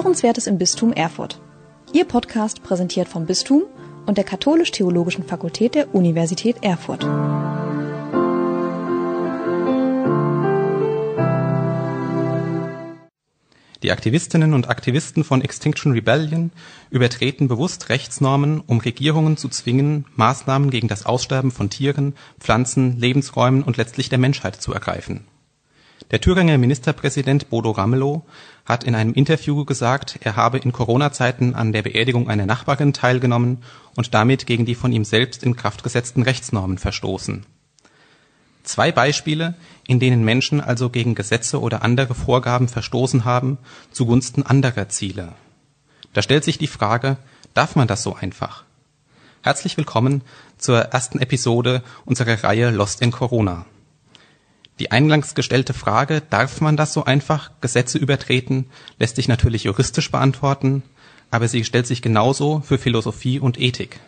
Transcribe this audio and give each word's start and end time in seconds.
Hörenswertes 0.00 0.46
im 0.46 0.56
Bistum 0.56 0.94
Erfurt. 0.94 1.38
Ihr 1.92 2.06
Podcast 2.06 2.62
präsentiert 2.62 3.06
vom 3.06 3.26
Bistum 3.26 3.64
und 4.06 4.16
der 4.16 4.24
Katholisch-Theologischen 4.24 5.24
Fakultät 5.24 5.74
der 5.74 5.94
Universität 5.94 6.56
Erfurt. 6.62 7.02
Die 13.82 13.92
Aktivistinnen 13.92 14.54
und 14.54 14.70
Aktivisten 14.70 15.22
von 15.22 15.42
Extinction 15.42 15.92
Rebellion 15.92 16.50
übertreten 16.88 17.48
bewusst 17.48 17.90
Rechtsnormen, 17.90 18.62
um 18.66 18.78
Regierungen 18.78 19.36
zu 19.36 19.50
zwingen, 19.50 20.06
Maßnahmen 20.16 20.70
gegen 20.70 20.88
das 20.88 21.04
Aussterben 21.04 21.50
von 21.50 21.68
Tieren, 21.68 22.14
Pflanzen, 22.38 22.98
Lebensräumen 22.98 23.62
und 23.62 23.76
letztlich 23.76 24.08
der 24.08 24.18
Menschheit 24.18 24.62
zu 24.62 24.72
ergreifen. 24.72 25.26
Der 26.10 26.20
Thüringer 26.20 26.58
Ministerpräsident 26.58 27.50
Bodo 27.50 27.70
Ramelow 27.70 28.22
hat 28.64 28.84
in 28.84 28.94
einem 28.94 29.12
Interview 29.12 29.64
gesagt, 29.64 30.18
er 30.22 30.34
habe 30.34 30.58
in 30.58 30.72
Corona-Zeiten 30.72 31.54
an 31.54 31.72
der 31.72 31.82
Beerdigung 31.82 32.28
einer 32.28 32.46
Nachbarin 32.46 32.92
teilgenommen 32.92 33.62
und 33.94 34.12
damit 34.12 34.46
gegen 34.46 34.66
die 34.66 34.74
von 34.74 34.92
ihm 34.92 35.04
selbst 35.04 35.44
in 35.44 35.54
Kraft 35.54 35.84
gesetzten 35.84 36.22
Rechtsnormen 36.22 36.78
verstoßen. 36.78 37.46
Zwei 38.64 38.90
Beispiele, 38.90 39.54
in 39.86 40.00
denen 40.00 40.24
Menschen 40.24 40.60
also 40.60 40.90
gegen 40.90 41.14
Gesetze 41.14 41.60
oder 41.60 41.82
andere 41.82 42.14
Vorgaben 42.14 42.68
verstoßen 42.68 43.24
haben, 43.24 43.58
zugunsten 43.92 44.44
anderer 44.44 44.88
Ziele. 44.88 45.32
Da 46.12 46.22
stellt 46.22 46.44
sich 46.44 46.58
die 46.58 46.66
Frage, 46.66 47.18
darf 47.54 47.76
man 47.76 47.86
das 47.86 48.02
so 48.02 48.16
einfach? 48.16 48.64
Herzlich 49.42 49.76
willkommen 49.76 50.22
zur 50.58 50.78
ersten 50.80 51.20
Episode 51.20 51.82
unserer 52.04 52.42
Reihe 52.42 52.70
Lost 52.70 53.00
in 53.00 53.12
Corona. 53.12 53.64
Die 54.80 54.90
eingangs 54.90 55.34
gestellte 55.34 55.74
Frage, 55.74 56.22
darf 56.30 56.62
man 56.62 56.78
das 56.78 56.94
so 56.94 57.04
einfach, 57.04 57.50
Gesetze 57.60 57.98
übertreten, 57.98 58.64
lässt 58.98 59.16
sich 59.16 59.28
natürlich 59.28 59.64
juristisch 59.64 60.10
beantworten, 60.10 60.82
aber 61.30 61.48
sie 61.48 61.64
stellt 61.64 61.86
sich 61.86 62.00
genauso 62.00 62.60
für 62.60 62.78
Philosophie 62.78 63.38
und 63.38 63.60
Ethik. 63.60 64.00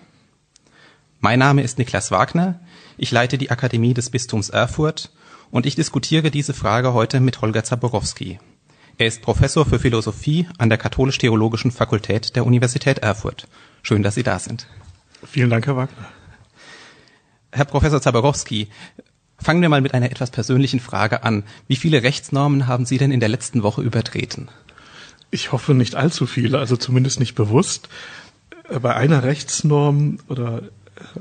Mein 1.20 1.38
Name 1.40 1.62
ist 1.62 1.76
Niklas 1.76 2.10
Wagner, 2.10 2.58
ich 2.96 3.10
leite 3.10 3.36
die 3.36 3.50
Akademie 3.50 3.92
des 3.92 4.08
Bistums 4.08 4.48
Erfurt 4.48 5.12
und 5.50 5.66
ich 5.66 5.74
diskutiere 5.74 6.30
diese 6.30 6.54
Frage 6.54 6.94
heute 6.94 7.20
mit 7.20 7.42
Holger 7.42 7.64
Zaborowski. 7.64 8.40
Er 8.96 9.08
ist 9.08 9.20
Professor 9.20 9.66
für 9.66 9.78
Philosophie 9.78 10.48
an 10.56 10.70
der 10.70 10.78
Katholisch-Theologischen 10.78 11.70
Fakultät 11.70 12.34
der 12.34 12.46
Universität 12.46 13.00
Erfurt. 13.00 13.46
Schön, 13.82 14.02
dass 14.02 14.14
Sie 14.14 14.22
da 14.22 14.38
sind. 14.38 14.66
Vielen 15.22 15.50
Dank, 15.50 15.66
Herr 15.66 15.76
Wagner. 15.76 16.08
Herr 17.52 17.66
Professor 17.66 18.00
Zaborowski, 18.00 18.68
Fangen 19.42 19.60
wir 19.60 19.68
mal 19.68 19.80
mit 19.80 19.92
einer 19.92 20.10
etwas 20.10 20.30
persönlichen 20.30 20.78
Frage 20.78 21.24
an. 21.24 21.42
Wie 21.66 21.74
viele 21.74 22.04
Rechtsnormen 22.04 22.68
haben 22.68 22.86
Sie 22.86 22.96
denn 22.96 23.10
in 23.10 23.18
der 23.18 23.28
letzten 23.28 23.64
Woche 23.64 23.82
übertreten? 23.82 24.48
Ich 25.32 25.50
hoffe 25.50 25.74
nicht 25.74 25.96
allzu 25.96 26.26
viele, 26.26 26.58
also 26.58 26.76
zumindest 26.76 27.18
nicht 27.18 27.34
bewusst. 27.34 27.88
Bei 28.80 28.94
einer 28.94 29.24
Rechtsnorm 29.24 30.18
oder 30.28 30.62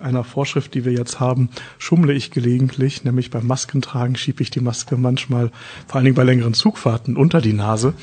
einer 0.03 0.23
Vorschrift, 0.23 0.75
die 0.75 0.85
wir 0.85 0.91
jetzt 0.91 1.19
haben, 1.19 1.49
schummle 1.79 2.13
ich 2.13 2.29
gelegentlich, 2.29 3.03
nämlich 3.03 3.31
beim 3.31 3.47
Maskentragen 3.47 4.15
schiebe 4.15 4.43
ich 4.43 4.51
die 4.51 4.59
Maske 4.59 4.97
manchmal, 4.97 5.51
vor 5.87 5.95
allen 5.95 6.05
Dingen 6.05 6.15
bei 6.15 6.23
längeren 6.23 6.53
Zugfahrten, 6.53 7.17
unter 7.17 7.41
die 7.41 7.53
Nase, 7.53 7.95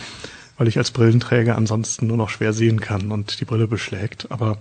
weil 0.57 0.67
ich 0.67 0.79
als 0.79 0.91
Brillenträger 0.91 1.57
ansonsten 1.57 2.09
nur 2.09 2.17
noch 2.17 2.31
schwer 2.31 2.53
sehen 2.53 2.81
kann 2.81 3.13
und 3.13 3.41
die 3.41 3.45
Brille 3.45 3.69
beschlägt. 3.69 4.33
Aber 4.33 4.59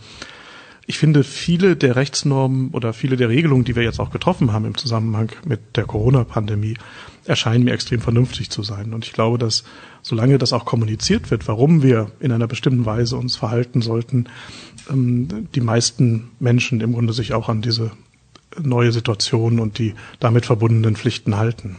ich 0.89 0.97
finde, 0.97 1.25
viele 1.25 1.75
der 1.75 1.97
Rechtsnormen 1.97 2.69
oder 2.69 2.93
viele 2.93 3.17
der 3.17 3.27
Regelungen, 3.27 3.65
die 3.65 3.75
wir 3.75 3.83
jetzt 3.83 3.99
auch 3.99 4.09
getroffen 4.09 4.53
haben 4.53 4.63
im 4.63 4.77
Zusammenhang 4.77 5.29
mit 5.45 5.75
der 5.75 5.83
Corona-Pandemie, 5.83 6.77
erscheinen 7.25 7.65
mir 7.65 7.73
extrem 7.73 7.99
vernünftig 7.99 8.49
zu 8.49 8.63
sein. 8.63 8.93
Und 8.93 9.05
ich 9.05 9.11
glaube, 9.11 9.37
dass 9.37 9.65
solange 10.01 10.37
das 10.37 10.53
auch 10.53 10.63
kommuniziert 10.63 11.29
wird, 11.29 11.45
warum 11.49 11.83
wir 11.83 12.11
in 12.21 12.31
einer 12.31 12.47
bestimmten 12.47 12.85
Weise 12.85 13.17
uns 13.17 13.35
verhalten 13.35 13.81
sollten, 13.81 14.29
ähm, 14.89 15.49
die 15.53 15.59
meisten 15.59 16.29
Menschen 16.39 16.79
im 16.79 16.93
Grunde 16.93 17.11
sich 17.11 17.33
auch 17.33 17.49
an 17.49 17.61
diese 17.61 17.91
neue 18.57 18.93
Situation 18.93 19.59
und 19.59 19.79
die 19.79 19.93
damit 20.21 20.45
verbundenen 20.45 20.95
Pflichten 20.95 21.35
halten. 21.35 21.75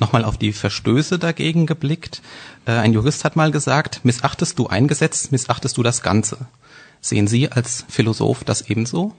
Nochmal 0.00 0.24
auf 0.24 0.38
die 0.38 0.54
Verstöße 0.54 1.18
dagegen 1.18 1.66
geblickt. 1.66 2.22
Äh, 2.64 2.72
ein 2.72 2.94
Jurist 2.94 3.26
hat 3.26 3.36
mal 3.36 3.50
gesagt, 3.50 4.00
missachtest 4.02 4.58
du 4.58 4.68
ein 4.68 4.88
Gesetz, 4.88 5.30
missachtest 5.30 5.76
du 5.76 5.82
das 5.82 6.02
Ganze. 6.02 6.38
Sehen 7.02 7.26
Sie 7.26 7.50
als 7.50 7.84
Philosoph 7.88 8.44
das 8.44 8.62
ebenso? 8.70 9.14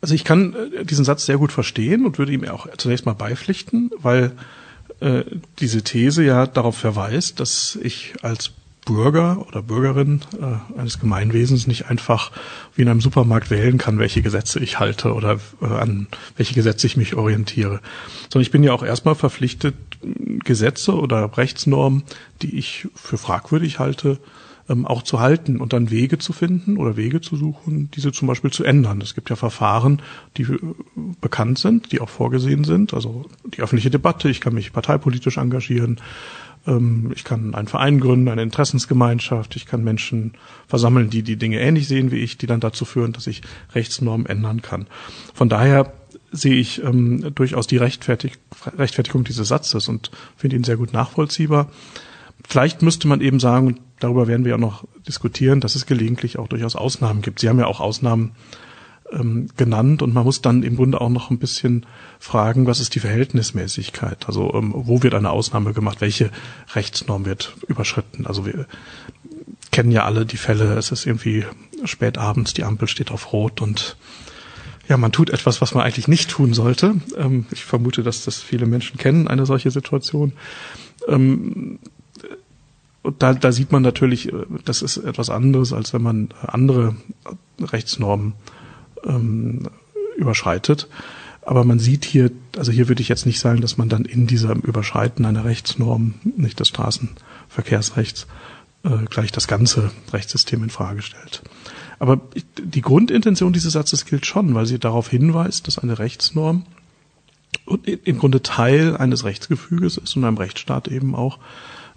Also 0.00 0.14
ich 0.14 0.24
kann 0.24 0.54
äh, 0.54 0.84
diesen 0.84 1.04
Satz 1.04 1.26
sehr 1.26 1.36
gut 1.36 1.52
verstehen 1.52 2.06
und 2.06 2.18
würde 2.18 2.32
ihm 2.32 2.48
auch 2.48 2.66
zunächst 2.78 3.04
mal 3.04 3.12
beipflichten, 3.12 3.90
weil 3.98 4.32
äh, 5.00 5.24
diese 5.58 5.82
These 5.82 6.22
ja 6.22 6.46
darauf 6.46 6.78
verweist, 6.78 7.40
dass 7.40 7.76
ich 7.82 8.14
als 8.22 8.52
Bürger 8.84 9.44
oder 9.46 9.62
Bürgerin 9.62 10.22
äh, 10.40 10.78
eines 10.78 10.98
Gemeinwesens 10.98 11.66
nicht 11.66 11.86
einfach 11.86 12.32
wie 12.74 12.82
in 12.82 12.88
einem 12.88 13.00
Supermarkt 13.00 13.50
wählen 13.50 13.78
kann, 13.78 13.98
welche 13.98 14.22
Gesetze 14.22 14.58
ich 14.60 14.78
halte 14.78 15.14
oder 15.14 15.38
äh, 15.60 15.66
an 15.66 16.08
welche 16.36 16.54
Gesetze 16.54 16.86
ich 16.86 16.96
mich 16.96 17.14
orientiere, 17.14 17.80
sondern 18.28 18.42
ich 18.42 18.50
bin 18.50 18.64
ja 18.64 18.72
auch 18.72 18.82
erstmal 18.82 19.14
verpflichtet, 19.14 19.74
Gesetze 20.44 20.94
oder 20.94 21.36
Rechtsnormen, 21.36 22.02
die 22.42 22.58
ich 22.58 22.88
für 22.94 23.18
fragwürdig 23.18 23.78
halte, 23.78 24.18
ähm, 24.68 24.86
auch 24.86 25.02
zu 25.02 25.20
halten 25.20 25.60
und 25.60 25.72
dann 25.72 25.90
Wege 25.90 26.18
zu 26.18 26.32
finden 26.32 26.76
oder 26.76 26.96
Wege 26.96 27.20
zu 27.20 27.36
suchen, 27.36 27.90
diese 27.94 28.12
zum 28.12 28.28
Beispiel 28.28 28.50
zu 28.50 28.64
ändern. 28.64 29.00
Es 29.00 29.14
gibt 29.14 29.30
ja 29.30 29.36
Verfahren, 29.36 30.02
die 30.36 30.42
äh, 30.42 30.58
bekannt 31.20 31.58
sind, 31.58 31.92
die 31.92 32.00
auch 32.00 32.08
vorgesehen 32.08 32.64
sind. 32.64 32.94
Also 32.94 33.26
die 33.44 33.62
öffentliche 33.62 33.90
Debatte, 33.90 34.28
ich 34.28 34.40
kann 34.40 34.54
mich 34.54 34.72
parteipolitisch 34.72 35.36
engagieren, 35.36 36.00
ähm, 36.66 37.12
ich 37.14 37.24
kann 37.24 37.54
einen 37.54 37.68
Verein 37.68 38.00
gründen, 38.00 38.28
eine 38.28 38.42
Interessensgemeinschaft, 38.42 39.56
ich 39.56 39.66
kann 39.66 39.84
Menschen 39.84 40.32
versammeln, 40.68 41.10
die 41.10 41.22
die 41.22 41.36
Dinge 41.36 41.60
ähnlich 41.60 41.88
sehen 41.88 42.10
wie 42.10 42.18
ich, 42.18 42.38
die 42.38 42.46
dann 42.46 42.60
dazu 42.60 42.84
führen, 42.84 43.12
dass 43.12 43.26
ich 43.26 43.42
Rechtsnormen 43.74 44.26
ändern 44.26 44.62
kann. 44.62 44.86
Von 45.34 45.48
daher 45.48 45.92
sehe 46.30 46.54
ich 46.54 46.82
ähm, 46.82 47.34
durchaus 47.34 47.66
die 47.66 47.76
Rechtfertig 47.76 48.38
Rechtfertigung 48.76 49.24
dieses 49.24 49.48
Satzes 49.48 49.88
und 49.88 50.10
finde 50.36 50.56
ihn 50.56 50.64
sehr 50.64 50.76
gut 50.76 50.92
nachvollziehbar. 50.92 51.70
Vielleicht 52.46 52.82
müsste 52.82 53.08
man 53.08 53.20
eben 53.20 53.40
sagen, 53.40 53.80
darüber 54.00 54.26
werden 54.26 54.44
wir 54.44 54.52
ja 54.52 54.58
noch 54.58 54.84
diskutieren, 55.06 55.60
dass 55.60 55.74
es 55.74 55.86
gelegentlich 55.86 56.38
auch 56.38 56.48
durchaus 56.48 56.76
Ausnahmen 56.76 57.22
gibt. 57.22 57.40
Sie 57.40 57.48
haben 57.48 57.58
ja 57.58 57.66
auch 57.66 57.80
Ausnahmen 57.80 58.32
ähm, 59.12 59.48
genannt 59.56 60.02
und 60.02 60.14
man 60.14 60.24
muss 60.24 60.42
dann 60.42 60.62
im 60.62 60.76
Grunde 60.76 61.00
auch 61.00 61.08
noch 61.08 61.30
ein 61.30 61.38
bisschen 61.38 61.86
fragen, 62.18 62.66
was 62.66 62.80
ist 62.80 62.94
die 62.94 63.00
Verhältnismäßigkeit? 63.00 64.26
Also 64.26 64.52
ähm, 64.54 64.72
wo 64.74 65.02
wird 65.02 65.14
eine 65.14 65.30
Ausnahme 65.30 65.72
gemacht? 65.72 66.00
Welche 66.00 66.30
Rechtsnorm 66.74 67.24
wird 67.24 67.56
überschritten? 67.68 68.26
Also 68.26 68.46
wir 68.46 68.66
kennen 69.70 69.90
ja 69.90 70.04
alle 70.04 70.26
die 70.26 70.36
Fälle, 70.36 70.74
es 70.74 70.92
ist 70.92 71.06
irgendwie 71.06 71.44
spät 71.84 72.18
abends, 72.18 72.54
die 72.54 72.64
Ampel 72.64 72.88
steht 72.88 73.10
auf 73.10 73.32
Rot 73.32 73.60
und 73.60 73.96
ja, 74.88 74.96
man 74.96 75.12
tut 75.12 75.30
etwas, 75.30 75.60
was 75.60 75.74
man 75.74 75.84
eigentlich 75.84 76.08
nicht 76.08 76.30
tun 76.30 76.54
sollte. 76.54 76.96
Ähm, 77.16 77.46
ich 77.50 77.64
vermute, 77.64 78.02
dass 78.02 78.24
das 78.24 78.40
viele 78.40 78.66
Menschen 78.66 78.98
kennen, 78.98 79.28
eine 79.28 79.46
solche 79.46 79.70
Situation. 79.70 80.32
Und 83.02 83.22
da, 83.22 83.34
da 83.34 83.52
sieht 83.52 83.72
man 83.72 83.82
natürlich, 83.82 84.32
äh, 84.32 84.44
das 84.64 84.82
ist 84.82 84.96
etwas 84.96 85.30
anderes, 85.30 85.72
als 85.72 85.92
wenn 85.92 86.02
man 86.02 86.28
andere 86.46 86.96
Rechtsnormen 87.60 88.34
ähm, 89.04 89.68
überschreitet. 90.16 90.88
Aber 91.44 91.64
man 91.64 91.80
sieht 91.80 92.04
hier, 92.04 92.30
also 92.56 92.70
hier 92.70 92.88
würde 92.88 93.02
ich 93.02 93.08
jetzt 93.08 93.26
nicht 93.26 93.40
sagen, 93.40 93.60
dass 93.60 93.76
man 93.76 93.88
dann 93.88 94.04
in 94.04 94.28
dieser 94.28 94.54
Überschreiten 94.54 95.24
einer 95.24 95.44
Rechtsnorm, 95.44 96.14
nicht 96.36 96.60
des 96.60 96.68
Straßenverkehrsrechts, 96.68 98.28
äh, 98.84 99.04
gleich 99.10 99.32
das 99.32 99.48
ganze 99.48 99.90
Rechtssystem 100.12 100.62
in 100.62 100.70
Frage 100.70 101.02
stellt. 101.02 101.42
Aber 101.98 102.20
die 102.58 102.80
Grundintention 102.80 103.52
dieses 103.52 103.74
Satzes 103.74 104.06
gilt 104.06 104.26
schon, 104.26 104.54
weil 104.54 104.66
sie 104.66 104.78
darauf 104.78 105.08
hinweist, 105.08 105.66
dass 105.66 105.78
eine 105.78 105.98
Rechtsnorm 105.98 106.64
im 107.84 108.18
Grunde 108.18 108.42
Teil 108.42 108.96
eines 108.96 109.24
Rechtsgefüges 109.24 109.98
ist 109.98 110.16
und 110.16 110.24
einem 110.24 110.36
Rechtsstaat 110.36 110.88
eben 110.88 111.14
auch 111.14 111.38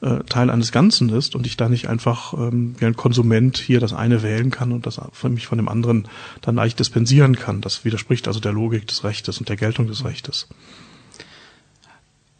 äh, 0.05 0.23
Teil 0.25 0.51
eines 0.51 0.71
Ganzen 0.71 1.09
ist 1.09 1.35
und 1.35 1.47
ich 1.47 1.57
da 1.57 1.67
nicht 1.67 1.89
einfach 1.89 2.33
ähm, 2.33 2.75
wie 2.77 2.85
ein 2.85 2.95
Konsument 2.95 3.57
hier 3.57 3.79
das 3.79 3.91
eine 3.91 4.21
wählen 4.21 4.51
kann 4.51 4.71
und 4.71 4.85
das 4.85 5.01
für 5.11 5.29
mich 5.29 5.47
von 5.47 5.57
dem 5.57 5.67
anderen 5.67 6.07
dann 6.41 6.55
leicht 6.55 6.79
dispensieren 6.79 7.35
kann. 7.35 7.61
Das 7.61 7.85
widerspricht 7.85 8.27
also 8.27 8.39
der 8.39 8.53
Logik 8.53 8.87
des 8.87 9.03
Rechtes 9.03 9.39
und 9.39 9.49
der 9.49 9.55
Geltung 9.55 9.87
des 9.87 10.05
Rechtes. 10.05 10.47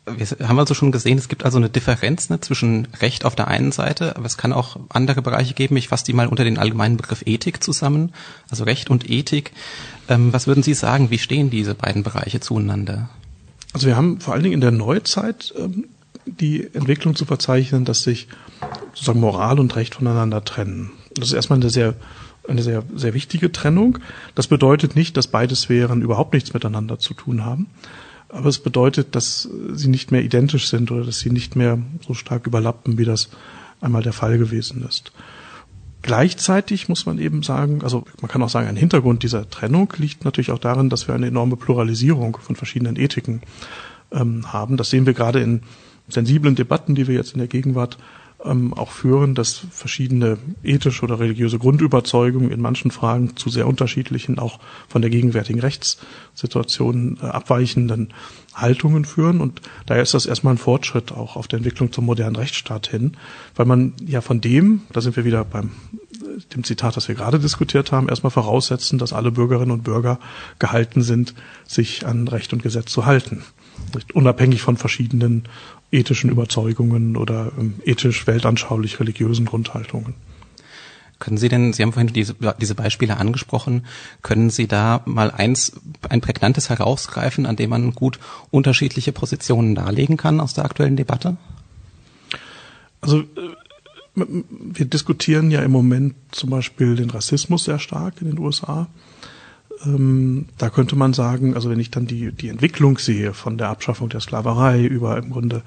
Wir 0.06 0.48
haben 0.48 0.60
also 0.60 0.76
schon 0.76 0.92
gesehen, 0.92 1.18
es 1.18 1.28
gibt 1.28 1.44
also 1.44 1.58
eine 1.58 1.70
Differenz 1.70 2.30
ne, 2.30 2.40
zwischen 2.40 2.88
Recht 3.02 3.26
auf 3.26 3.34
der 3.34 3.48
einen 3.48 3.72
Seite, 3.72 4.16
aber 4.16 4.28
es 4.28 4.38
kann 4.38 4.54
auch 4.54 4.78
andere 4.90 5.24
Bereiche 5.24 5.56
geben. 5.56 5.76
Ich 5.78 5.88
fasse 5.88 6.06
die 6.06 6.14
mal 6.14 6.28
unter 6.28 6.44
den 6.44 6.60
allgemeinen 6.60 6.98
Begriff 6.98 7.24
Ethik 7.26 7.64
zusammen. 7.64 8.14
Also 8.52 8.66
Recht 8.66 8.92
und 8.92 9.10
Ethik. 9.10 9.52
Ähm, 10.08 10.32
was 10.32 10.46
würden 10.46 10.62
Sie 10.62 10.76
sagen, 10.76 11.10
wie 11.10 11.18
stehen 11.18 11.50
diese 11.50 11.74
beiden 11.74 12.04
Bereiche 12.04 12.40
zueinander? 12.40 13.10
Also 13.74 13.88
wir 13.88 13.98
haben 13.98 14.22
vor 14.22 14.36
allen 14.36 14.44
Dingen 14.44 14.54
in 14.54 14.62
der 14.62 14.70
Neuzeit 14.70 15.52
ähm, 15.58 15.86
die 16.26 16.74
Entwicklung 16.74 17.16
zu 17.16 17.26
verzeichnen, 17.26 17.86
dass 17.86 18.04
sich 18.04 18.28
sozusagen 18.94 19.20
Moral 19.20 19.60
und 19.60 19.76
Recht 19.76 19.96
voneinander 19.96 20.44
trennen. 20.44 20.92
Das 21.16 21.30
ist 21.30 21.34
erstmal 21.34 21.60
eine 21.60 21.70
sehr 21.70 21.96
eine 22.48 22.62
sehr, 22.62 22.84
sehr 22.94 23.16
wichtige 23.16 23.52
Trennung. 23.52 23.98
Das 24.36 24.46
bedeutet 24.46 24.96
nicht, 24.96 25.18
dass 25.18 25.26
beide 25.26 25.56
Sphären 25.56 26.04
überhaupt 26.04 26.34
nichts 26.36 26.54
miteinander 26.54 27.00
zu 27.00 27.16
tun 27.16 27.44
haben. 27.44 27.66
aber 28.30 28.50
es 28.50 28.60
bedeutet, 28.60 29.16
dass 29.16 29.50
sie 29.74 29.88
nicht 29.88 30.12
mehr 30.12 30.22
identisch 30.22 30.68
sind 30.68 30.92
oder 30.92 31.06
dass 31.06 31.20
sie 31.20 31.30
nicht 31.30 31.56
mehr 31.56 31.80
so 32.06 32.14
stark 32.14 32.48
überlappen, 32.48 32.98
wie 32.98 33.06
das 33.06 33.30
einmal 33.82 34.04
der 34.04 34.14
Fall 34.14 34.38
gewesen 34.38 34.86
ist. 34.88 35.12
Gleichzeitig 36.02 36.90
muss 36.90 37.06
man 37.06 37.18
eben 37.18 37.44
sagen, 37.44 37.82
also 37.82 38.06
man 38.22 38.30
kann 38.30 38.44
auch 38.44 38.50
sagen, 38.50 38.68
ein 38.68 38.76
Hintergrund 38.76 39.24
dieser 39.24 39.50
Trennung 39.50 39.92
liegt 39.98 40.26
natürlich 40.26 40.52
auch 40.52 40.60
darin, 40.60 40.90
dass 40.90 41.08
wir 41.08 41.16
eine 41.16 41.28
enorme 41.28 41.56
Pluralisierung 41.56 42.38
von 42.38 42.56
verschiedenen 42.56 42.96
Ethiken 42.96 43.42
ähm, 44.12 44.52
haben. 44.54 44.78
Das 44.78 44.90
sehen 44.90 45.06
wir 45.06 45.14
gerade 45.14 45.40
in 45.42 45.62
sensiblen 46.08 46.56
Debatten, 46.56 46.96
die 46.96 47.08
wir 47.08 47.16
jetzt 47.16 47.34
in 47.34 47.40
der 47.40 47.48
Gegenwart 47.48 47.98
ähm, 48.46 48.74
auch 48.74 48.92
führen, 48.92 49.36
dass 49.36 49.62
verschiedene 49.72 50.38
ethische 50.64 51.04
oder 51.04 51.20
religiöse 51.20 51.58
Grundüberzeugungen 51.58 52.52
in 52.52 52.62
manchen 52.62 52.92
Fragen 52.92 53.36
zu 53.36 53.50
sehr 53.50 53.68
unterschiedlichen, 53.68 54.40
auch 54.40 54.60
von 54.88 55.02
der 55.02 55.10
gegenwärtigen 55.10 55.60
Rechtssituation 55.60 57.18
äh, 57.22 57.26
abweichenden 57.26 58.14
Haltungen 58.54 59.06
führen. 59.06 59.42
Und 59.42 59.62
daher 59.86 60.04
ist 60.04 60.14
das 60.14 60.26
erstmal 60.26 60.54
ein 60.54 60.60
Fortschritt 60.60 61.12
auch 61.12 61.36
auf 61.36 61.48
der 61.48 61.58
Entwicklung 61.58 61.92
zum 61.92 62.06
modernen 62.06 62.36
Rechtsstaat 62.36 62.88
hin, 62.88 63.18
weil 63.56 63.66
man 63.66 63.94
ja 64.06 64.22
von 64.22 64.42
dem, 64.42 64.82
da 64.92 65.02
sind 65.02 65.16
wir 65.16 65.26
wieder 65.26 65.44
beim 65.44 65.72
äh, 66.14 66.42
dem 66.54 66.64
Zitat, 66.64 66.98
das 66.98 67.08
wir 67.08 67.16
gerade 67.16 67.40
diskutiert 67.40 67.92
haben, 67.92 68.10
erstmal 68.10 68.32
voraussetzen, 68.32 69.00
dass 69.00 69.14
alle 69.14 69.32
Bürgerinnen 69.32 69.72
und 69.72 69.84
Bürger 69.84 70.20
gehalten 70.60 71.02
sind, 71.02 71.34
sich 71.66 72.06
an 72.06 72.28
Recht 72.28 72.54
und 72.54 72.64
Gesetz 72.64 72.92
zu 72.92 73.06
halten. 73.06 73.44
Unabhängig 74.14 74.62
von 74.62 74.78
verschiedenen 74.78 75.44
ethischen 75.96 76.30
Überzeugungen 76.30 77.18
oder 77.18 77.52
ähm, 77.58 77.76
ethisch 77.86 78.28
weltanschaulich 78.28 79.00
religiösen 79.00 79.46
Grundhaltungen. 79.46 80.14
Können 81.18 81.38
Sie 81.38 81.48
denn, 81.48 81.72
Sie 81.72 81.82
haben 81.82 81.94
vorhin 81.94 82.12
diese, 82.12 82.36
diese 82.60 82.76
Beispiele 82.76 83.18
angesprochen, 83.18 83.86
können 84.22 84.50
Sie 84.50 84.68
da 84.68 85.02
mal 85.06 85.32
eins, 85.32 85.74
ein 86.10 86.20
prägnantes 86.20 86.70
herausgreifen, 86.70 87.46
an 87.46 87.56
dem 87.56 87.70
man 87.70 87.92
gut 87.94 88.20
unterschiedliche 88.52 89.14
Positionen 89.14 89.76
darlegen 89.76 90.18
kann 90.18 90.42
aus 90.42 90.54
der 90.54 90.66
aktuellen 90.66 90.98
Debatte? 90.98 91.38
Also 93.00 93.22
äh, 93.22 93.26
wir 94.16 94.86
diskutieren 94.86 95.52
ja 95.52 95.62
im 95.62 95.72
Moment 95.72 96.16
zum 96.32 96.50
Beispiel 96.50 96.96
den 96.96 97.10
Rassismus 97.10 97.64
sehr 97.64 97.80
stark 97.80 98.22
in 98.22 98.28
den 98.28 98.40
USA. 98.40 98.88
Ähm, 99.84 100.48
da 100.58 100.70
könnte 100.70 100.96
man 100.96 101.14
sagen, 101.14 101.56
also 101.56 101.70
wenn 101.70 101.80
ich 101.80 101.92
dann 101.92 102.08
die, 102.08 102.32
die 102.32 102.50
Entwicklung 102.50 102.98
sehe 102.98 103.34
von 103.34 103.58
der 103.58 103.70
Abschaffung 103.70 104.10
der 104.10 104.22
Sklaverei 104.22 104.84
über 104.84 105.18
im 105.18 105.32
Grunde 105.32 105.64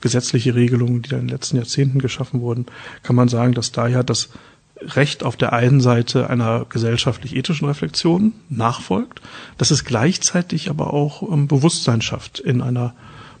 gesetzliche 0.00 0.54
Regelungen, 0.54 1.02
die 1.02 1.10
da 1.10 1.16
in 1.16 1.26
den 1.26 1.36
letzten 1.36 1.56
Jahrzehnten 1.56 1.98
geschaffen 1.98 2.40
wurden, 2.40 2.66
kann 3.02 3.16
man 3.16 3.28
sagen, 3.28 3.52
dass 3.54 3.72
da 3.72 3.86
ja 3.86 4.02
das 4.02 4.30
Recht 4.82 5.24
auf 5.24 5.36
der 5.36 5.52
einen 5.52 5.80
Seite 5.80 6.30
einer 6.30 6.64
gesellschaftlich-ethischen 6.64 7.68
Reflexion 7.68 8.32
nachfolgt, 8.48 9.20
dass 9.58 9.70
es 9.70 9.84
gleichzeitig 9.84 10.70
aber 10.70 10.94
auch 10.94 11.22
ähm, 11.30 11.48
Bewusstsein 11.48 12.00
schafft, 12.00 12.38
in 12.38 12.62
einer 12.62 12.94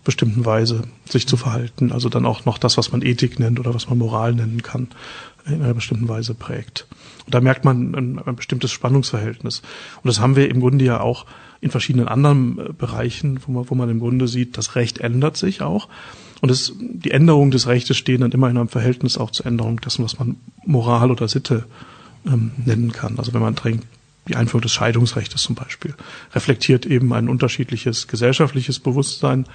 bestimmten 0.04 0.44
Weise 0.44 0.82
sich 1.08 1.26
zu 1.26 1.36
verhalten, 1.36 1.92
also 1.92 2.08
dann 2.08 2.26
auch 2.26 2.44
noch 2.44 2.58
das, 2.58 2.78
was 2.78 2.90
man 2.92 3.02
Ethik 3.02 3.38
nennt 3.38 3.60
oder 3.60 3.74
was 3.74 3.88
man 3.88 3.98
Moral 3.98 4.34
nennen 4.34 4.62
kann, 4.62 4.88
in 5.46 5.62
einer 5.62 5.74
bestimmten 5.74 6.08
Weise 6.08 6.34
prägt. 6.34 6.86
Und 7.26 7.34
da 7.34 7.40
merkt 7.40 7.64
man 7.64 7.94
ein, 7.94 8.18
ein 8.18 8.36
bestimmtes 8.36 8.72
Spannungsverhältnis. 8.72 9.62
Und 10.02 10.08
das 10.08 10.20
haben 10.20 10.36
wir 10.36 10.50
im 10.50 10.60
Grunde 10.60 10.84
ja 10.84 11.00
auch 11.00 11.26
in 11.60 11.70
verschiedenen 11.70 12.08
anderen 12.08 12.58
äh, 12.58 12.72
Bereichen, 12.72 13.40
wo 13.46 13.52
man, 13.52 13.70
wo 13.70 13.74
man 13.74 13.90
im 13.90 14.00
Grunde 14.00 14.28
sieht, 14.28 14.56
das 14.56 14.74
Recht 14.76 14.98
ändert 14.98 15.36
sich 15.36 15.62
auch. 15.62 15.88
Und 16.40 16.50
es, 16.50 16.74
die 16.78 17.10
Änderungen 17.10 17.50
des 17.50 17.66
Rechtes 17.66 17.96
stehen 17.96 18.22
dann 18.22 18.32
immer 18.32 18.48
in 18.48 18.56
einem 18.56 18.68
Verhältnis 18.68 19.18
auch 19.18 19.30
zur 19.30 19.46
Änderung 19.46 19.80
dessen, 19.80 20.04
was 20.04 20.18
man 20.18 20.36
Moral 20.64 21.10
oder 21.10 21.28
Sitte 21.28 21.66
ähm, 22.26 22.52
nennen 22.64 22.92
kann. 22.92 23.18
Also 23.18 23.34
wenn 23.34 23.42
man 23.42 23.54
drängt, 23.54 23.84
die 24.28 24.36
Einführung 24.36 24.62
des 24.62 24.72
Scheidungsrechts 24.72 25.42
zum 25.42 25.54
Beispiel 25.54 25.94
reflektiert 26.34 26.86
eben 26.86 27.12
ein 27.12 27.28
unterschiedliches 27.28 28.06
gesellschaftliches 28.06 28.78
Bewusstsein, 28.78 29.46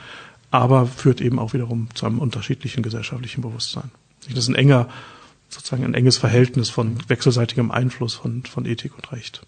aber 0.52 0.86
führt 0.86 1.22
eben 1.22 1.40
auch 1.40 1.54
wiederum 1.54 1.88
zu 1.94 2.06
einem 2.06 2.20
unterschiedlichen 2.20 2.84
gesellschaftlichen 2.84 3.42
Bewusstsein. 3.42 3.92
Das 4.28 4.40
ist 4.40 4.50
ein 4.50 4.56
enger 4.56 4.90
sozusagen 5.50 5.84
ein 5.84 5.94
enges 5.94 6.18
Verhältnis 6.18 6.70
von 6.70 6.98
wechselseitigem 7.08 7.72
Einfluss 7.72 8.14
von, 8.14 8.44
von 8.44 8.66
Ethik 8.66 8.96
und 8.96 9.12
Recht. 9.12 9.42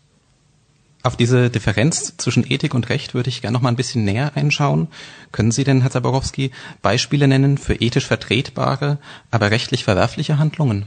Auf 1.04 1.16
diese 1.16 1.50
Differenz 1.50 2.16
zwischen 2.18 2.50
Ethik 2.50 2.74
und 2.74 2.90
Recht 2.90 3.14
würde 3.14 3.30
ich 3.30 3.42
gerne 3.42 3.54
noch 3.54 3.62
mal 3.62 3.70
ein 3.70 3.76
bisschen 3.76 4.04
näher 4.04 4.36
einschauen. 4.36 4.88
Können 5.32 5.52
Sie 5.52 5.64
denn, 5.64 5.82
Herr 5.82 5.92
Zaborowski, 5.92 6.52
Beispiele 6.82 7.28
nennen 7.28 7.58
für 7.58 7.76
ethisch 7.76 8.08
vertretbare, 8.08 8.98
aber 9.32 9.52
rechtlich 9.52 9.84
verwerfliche 9.84 10.38
Handlungen? 10.38 10.86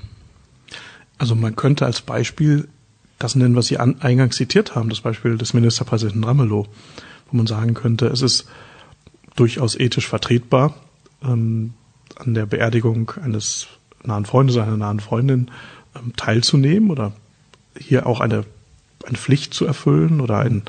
Also 1.17 1.35
man 1.35 1.57
könnte 1.57 1.87
als 1.87 2.01
Beispiel 2.01 2.69
das 3.19 3.35
nennen, 3.35 3.55
was 3.55 3.67
Sie 3.67 3.79
an, 3.79 4.01
eingangs 4.01 4.37
zitiert 4.37 4.75
haben, 4.75 4.89
das 4.89 5.01
Beispiel 5.01 5.39
des 5.39 5.55
Ministerpräsidenten 5.55 6.25
Ramelow, 6.25 6.67
wo 7.31 7.37
man 7.37 7.47
sagen 7.47 7.75
könnte, 7.75 8.07
es 8.07 8.23
ist 8.23 8.47
durchaus 9.37 9.79
ethisch 9.79 10.09
vertretbar, 10.09 10.75
ähm, 11.23 11.75
an 12.17 12.35
der 12.35 12.47
Beerdigung 12.47 13.13
eines 13.23 13.69
nahen 14.05 14.25
Freundes, 14.25 14.57
einer 14.57 14.77
nahen 14.77 15.01
Freundin 15.01 15.51
ähm, 15.97 16.15
teilzunehmen 16.17 16.91
oder 16.91 17.13
hier 17.79 18.07
auch 18.07 18.21
eine, 18.21 18.45
eine 19.07 19.19
Pflicht 19.19 19.55
zu 19.55 19.65
erfüllen 19.65 20.21
oder 20.21 20.39
ein, 20.39 20.63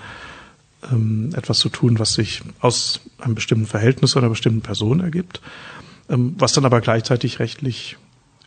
ähm, 0.91 1.29
etwas 1.35 1.59
zu 1.59 1.69
tun, 1.69 1.99
was 1.99 2.13
sich 2.13 2.41
aus 2.59 3.01
einem 3.19 3.35
bestimmten 3.35 3.65
Verhältnis 3.65 4.17
einer 4.17 4.29
bestimmten 4.29 4.61
Person 4.61 4.99
ergibt, 4.99 5.41
ähm, 6.09 6.35
was 6.37 6.53
dann 6.53 6.65
aber 6.65 6.81
gleichzeitig 6.81 7.39
rechtlich 7.39 7.97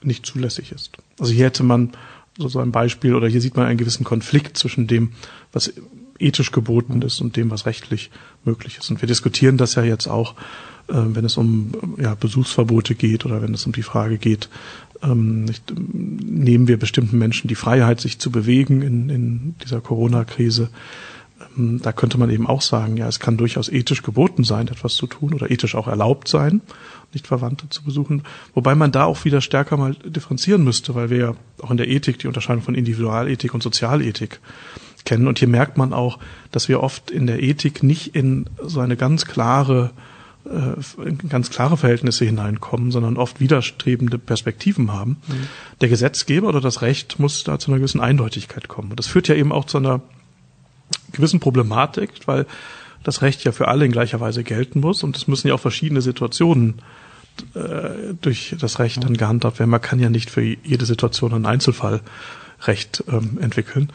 nicht 0.03 0.27
zulässig 0.27 0.73
ist. 0.73 0.97
Also 1.19 1.33
hier 1.33 1.47
hätte 1.47 1.63
man 1.63 1.93
so 2.37 2.59
ein 2.59 2.73
Beispiel 2.73 3.15
oder 3.15 3.29
hier 3.29 3.41
sieht 3.41 3.57
man 3.57 3.67
einen 3.67 3.79
gewissen 3.79 4.05
Konflikt 4.05 4.59
zwischen 4.59 4.87
dem, 4.87 5.13
was 5.53 5.73
ethisch 6.19 6.53
geboten 6.53 7.03
ist 7.03 7.21
und 7.21 7.37
dem, 7.37 7.51
was 7.51 7.67
rechtlich 7.67 8.11
möglich 8.45 8.79
ist. 8.79 8.91
Und 8.91 9.01
wir 9.01 9.07
diskutieren 9.07 9.57
das 9.57 9.75
ja 9.75 9.83
jetzt 9.83 10.07
auch 10.07 10.35
wenn 10.89 11.25
es 11.25 11.37
um 11.37 11.73
ja, 11.99 12.15
Besuchsverbote 12.15 12.95
geht 12.95 13.25
oder 13.25 13.41
wenn 13.43 13.55
es 13.55 13.67
um 13.67 13.73
die 13.73 13.83
Frage 13.83 14.19
geht, 14.19 14.49
ähm, 15.03 15.45
nicht, 15.45 15.73
nehmen 15.77 16.69
wir 16.69 16.79
bestimmten 16.79 17.19
Menschen 17.19 17.49
die 17.49 17.55
Freiheit, 17.55 18.01
sich 18.01 18.19
zu 18.19 18.31
bewegen 18.31 18.83
in, 18.83 19.11
in 19.11 19.55
dieser 19.63 19.81
Corona-Krise. 19.81 20.69
Ähm, 21.57 21.81
da 21.83 21.93
könnte 21.93 22.19
man 22.19 22.31
eben 22.31 22.47
auch 22.47 22.63
sagen, 22.63 22.97
ja, 22.97 23.09
es 23.09 23.21
kann 23.21 23.37
durchaus 23.37 23.69
ethisch 23.69 24.03
geboten 24.03 24.45
sein, 24.45 24.69
etwas 24.69 24.95
zu 24.95 25.07
tun 25.07 25.35
oder 25.35 25.51
ethisch 25.51 25.75
auch 25.75 25.89
erlaubt 25.89 26.29
sein, 26.29 26.61
nicht 27.13 27.27
Verwandte 27.27 27.69
zu 27.69 27.83
besuchen. 27.83 28.23
Wobei 28.55 28.75
man 28.75 28.93
da 28.93 29.05
auch 29.05 29.25
wieder 29.25 29.41
stärker 29.41 29.77
mal 29.77 29.95
differenzieren 29.95 30.65
müsste, 30.65 30.95
weil 30.95 31.11
wir 31.11 31.19
ja 31.19 31.35
auch 31.61 31.71
in 31.71 31.77
der 31.77 31.89
Ethik 31.89 32.19
die 32.19 32.29
Unterscheidung 32.29 32.63
von 32.63 32.75
Individualethik 32.75 33.55
und 33.55 33.63
Sozialethik 33.63 34.41
kennen. 35.05 35.29
Und 35.29 35.39
hier 35.39 35.49
merkt 35.49 35.77
man 35.77 35.93
auch, 35.93 36.19
dass 36.51 36.69
wir 36.69 36.83
oft 36.83 37.11
in 37.11 37.27
der 37.27 37.43
Ethik 37.43 37.83
nicht 37.83 38.15
in 38.17 38.49
so 38.63 38.81
eine 38.81 38.97
ganz 38.97 39.27
klare 39.27 39.91
äh, 40.45 41.13
ganz 41.29 41.51
klare 41.51 41.77
Verhältnisse 41.77 42.25
hineinkommen, 42.25 42.91
sondern 42.91 43.17
oft 43.17 43.41
widerstrebende 43.41 44.19
Perspektiven 44.19 44.93
haben. 44.93 45.17
Mhm. 45.27 45.49
Der 45.81 45.89
Gesetzgeber 45.89 46.49
oder 46.49 46.61
das 46.61 46.83
Recht 46.83 47.19
muss 47.19 47.45
da 47.45 47.59
zu 47.59 47.71
einer 47.71 47.79
gewissen 47.79 48.01
Eindeutigkeit 48.01 48.69
kommen. 48.69 48.91
Und 48.91 48.99
das 48.99 49.07
führt 49.07 49.29
ja 49.29 49.35
eben 49.35 49.53
auch 49.53 49.65
zu 49.65 49.79
einer 49.79 50.03
gewissen 51.13 51.41
Problematik, 51.41 52.11
weil 52.27 52.47
das 53.03 53.23
Recht 53.23 53.45
ja 53.45 53.53
für 53.53 53.69
alle 53.69 53.85
in 53.85 53.93
gleicher 53.93 54.21
Weise 54.21 54.45
gelten 54.45 54.81
muss 54.81 55.03
und 55.03 55.17
es 55.17 55.29
müssen 55.29 55.49
ja 55.49 55.55
auch 55.55 55.61
verschiedene 55.61 56.03
Situationen 56.03 56.83
äh, 57.55 58.15
durch 58.21 58.57
das 58.59 58.79
Recht 58.79 59.03
dann 59.03 59.17
gehandhabt 59.17 59.59
werden. 59.59 59.71
Man 59.71 59.81
kann 59.81 60.01
ja 60.01 60.11
nicht 60.11 60.31
für 60.31 60.43
jede 60.43 60.87
Situation 60.87 61.33
ein 61.35 61.47
Einzelfallrecht 61.47 63.05
ähm, 63.09 63.39
entwickeln. 63.41 63.91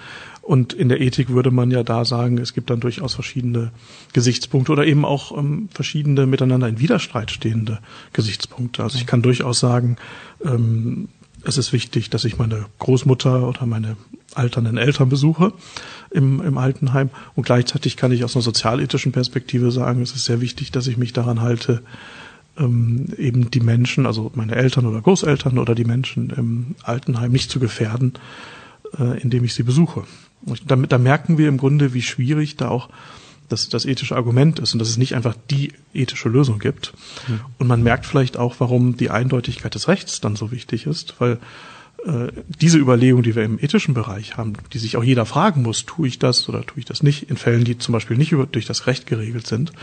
Und 0.49 0.73
in 0.73 0.89
der 0.89 0.99
Ethik 0.99 1.29
würde 1.29 1.51
man 1.51 1.69
ja 1.69 1.83
da 1.83 2.05
sagen, 2.05 2.39
es 2.39 2.55
gibt 2.55 2.71
dann 2.71 2.79
durchaus 2.79 3.13
verschiedene 3.13 3.71
Gesichtspunkte 4.13 4.71
oder 4.71 4.83
eben 4.87 5.05
auch 5.05 5.37
ähm, 5.37 5.69
verschiedene 5.71 6.25
miteinander 6.25 6.67
in 6.67 6.79
Widerstreit 6.79 7.29
stehende 7.29 7.77
Gesichtspunkte. 8.13 8.81
Also 8.81 8.97
ich 8.97 9.05
kann 9.05 9.21
durchaus 9.21 9.59
sagen, 9.59 9.97
ähm, 10.43 11.09
es 11.43 11.59
ist 11.59 11.71
wichtig, 11.71 12.09
dass 12.09 12.25
ich 12.25 12.39
meine 12.39 12.65
Großmutter 12.79 13.47
oder 13.47 13.67
meine 13.67 13.95
alternden 14.33 14.77
Eltern 14.77 15.07
besuche 15.07 15.53
im, 16.09 16.41
im 16.41 16.57
Altenheim. 16.57 17.11
Und 17.35 17.45
gleichzeitig 17.45 17.95
kann 17.95 18.11
ich 18.11 18.23
aus 18.23 18.35
einer 18.35 18.41
sozialethischen 18.41 19.11
Perspektive 19.11 19.69
sagen, 19.69 20.01
es 20.01 20.15
ist 20.15 20.25
sehr 20.25 20.41
wichtig, 20.41 20.71
dass 20.71 20.87
ich 20.87 20.97
mich 20.97 21.13
daran 21.13 21.41
halte, 21.41 21.83
ähm, 22.57 23.13
eben 23.19 23.51
die 23.51 23.61
Menschen, 23.61 24.07
also 24.07 24.31
meine 24.33 24.55
Eltern 24.55 24.87
oder 24.87 24.99
Großeltern 24.99 25.59
oder 25.59 25.75
die 25.75 25.85
Menschen 25.85 26.31
im 26.31 26.75
Altenheim 26.81 27.31
nicht 27.31 27.51
zu 27.51 27.59
gefährden, 27.59 28.13
äh, 28.97 29.21
indem 29.21 29.43
ich 29.43 29.53
sie 29.53 29.61
besuche. 29.61 30.05
Und 30.45 30.71
damit, 30.71 30.91
da 30.91 30.97
merken 30.97 31.37
wir 31.37 31.47
im 31.47 31.57
Grunde, 31.57 31.93
wie 31.93 32.01
schwierig 32.01 32.55
da 32.57 32.69
auch 32.69 32.89
das, 33.49 33.67
das 33.69 33.85
ethische 33.85 34.15
Argument 34.15 34.59
ist 34.59 34.73
und 34.73 34.79
dass 34.79 34.89
es 34.89 34.97
nicht 34.97 35.15
einfach 35.15 35.35
die 35.49 35.73
ethische 35.93 36.29
Lösung 36.29 36.59
gibt. 36.59 36.93
Mhm. 37.27 37.41
Und 37.57 37.67
man 37.67 37.83
merkt 37.83 38.05
vielleicht 38.05 38.37
auch, 38.37 38.55
warum 38.59 38.95
die 38.95 39.09
Eindeutigkeit 39.09 39.73
des 39.75 39.87
Rechts 39.87 40.21
dann 40.21 40.35
so 40.35 40.51
wichtig 40.51 40.85
ist, 40.85 41.15
weil 41.19 41.39
äh, 42.05 42.27
diese 42.47 42.77
Überlegung, 42.77 43.23
die 43.23 43.35
wir 43.35 43.43
im 43.43 43.59
ethischen 43.59 43.93
Bereich 43.93 44.37
haben, 44.37 44.53
die 44.71 44.77
sich 44.77 44.97
auch 44.97 45.03
jeder 45.03 45.25
fragen 45.25 45.63
muss, 45.63 45.85
tue 45.85 46.07
ich 46.07 46.19
das 46.19 46.47
oder 46.47 46.65
tue 46.65 46.79
ich 46.79 46.85
das 46.85 47.03
nicht, 47.03 47.29
in 47.29 47.37
Fällen, 47.37 47.63
die 47.63 47.77
zum 47.77 47.93
Beispiel 47.93 48.17
nicht 48.17 48.31
über, 48.31 48.45
durch 48.45 48.65
das 48.65 48.87
Recht 48.87 49.05
geregelt 49.07 49.47
sind, 49.47 49.73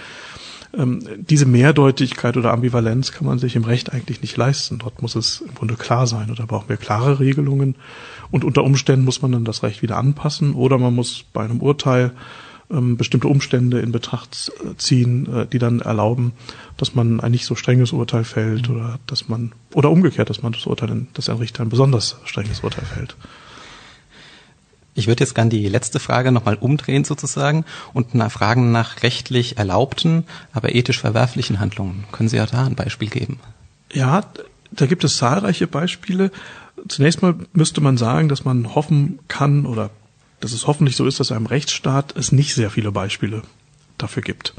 diese 0.72 1.46
Mehrdeutigkeit 1.46 2.36
oder 2.36 2.52
Ambivalenz 2.52 3.12
kann 3.12 3.26
man 3.26 3.38
sich 3.38 3.56
im 3.56 3.64
Recht 3.64 3.92
eigentlich 3.92 4.20
nicht 4.20 4.36
leisten. 4.36 4.78
Dort 4.78 5.00
muss 5.00 5.14
es 5.14 5.40
im 5.40 5.54
Grunde 5.54 5.74
klar 5.74 6.06
sein 6.06 6.30
oder 6.30 6.46
brauchen 6.46 6.68
wir 6.68 6.76
klare 6.76 7.20
Regelungen 7.20 7.76
und 8.30 8.44
unter 8.44 8.64
Umständen 8.64 9.04
muss 9.04 9.22
man 9.22 9.32
dann 9.32 9.44
das 9.44 9.62
Recht 9.62 9.82
wieder 9.82 9.96
anpassen 9.96 10.54
oder 10.54 10.78
man 10.78 10.94
muss 10.94 11.24
bei 11.32 11.44
einem 11.44 11.60
Urteil 11.60 12.12
ähm, 12.70 12.96
bestimmte 12.96 13.28
Umstände 13.28 13.80
in 13.80 13.92
Betracht 13.92 14.52
ziehen, 14.76 15.32
äh, 15.32 15.46
die 15.46 15.58
dann 15.58 15.80
erlauben, 15.80 16.32
dass 16.76 16.94
man 16.94 17.20
ein 17.20 17.30
nicht 17.30 17.46
so 17.46 17.54
strenges 17.54 17.92
Urteil 17.92 18.24
fällt 18.24 18.68
mhm. 18.68 18.76
oder 18.76 18.98
dass 19.06 19.28
man 19.28 19.52
oder 19.74 19.90
umgekehrt, 19.90 20.30
dass 20.30 20.42
man 20.42 20.52
das 20.52 20.66
Urteil, 20.66 21.06
dass 21.14 21.28
ein 21.28 21.36
Richter 21.36 21.62
ein 21.62 21.68
besonders 21.68 22.16
strenges 22.24 22.60
Urteil 22.60 22.84
fällt. 22.84 23.16
Ich 24.96 25.06
würde 25.06 25.22
jetzt 25.22 25.34
gern 25.34 25.50
die 25.50 25.68
letzte 25.68 26.00
Frage 26.00 26.32
nochmal 26.32 26.56
umdrehen 26.56 27.04
sozusagen 27.04 27.66
und 27.92 28.14
nach 28.14 28.32
fragen 28.32 28.72
nach 28.72 29.02
rechtlich 29.02 29.58
erlaubten, 29.58 30.24
aber 30.52 30.74
ethisch 30.74 30.98
verwerflichen 30.98 31.60
Handlungen. 31.60 32.04
Können 32.12 32.30
Sie 32.30 32.38
ja 32.38 32.46
da 32.46 32.64
ein 32.64 32.74
Beispiel 32.74 33.10
geben? 33.10 33.38
Ja, 33.92 34.24
da 34.72 34.86
gibt 34.86 35.04
es 35.04 35.18
zahlreiche 35.18 35.66
Beispiele. 35.66 36.32
Zunächst 36.88 37.20
mal 37.20 37.34
müsste 37.52 37.82
man 37.82 37.98
sagen, 37.98 38.30
dass 38.30 38.44
man 38.44 38.74
hoffen 38.74 39.18
kann 39.28 39.66
oder 39.66 39.90
dass 40.40 40.52
es 40.52 40.66
hoffentlich 40.66 40.96
so 40.96 41.06
ist, 41.06 41.20
dass 41.20 41.30
einem 41.30 41.46
Rechtsstaat 41.46 42.16
es 42.16 42.32
nicht 42.32 42.54
sehr 42.54 42.70
viele 42.70 42.90
Beispiele 42.90 43.42
dafür 43.98 44.22
gibt. 44.22 44.54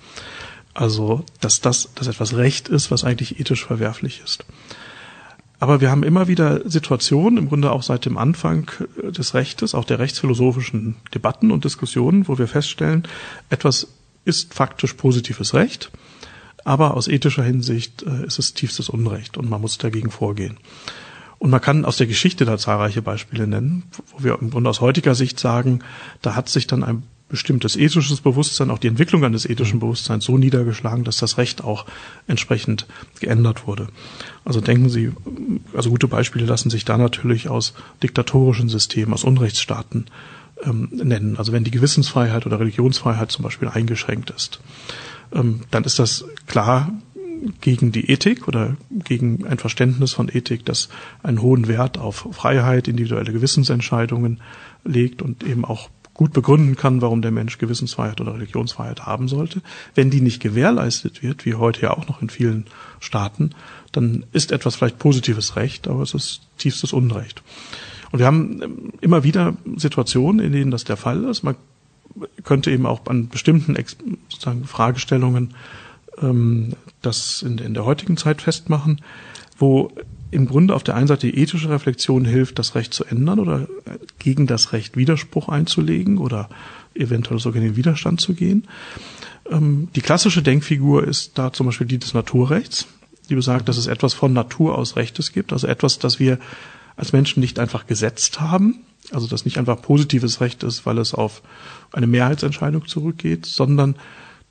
Also, 0.75 1.25
dass 1.41 1.61
das, 1.61 1.89
dass 1.95 2.05
etwas 2.05 2.35
Recht 2.35 2.67
ist, 2.67 2.91
was 2.91 3.03
eigentlich 3.03 3.39
ethisch 3.39 3.65
verwerflich 3.65 4.21
ist. 4.23 4.45
Aber 5.59 5.81
wir 5.81 5.89
haben 5.89 6.03
immer 6.03 6.27
wieder 6.27 6.69
Situationen, 6.69 7.39
im 7.39 7.49
Grunde 7.49 7.71
auch 7.71 7.81
seit 7.81 8.05
dem 8.05 8.17
Anfang 8.17 8.69
äh, 9.01 9.11
des 9.11 9.33
Rechtes, 9.33 9.73
auch 9.73 9.85
der 9.85 9.99
rechtsphilosophischen 9.99 10.95
Debatten 11.13 11.51
und 11.51 11.65
Diskussionen, 11.65 12.27
wo 12.27 12.37
wir 12.37 12.47
feststellen, 12.47 13.03
etwas 13.49 13.87
ist 14.25 14.53
faktisch 14.53 14.93
positives 14.93 15.53
Recht, 15.53 15.91
aber 16.65 16.95
aus 16.95 17.07
ethischer 17.07 17.43
Hinsicht 17.43 18.03
äh, 18.03 18.25
ist 18.25 18.39
es 18.39 18.53
tiefstes 18.53 18.89
Unrecht 18.89 19.37
und 19.37 19.49
man 19.49 19.61
muss 19.61 19.77
dagegen 19.77 20.11
vorgehen. 20.11 20.57
Und 21.39 21.51
man 21.51 21.61
kann 21.61 21.85
aus 21.85 21.97
der 21.97 22.07
Geschichte 22.07 22.45
da 22.45 22.57
zahlreiche 22.57 23.01
Beispiele 23.01 23.47
nennen, 23.47 23.83
wo 24.11 24.23
wir 24.23 24.39
im 24.41 24.49
Grunde 24.49 24.69
aus 24.69 24.81
heutiger 24.81 25.15
Sicht 25.15 25.39
sagen, 25.39 25.79
da 26.21 26.35
hat 26.35 26.49
sich 26.49 26.67
dann 26.67 26.83
ein 26.83 27.03
bestimmtes 27.29 27.75
ethisches 27.75 28.21
Bewusstsein, 28.21 28.71
auch 28.71 28.77
die 28.77 28.87
Entwicklung 28.87 29.23
eines 29.25 29.45
ethischen 29.45 29.79
Bewusstseins 29.79 30.23
so 30.23 30.37
niedergeschlagen, 30.37 31.03
dass 31.03 31.17
das 31.17 31.37
Recht 31.37 31.63
auch 31.63 31.85
entsprechend 32.25 32.87
geändert 33.19 33.67
wurde. 33.67 33.87
Also 34.45 34.61
denken 34.61 34.89
Sie, 34.89 35.11
also 35.73 35.89
gute 35.89 36.07
Beispiele 36.07 36.45
lassen 36.45 36.69
sich 36.69 36.85
da 36.85 36.97
natürlich 36.97 37.49
aus 37.49 37.73
diktatorischen 38.01 38.69
Systemen, 38.69 39.13
aus 39.13 39.25
Unrechtsstaaten 39.25 40.05
ähm, 40.63 40.89
nennen. 40.91 41.37
Also 41.37 41.51
wenn 41.51 41.65
die 41.65 41.71
Gewissensfreiheit 41.71 42.45
oder 42.45 42.59
Religionsfreiheit 42.59 43.31
zum 43.31 43.43
Beispiel 43.43 43.67
eingeschränkt 43.67 44.29
ist, 44.29 44.61
ähm, 45.33 45.61
dann 45.71 45.83
ist 45.83 45.99
das 45.99 46.25
klar 46.47 46.93
gegen 47.61 47.91
die 47.91 48.09
Ethik 48.09 48.47
oder 48.47 48.77
gegen 48.89 49.45
ein 49.45 49.59
Verständnis 49.59 50.13
von 50.13 50.29
Ethik, 50.29 50.65
das 50.65 50.89
einen 51.23 51.41
hohen 51.41 51.67
Wert 51.67 51.97
auf 51.97 52.27
Freiheit, 52.31 52.87
individuelle 52.87 53.31
Gewissensentscheidungen 53.31 54.41
legt 54.83 55.21
und 55.21 55.43
eben 55.43 55.65
auch 55.65 55.89
gut 56.17 56.33
begründen 56.33 56.75
kann, 56.75 57.01
warum 57.01 57.21
der 57.21 57.31
Mensch 57.31 57.59
Gewissensfreiheit 57.59 58.19
oder 58.19 58.33
Religionsfreiheit 58.33 59.05
haben 59.05 59.27
sollte. 59.27 59.61
Wenn 59.95 60.09
die 60.09 60.19
nicht 60.19 60.41
gewährleistet 60.41 61.23
wird, 61.23 61.45
wie 61.45 61.55
heute 61.55 61.83
ja 61.83 61.91
auch 61.91 62.07
noch 62.07 62.21
in 62.21 62.29
vielen 62.29 62.65
Staaten, 62.99 63.51
dann 63.91 64.25
ist 64.33 64.51
etwas 64.51 64.75
vielleicht 64.75 64.99
positives 64.99 65.55
Recht, 65.55 65.87
aber 65.87 66.01
es 66.01 66.13
ist 66.13 66.41
tiefstes 66.57 66.91
Unrecht. 66.91 67.43
Und 68.11 68.19
wir 68.19 68.25
haben 68.25 68.61
ähm, 68.61 68.93
immer 68.99 69.23
wieder 69.23 69.55
Situationen, 69.75 70.45
in 70.45 70.51
denen 70.51 70.71
das 70.71 70.83
der 70.83 70.97
Fall 70.97 71.23
ist. 71.25 71.43
Man 71.43 71.55
könnte 72.43 72.71
eben 72.71 72.85
auch 72.85 73.05
an 73.05 73.29
bestimmten 73.29 73.77
sozusagen 74.29 74.65
Fragestellungen 74.65 75.53
ähm, 76.21 76.73
das 77.01 77.43
in, 77.43 77.59
in 77.59 77.73
der 77.73 77.85
heutigen 77.85 78.17
Zeit 78.17 78.41
festmachen, 78.41 79.01
wo 79.59 79.91
im 80.31 80.45
Grunde 80.45 80.75
auf 80.75 80.83
der 80.83 80.95
einen 80.95 81.07
Seite 81.07 81.27
die 81.27 81.37
ethische 81.37 81.69
Reflexion 81.69 82.25
hilft, 82.25 82.59
das 82.59 82.75
Recht 82.75 82.93
zu 82.93 83.05
ändern 83.05 83.39
oder 83.39 83.67
gegen 84.19 84.47
das 84.47 84.73
Recht 84.73 84.97
Widerspruch 84.97 85.49
einzulegen 85.49 86.17
oder 86.17 86.49
eventuell 86.93 87.39
sogar 87.39 87.61
in 87.61 87.69
den 87.69 87.75
Widerstand 87.75 88.19
zu 88.19 88.33
gehen. 88.33 88.67
Ähm, 89.49 89.89
die 89.95 90.01
klassische 90.01 90.41
Denkfigur 90.41 91.07
ist 91.07 91.37
da 91.37 91.53
zum 91.53 91.67
Beispiel 91.67 91.87
die 91.87 91.99
des 91.99 92.13
Naturrechts, 92.13 92.87
die 93.29 93.35
besagt, 93.35 93.69
dass 93.69 93.77
es 93.77 93.87
etwas 93.87 94.13
von 94.13 94.33
Natur 94.33 94.77
aus 94.77 94.95
Rechtes 94.95 95.31
gibt, 95.31 95.53
also 95.53 95.67
etwas, 95.67 95.99
das 95.99 96.19
wir 96.19 96.39
als 96.95 97.13
Menschen 97.13 97.39
nicht 97.39 97.59
einfach 97.59 97.85
gesetzt 97.87 98.39
haben, 98.41 98.81
also 99.11 99.27
das 99.27 99.45
nicht 99.45 99.57
einfach 99.57 99.81
positives 99.81 100.41
Recht 100.41 100.63
ist, 100.63 100.85
weil 100.85 100.97
es 100.97 101.13
auf 101.13 101.41
eine 101.91 102.07
Mehrheitsentscheidung 102.07 102.87
zurückgeht, 102.87 103.45
sondern 103.45 103.95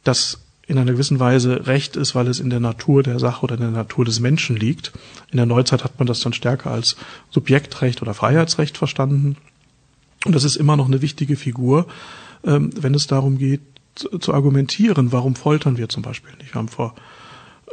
das 0.04 0.45
in 0.66 0.78
einer 0.78 0.92
gewissen 0.92 1.20
Weise 1.20 1.66
Recht 1.66 1.96
ist, 1.96 2.14
weil 2.14 2.26
es 2.26 2.40
in 2.40 2.50
der 2.50 2.60
Natur 2.60 3.02
der 3.02 3.20
Sache 3.20 3.44
oder 3.44 3.54
in 3.54 3.60
der 3.60 3.70
Natur 3.70 4.04
des 4.04 4.18
Menschen 4.18 4.56
liegt. 4.56 4.92
In 5.30 5.36
der 5.36 5.46
Neuzeit 5.46 5.84
hat 5.84 5.98
man 5.98 6.06
das 6.06 6.20
dann 6.20 6.32
stärker 6.32 6.72
als 6.72 6.96
Subjektrecht 7.30 8.02
oder 8.02 8.14
Freiheitsrecht 8.14 8.76
verstanden. 8.76 9.36
Und 10.24 10.34
das 10.34 10.44
ist 10.44 10.56
immer 10.56 10.76
noch 10.76 10.86
eine 10.86 11.02
wichtige 11.02 11.36
Figur, 11.36 11.86
ähm, 12.44 12.70
wenn 12.80 12.94
es 12.94 13.06
darum 13.06 13.38
geht, 13.38 13.60
zu 13.94 14.34
argumentieren, 14.34 15.12
warum 15.12 15.36
foltern 15.36 15.78
wir 15.78 15.88
zum 15.88 16.02
Beispiel 16.02 16.34
nicht. 16.38 16.52
Wir 16.52 16.58
haben 16.58 16.68
vor 16.68 16.94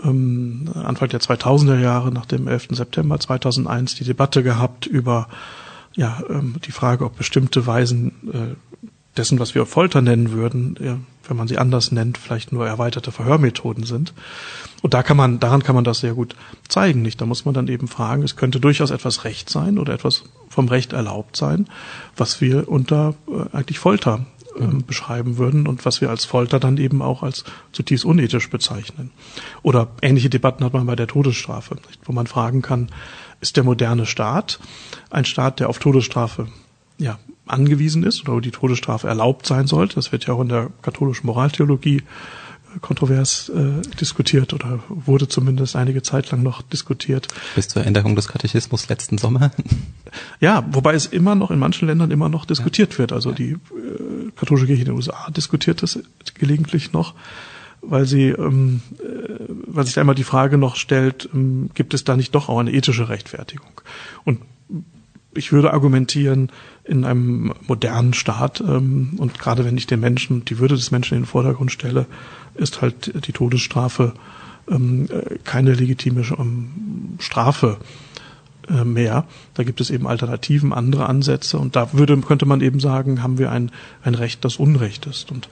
ähm, 0.03 0.69
Anfang 0.73 1.09
der 1.09 1.19
2000er 1.19 1.79
Jahre, 1.79 2.11
nach 2.11 2.25
dem 2.25 2.47
11. 2.47 2.69
September 2.71 3.19
2001, 3.19 3.95
die 3.95 4.05
Debatte 4.05 4.43
gehabt 4.43 4.85
über 4.85 5.27
ja, 5.95 6.23
ähm, 6.29 6.55
die 6.65 6.71
Frage, 6.71 7.05
ob 7.05 7.17
bestimmte 7.17 7.65
Weisen 7.67 8.13
äh, 8.31 8.72
dessen, 9.17 9.39
was 9.39 9.55
wir 9.55 9.65
Folter 9.65 10.01
nennen 10.01 10.31
würden, 10.31 11.05
wenn 11.27 11.37
man 11.37 11.47
sie 11.47 11.57
anders 11.57 11.91
nennt, 11.91 12.17
vielleicht 12.17 12.51
nur 12.51 12.67
erweiterte 12.67 13.11
Verhörmethoden 13.11 13.83
sind. 13.83 14.13
Und 14.81 14.93
da 14.93 15.03
kann 15.03 15.17
man, 15.17 15.39
daran 15.39 15.63
kann 15.63 15.75
man 15.75 15.83
das 15.83 15.99
sehr 15.99 16.13
gut 16.13 16.35
zeigen, 16.67 17.01
nicht? 17.01 17.21
Da 17.21 17.25
muss 17.25 17.45
man 17.45 17.53
dann 17.53 17.67
eben 17.67 17.87
fragen, 17.87 18.23
es 18.23 18.35
könnte 18.35 18.59
durchaus 18.59 18.91
etwas 18.91 19.23
Recht 19.23 19.49
sein 19.49 19.77
oder 19.77 19.93
etwas 19.93 20.23
vom 20.49 20.67
Recht 20.67 20.93
erlaubt 20.93 21.37
sein, 21.37 21.67
was 22.17 22.41
wir 22.41 22.67
unter 22.67 23.15
äh, 23.27 23.55
eigentlich 23.55 23.79
Folter 23.79 24.25
äh, 24.59 24.65
beschreiben 24.85 25.37
würden 25.37 25.67
und 25.67 25.85
was 25.85 26.01
wir 26.01 26.09
als 26.09 26.25
Folter 26.25 26.59
dann 26.59 26.77
eben 26.77 27.01
auch 27.01 27.23
als 27.23 27.45
zutiefst 27.71 28.05
unethisch 28.05 28.49
bezeichnen. 28.49 29.11
Oder 29.61 29.87
ähnliche 30.01 30.29
Debatten 30.29 30.63
hat 30.65 30.73
man 30.73 30.85
bei 30.85 30.95
der 30.95 31.07
Todesstrafe, 31.07 31.75
nicht? 31.75 32.01
wo 32.05 32.11
man 32.11 32.27
fragen 32.27 32.61
kann, 32.61 32.89
ist 33.39 33.55
der 33.55 33.63
moderne 33.63 34.05
Staat 34.05 34.59
ein 35.09 35.25
Staat, 35.25 35.59
der 35.59 35.69
auf 35.69 35.79
Todesstrafe 35.79 36.47
ja, 36.97 37.17
angewiesen 37.45 38.03
ist 38.03 38.21
oder 38.23 38.33
wo 38.33 38.39
die 38.39 38.51
Todesstrafe 38.51 39.07
erlaubt 39.07 39.45
sein 39.45 39.67
sollte. 39.67 39.95
Das 39.95 40.11
wird 40.11 40.25
ja 40.25 40.33
auch 40.33 40.41
in 40.41 40.49
der 40.49 40.69
katholischen 40.81 41.27
Moraltheologie 41.27 41.97
äh, 41.97 42.01
kontrovers 42.81 43.49
äh, 43.49 43.81
diskutiert 43.99 44.53
oder 44.53 44.79
wurde 44.87 45.27
zumindest 45.27 45.75
einige 45.75 46.01
Zeit 46.01 46.31
lang 46.31 46.43
noch 46.43 46.61
diskutiert. 46.61 47.27
Bis 47.55 47.67
zur 47.67 47.85
Änderung 47.85 48.15
des 48.15 48.27
Katechismus 48.27 48.89
letzten 48.89 49.17
Sommer. 49.17 49.51
Ja, 50.39 50.63
wobei 50.71 50.93
es 50.93 51.05
immer 51.05 51.35
noch 51.35 51.51
in 51.51 51.59
manchen 51.59 51.87
Ländern 51.87 52.11
immer 52.11 52.29
noch 52.29 52.45
diskutiert 52.45 52.93
ja. 52.93 52.99
wird. 52.99 53.11
Also 53.13 53.29
ja. 53.29 53.35
die 53.35 53.51
äh, 53.51 53.57
katholische 54.35 54.67
Kirche 54.67 54.81
in 54.81 54.89
den 54.89 54.95
USA 54.95 55.29
diskutiert 55.31 55.81
das 55.81 55.99
gelegentlich 56.35 56.93
noch, 56.93 57.15
weil 57.81 58.05
sie, 58.05 58.29
ähm, 58.29 58.81
äh, 58.99 59.45
weil 59.67 59.85
sich 59.85 59.95
da 59.95 60.01
immer 60.01 60.15
die 60.15 60.23
Frage 60.23 60.57
noch 60.57 60.75
stellt, 60.75 61.29
ähm, 61.33 61.69
gibt 61.73 61.93
es 61.93 62.03
da 62.03 62.15
nicht 62.15 62.35
doch 62.35 62.49
auch 62.49 62.59
eine 62.59 62.71
ethische 62.71 63.09
Rechtfertigung? 63.09 63.81
Und 64.23 64.39
ich 65.35 65.51
würde 65.51 65.73
argumentieren, 65.73 66.51
in 66.83 67.05
einem 67.05 67.53
modernen 67.67 68.13
Staat 68.13 68.61
ähm, 68.61 69.13
und 69.17 69.39
gerade 69.39 69.65
wenn 69.65 69.77
ich 69.77 69.87
den 69.87 69.99
Menschen, 69.99 70.45
die 70.45 70.59
Würde 70.59 70.75
des 70.75 70.91
Menschen 70.91 71.15
in 71.15 71.21
den 71.21 71.27
Vordergrund 71.27 71.71
stelle, 71.71 72.05
ist 72.55 72.81
halt 72.81 73.25
die 73.27 73.31
Todesstrafe 73.31 74.13
ähm, 74.69 75.07
äh, 75.09 75.37
keine 75.43 75.73
legitime 75.73 76.23
ähm, 76.37 77.15
Strafe 77.19 77.77
äh, 78.69 78.83
mehr. 78.83 79.25
Da 79.53 79.63
gibt 79.63 79.81
es 79.81 79.89
eben 79.89 80.07
Alternativen, 80.07 80.73
andere 80.73 81.07
Ansätze 81.07 81.57
und 81.57 81.75
da 81.75 81.93
würde, 81.93 82.17
könnte 82.17 82.45
man 82.45 82.61
eben 82.61 82.79
sagen, 82.79 83.23
haben 83.23 83.37
wir 83.37 83.51
ein, 83.51 83.71
ein 84.03 84.15
Recht, 84.15 84.43
das 84.45 84.57
Unrecht 84.57 85.05
ist. 85.05 85.31
Und 85.31 85.49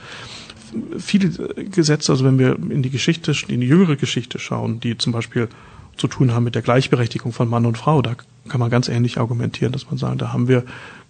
viele 0.97 1.29
Gesetze, 1.55 2.11
also 2.11 2.25
wenn 2.25 2.39
wir 2.39 2.57
in 2.57 2.81
die 2.81 2.89
Geschichte, 2.89 3.33
in 3.47 3.61
die 3.61 3.67
jüngere 3.67 3.95
Geschichte 3.95 4.39
schauen, 4.39 4.79
die 4.79 4.97
zum 4.97 5.13
Beispiel 5.13 5.49
zu 5.97 6.07
tun 6.07 6.33
haben 6.33 6.43
mit 6.43 6.55
der 6.55 6.61
Gleichberechtigung 6.61 7.33
von 7.33 7.49
Mann 7.49 7.65
und 7.65 7.77
Frau, 7.77 8.01
da 8.01 8.15
kann 8.47 8.59
man 8.59 8.69
ganz 8.69 8.87
ähnlich 8.87 9.17
argumentieren, 9.17 9.71
dass 9.71 9.87
man 9.87 9.97
sagen, 9.97 10.17
da 10.17 10.33
haben 10.33 10.47
wir 10.47 10.63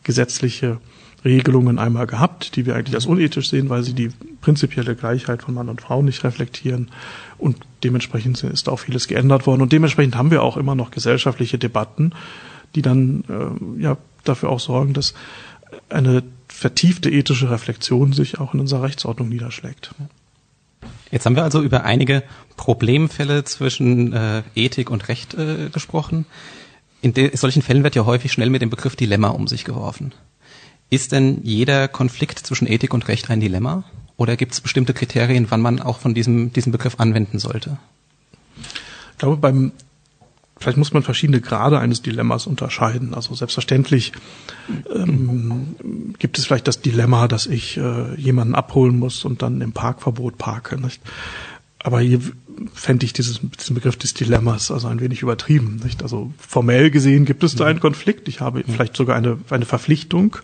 gesetzliche 0.04 0.80
Regelungen 1.24 1.78
einmal 1.78 2.08
gehabt, 2.08 2.56
die 2.56 2.66
wir 2.66 2.76
eigentlich 2.76 2.96
als 2.96 3.06
unethisch 3.06 3.50
sehen, 3.50 3.70
weil 3.70 3.84
sie 3.84 3.94
die 3.94 4.10
prinzipielle 4.42 4.96
Gleichheit 4.96 5.44
von 5.44 5.54
Mann 5.54 5.70
und 5.70 5.82
Frau 5.82 6.02
nicht 6.02 6.24
reflektieren. 6.24 6.90
Und 7.38 7.58
dementsprechend 7.84 8.44
ist 8.44 8.70
auch 8.70 8.80
vieles 8.80 9.08
geändert 9.08 9.46
worden. 9.46 9.62
Und 9.62 9.72
dementsprechend 9.72 10.16
haben 10.16 10.32
wir 10.32 10.42
auch 10.42 10.58
immer 10.58 10.74
noch 10.74 10.90
gesellschaftliche 10.90 11.60
Debatten, 11.60 12.14
die 12.74 12.82
dann 12.82 13.24
äh, 13.30 13.82
ja 13.82 13.98
dafür 14.24 14.50
auch 14.50 14.60
sorgen, 14.60 14.94
dass 14.94 15.14
eine 15.90 16.24
vertiefte 16.48 17.10
ethische 17.10 17.50
Reflexion 17.50 18.14
sich 18.14 18.40
auch 18.40 18.54
in 18.54 18.60
unserer 18.60 18.84
Rechtsordnung 18.84 19.30
niederschlägt. 19.30 19.94
Jetzt 21.12 21.26
haben 21.26 21.36
wir 21.36 21.44
also 21.44 21.62
über 21.62 21.84
einige 21.84 22.24
Problemfälle 22.58 23.44
zwischen 23.44 24.14
äh, 24.14 24.44
Ethik 24.56 24.90
und 24.90 25.08
Recht 25.08 25.34
äh, 25.34 25.70
gesprochen. 25.72 26.26
In 27.01 27.13
solchen 27.34 27.62
Fällen 27.62 27.84
wird 27.84 27.96
ja 27.96 28.05
häufig 28.05 28.31
schnell 28.31 28.50
mit 28.50 28.62
dem 28.62 28.70
Begriff 28.70 28.96
Dilemma 28.96 29.29
um 29.29 29.48
sich 29.48 29.65
geworfen. 29.65 30.13
Ist 30.89 31.12
denn 31.12 31.39
jeder 31.43 31.88
Konflikt 31.88 32.39
zwischen 32.39 32.67
Ethik 32.67 32.93
und 32.93 33.08
Recht 33.08 33.29
ein 33.29 33.39
Dilemma? 33.39 33.84
Oder 34.17 34.38
gibt 34.38 34.53
es 34.53 34.62
bestimmte 34.62 34.93
Kriterien, 34.93 35.48
wann 35.50 35.62
man 35.62 35.81
auch 35.81 36.00
von 36.00 36.13
diesem, 36.13 36.53
diesem 36.53 36.72
Begriff 36.72 37.00
anwenden 37.00 37.39
sollte? 37.39 37.77
Ich 39.13 39.17
glaube, 39.17 39.38
beim 39.38 39.72
vielleicht 40.62 40.77
muss 40.77 40.93
man 40.93 41.03
verschiedene 41.03 41.41
Grade 41.41 41.79
eines 41.79 42.01
Dilemmas 42.01 42.48
unterscheiden. 42.48 43.13
Also 43.13 43.34
selbstverständlich 43.34 44.13
ähm, 44.93 45.75
gibt 46.20 46.38
es 46.38 46.46
vielleicht 46.46 46.67
das 46.67 46.81
Dilemma, 46.81 47.27
dass 47.27 47.48
ich 47.48 47.77
äh, 47.77 48.15
jemanden 48.15 48.55
abholen 48.55 48.98
muss 48.98 49.25
und 49.25 49.41
dann 49.41 49.62
im 49.62 49.72
Parkverbot 49.72 50.38
parke. 50.38 50.79
Nicht? 50.79 51.01
Aber 51.84 52.00
hier 52.00 52.20
fände 52.74 53.06
ich 53.06 53.14
dieses, 53.14 53.40
diesen 53.60 53.74
Begriff 53.74 53.98
des 53.98 54.14
Dilemmas 54.14 54.70
also 54.72 54.88
ein 54.88 55.00
wenig 55.00 55.22
übertrieben. 55.22 55.82
Nicht? 55.84 56.04
Also 56.04 56.32
formell 56.38 56.92
gesehen 56.92 57.26
gibt 57.26 57.44
es 57.44 57.56
da 57.56 57.66
einen 57.66 57.80
Konflikt. 57.80 58.28
Ich 58.28 58.40
habe 58.40 58.64
vielleicht 58.68 58.96
sogar 58.96 59.16
eine, 59.16 59.40
eine 59.50 59.66
Verpflichtung, 59.66 60.38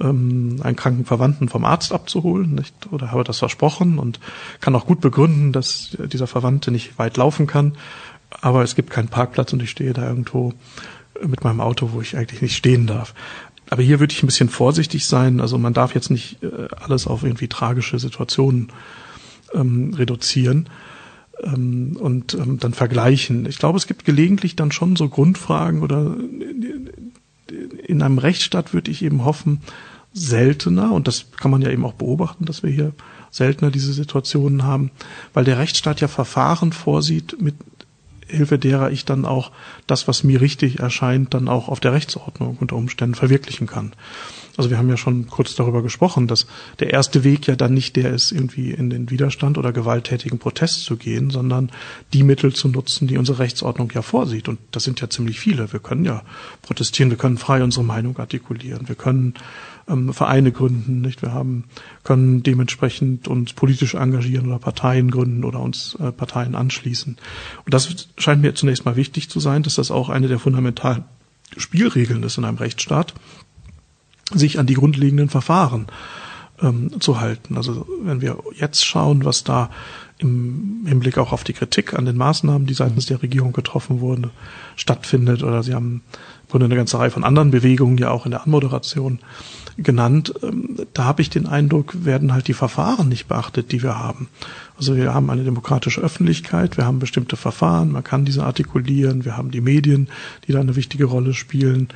ähm, 0.00 0.56
einen 0.62 0.76
kranken 0.76 1.04
Verwandten 1.04 1.48
vom 1.48 1.64
Arzt 1.64 1.92
abzuholen, 1.92 2.54
nicht? 2.54 2.74
oder 2.90 3.12
habe 3.12 3.22
das 3.22 3.38
versprochen 3.38 3.98
und 3.98 4.18
kann 4.60 4.74
auch 4.74 4.86
gut 4.86 5.00
begründen, 5.00 5.52
dass 5.52 5.96
dieser 6.12 6.26
Verwandte 6.26 6.72
nicht 6.72 6.98
weit 6.98 7.16
laufen 7.16 7.46
kann 7.46 7.74
aber 8.40 8.62
es 8.62 8.74
gibt 8.74 8.90
keinen 8.90 9.08
Parkplatz 9.08 9.52
und 9.52 9.62
ich 9.62 9.70
stehe 9.70 9.92
da 9.92 10.06
irgendwo 10.08 10.52
mit 11.24 11.44
meinem 11.44 11.60
Auto, 11.60 11.90
wo 11.92 12.00
ich 12.00 12.16
eigentlich 12.16 12.42
nicht 12.42 12.56
stehen 12.56 12.86
darf. 12.86 13.14
Aber 13.70 13.82
hier 13.82 14.00
würde 14.00 14.12
ich 14.12 14.22
ein 14.22 14.26
bisschen 14.26 14.48
vorsichtig 14.48 15.06
sein. 15.06 15.40
Also 15.40 15.56
man 15.58 15.72
darf 15.72 15.94
jetzt 15.94 16.10
nicht 16.10 16.42
äh, 16.42 16.68
alles 16.76 17.06
auf 17.06 17.22
irgendwie 17.22 17.48
tragische 17.48 17.98
Situationen 17.98 18.68
ähm, 19.52 19.94
reduzieren 19.94 20.68
ähm, 21.42 21.96
und 21.98 22.34
ähm, 22.34 22.58
dann 22.58 22.74
vergleichen. 22.74 23.46
Ich 23.46 23.58
glaube, 23.58 23.78
es 23.78 23.86
gibt 23.86 24.04
gelegentlich 24.04 24.56
dann 24.56 24.72
schon 24.72 24.96
so 24.96 25.08
Grundfragen 25.08 25.82
oder 25.82 26.16
in 27.86 28.02
einem 28.02 28.18
Rechtsstaat 28.18 28.72
würde 28.72 28.90
ich 28.90 29.02
eben 29.02 29.24
hoffen, 29.24 29.60
seltener, 30.12 30.92
und 30.92 31.08
das 31.08 31.26
kann 31.32 31.50
man 31.50 31.60
ja 31.60 31.70
eben 31.70 31.84
auch 31.84 31.94
beobachten, 31.94 32.44
dass 32.44 32.62
wir 32.62 32.70
hier 32.70 32.92
seltener 33.30 33.72
diese 33.72 33.92
Situationen 33.92 34.62
haben, 34.62 34.92
weil 35.32 35.44
der 35.44 35.58
Rechtsstaat 35.58 36.00
ja 36.00 36.06
Verfahren 36.06 36.72
vorsieht, 36.72 37.40
mit 37.40 37.56
Hilfe 38.26 38.58
derer 38.58 38.90
ich 38.90 39.04
dann 39.04 39.24
auch 39.24 39.52
das, 39.86 40.08
was 40.08 40.24
mir 40.24 40.40
richtig 40.40 40.80
erscheint, 40.80 41.34
dann 41.34 41.48
auch 41.48 41.68
auf 41.68 41.80
der 41.80 41.92
Rechtsordnung 41.92 42.58
unter 42.60 42.76
Umständen 42.76 43.14
verwirklichen 43.14 43.66
kann. 43.66 43.92
Also 44.56 44.70
wir 44.70 44.78
haben 44.78 44.88
ja 44.88 44.96
schon 44.96 45.26
kurz 45.26 45.56
darüber 45.56 45.82
gesprochen, 45.82 46.28
dass 46.28 46.46
der 46.78 46.90
erste 46.92 47.24
Weg 47.24 47.46
ja 47.48 47.56
dann 47.56 47.74
nicht 47.74 47.96
der 47.96 48.10
ist, 48.10 48.30
irgendwie 48.30 48.70
in 48.70 48.88
den 48.88 49.10
Widerstand 49.10 49.58
oder 49.58 49.72
gewalttätigen 49.72 50.38
Protest 50.38 50.84
zu 50.84 50.96
gehen, 50.96 51.30
sondern 51.30 51.70
die 52.12 52.22
Mittel 52.22 52.52
zu 52.54 52.68
nutzen, 52.68 53.08
die 53.08 53.18
unsere 53.18 53.40
Rechtsordnung 53.40 53.90
ja 53.92 54.02
vorsieht. 54.02 54.48
Und 54.48 54.60
das 54.70 54.84
sind 54.84 55.00
ja 55.00 55.10
ziemlich 55.10 55.40
viele. 55.40 55.72
Wir 55.72 55.80
können 55.80 56.04
ja 56.04 56.22
protestieren, 56.62 57.10
wir 57.10 57.18
können 57.18 57.36
frei 57.36 57.64
unsere 57.64 57.84
Meinung 57.84 58.16
artikulieren, 58.18 58.88
wir 58.88 58.94
können 58.94 59.34
ähm, 59.88 60.12
Vereine 60.12 60.52
gründen, 60.52 61.00
nicht? 61.00 61.22
Wir 61.22 61.32
haben, 61.32 61.64
können 62.02 62.42
dementsprechend 62.42 63.28
uns 63.28 63.52
politisch 63.52 63.94
engagieren 63.94 64.46
oder 64.46 64.58
Parteien 64.58 65.10
gründen 65.10 65.44
oder 65.44 65.60
uns 65.60 65.96
äh, 66.00 66.12
Parteien 66.12 66.54
anschließen. 66.54 67.16
Und 67.64 67.74
das 67.74 68.08
scheint 68.18 68.42
mir 68.42 68.54
zunächst 68.54 68.84
mal 68.84 68.96
wichtig 68.96 69.28
zu 69.28 69.40
sein, 69.40 69.62
dass 69.62 69.76
das 69.76 69.90
auch 69.90 70.08
eine 70.08 70.28
der 70.28 70.38
fundamentalen 70.38 71.04
Spielregeln 71.56 72.22
ist 72.22 72.38
in 72.38 72.44
einem 72.44 72.58
Rechtsstaat, 72.58 73.14
sich 74.32 74.58
an 74.58 74.66
die 74.66 74.74
grundlegenden 74.74 75.28
Verfahren 75.28 75.86
ähm, 76.60 77.00
zu 77.00 77.20
halten. 77.20 77.56
Also 77.56 77.86
wenn 78.02 78.20
wir 78.20 78.38
jetzt 78.54 78.84
schauen, 78.84 79.24
was 79.24 79.44
da 79.44 79.70
im 80.18 80.84
Hinblick 80.86 81.18
auch 81.18 81.32
auf 81.32 81.44
die 81.44 81.52
Kritik 81.52 81.94
an 81.94 82.04
den 82.04 82.16
Maßnahmen, 82.16 82.66
die 82.66 82.74
seitens 82.74 83.06
der 83.06 83.22
Regierung 83.22 83.52
getroffen 83.52 84.00
wurden, 84.00 84.30
stattfindet, 84.76 85.42
oder 85.42 85.62
Sie 85.62 85.74
haben 85.74 86.02
Grunde 86.54 86.66
eine 86.66 86.76
ganze 86.76 87.00
Reihe 87.00 87.10
von 87.10 87.24
anderen 87.24 87.50
Bewegungen 87.50 87.98
ja 87.98 88.12
auch 88.12 88.26
in 88.26 88.30
der 88.30 88.44
Anmoderation 88.44 89.18
genannt. 89.76 90.32
Ähm, 90.40 90.76
da 90.92 91.02
habe 91.02 91.20
ich 91.20 91.28
den 91.28 91.48
Eindruck, 91.48 92.04
werden 92.04 92.32
halt 92.32 92.46
die 92.46 92.54
Verfahren 92.54 93.08
nicht 93.08 93.26
beachtet, 93.26 93.72
die 93.72 93.82
wir 93.82 93.98
haben. 93.98 94.28
Also 94.76 94.96
wir 94.96 95.14
haben 95.14 95.30
eine 95.30 95.44
demokratische 95.44 96.00
Öffentlichkeit, 96.00 96.76
wir 96.76 96.84
haben 96.84 96.98
bestimmte 96.98 97.36
Verfahren, 97.36 97.92
man 97.92 98.04
kann 98.04 98.24
diese 98.24 98.44
artikulieren, 98.44 99.24
wir 99.24 99.36
haben 99.36 99.50
die 99.50 99.60
Medien, 99.60 100.08
die 100.46 100.52
da 100.52 100.60
eine 100.60 100.76
wichtige 100.76 101.06
Rolle 101.06 101.34
spielen. 101.34 101.88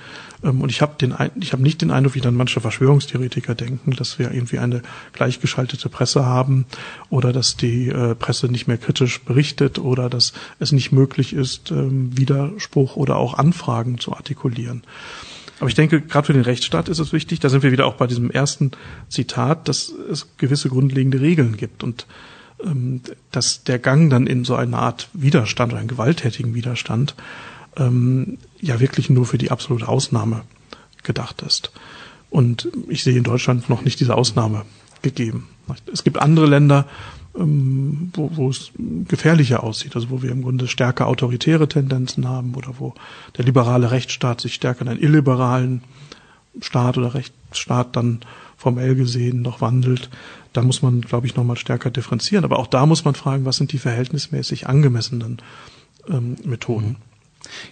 Ähm, 0.42 0.60
und 0.60 0.70
ich 0.70 0.82
habe 0.82 0.94
den, 1.00 1.14
ich 1.40 1.52
habe 1.52 1.62
nicht 1.62 1.82
den 1.82 1.92
Eindruck, 1.92 2.16
wie 2.16 2.20
dann 2.20 2.34
manche 2.34 2.60
Verschwörungstheoretiker 2.60 3.54
denken, 3.54 3.92
dass 3.92 4.18
wir 4.18 4.32
irgendwie 4.32 4.58
eine 4.58 4.82
gleichgeschaltete 5.12 5.88
Presse 5.88 6.26
haben 6.26 6.66
oder 7.10 7.32
dass 7.32 7.56
die 7.56 7.88
äh, 7.88 8.16
Presse 8.16 8.48
nicht 8.48 8.66
mehr 8.66 8.78
kritisch 8.78 9.20
berichtet 9.20 9.78
oder 9.78 10.10
dass 10.10 10.32
es 10.58 10.72
nicht 10.72 10.90
möglich 10.90 11.32
ist, 11.32 11.70
ähm, 11.70 12.16
Widerspruch 12.16 12.96
oder 12.96 13.16
auch 13.16 13.34
Anfragen 13.34 13.98
zu 13.98 14.12
artikulieren. 14.14 14.47
Aber 15.60 15.68
ich 15.68 15.74
denke, 15.74 16.00
gerade 16.00 16.26
für 16.26 16.32
den 16.32 16.42
Rechtsstaat 16.42 16.88
ist 16.88 16.98
es 16.98 17.12
wichtig, 17.12 17.40
da 17.40 17.48
sind 17.48 17.62
wir 17.62 17.72
wieder 17.72 17.86
auch 17.86 17.94
bei 17.94 18.06
diesem 18.06 18.30
ersten 18.30 18.70
Zitat, 19.08 19.68
dass 19.68 19.88
es 19.88 20.28
gewisse 20.36 20.68
grundlegende 20.68 21.20
Regeln 21.20 21.56
gibt 21.56 21.82
und 21.82 22.06
ähm, 22.64 23.02
dass 23.32 23.64
der 23.64 23.78
Gang 23.78 24.10
dann 24.10 24.26
in 24.26 24.44
so 24.44 24.54
eine 24.54 24.78
Art 24.78 25.08
Widerstand 25.12 25.72
oder 25.72 25.80
einen 25.80 25.88
gewalttätigen 25.88 26.54
Widerstand 26.54 27.14
ähm, 27.76 28.38
ja 28.60 28.80
wirklich 28.80 29.10
nur 29.10 29.26
für 29.26 29.38
die 29.38 29.50
absolute 29.50 29.88
Ausnahme 29.88 30.42
gedacht 31.02 31.42
ist. 31.42 31.72
Und 32.30 32.68
ich 32.88 33.02
sehe 33.02 33.16
in 33.16 33.24
Deutschland 33.24 33.68
noch 33.68 33.82
nicht 33.82 34.00
diese 34.00 34.14
Ausnahme 34.14 34.64
gegeben. 35.02 35.48
Es 35.92 36.04
gibt 36.04 36.18
andere 36.18 36.46
Länder, 36.46 36.86
ähm, 37.38 38.10
wo, 38.14 38.30
wo 38.34 38.50
es 38.50 38.70
gefährlicher 39.06 39.62
aussieht, 39.62 39.94
also 39.94 40.10
wo 40.10 40.22
wir 40.22 40.30
im 40.30 40.42
Grunde 40.42 40.68
stärker 40.68 41.06
autoritäre 41.06 41.68
Tendenzen 41.68 42.28
haben 42.28 42.54
oder 42.54 42.74
wo 42.78 42.94
der 43.36 43.44
liberale 43.44 43.90
Rechtsstaat 43.90 44.40
sich 44.40 44.54
stärker 44.54 44.82
in 44.82 44.88
einen 44.88 45.02
illiberalen 45.02 45.82
Staat 46.60 46.98
oder 46.98 47.14
Rechtsstaat 47.14 47.94
dann 47.96 48.20
formell 48.56 48.96
gesehen 48.96 49.42
noch 49.42 49.60
wandelt. 49.60 50.10
Da 50.52 50.62
muss 50.62 50.82
man, 50.82 51.02
glaube 51.02 51.26
ich, 51.26 51.36
nochmal 51.36 51.56
stärker 51.56 51.90
differenzieren. 51.90 52.44
Aber 52.44 52.58
auch 52.58 52.66
da 52.66 52.86
muss 52.86 53.04
man 53.04 53.14
fragen, 53.14 53.44
was 53.44 53.56
sind 53.56 53.72
die 53.72 53.78
verhältnismäßig 53.78 54.66
angemessenen 54.66 55.38
ähm, 56.08 56.36
Methoden. 56.44 56.96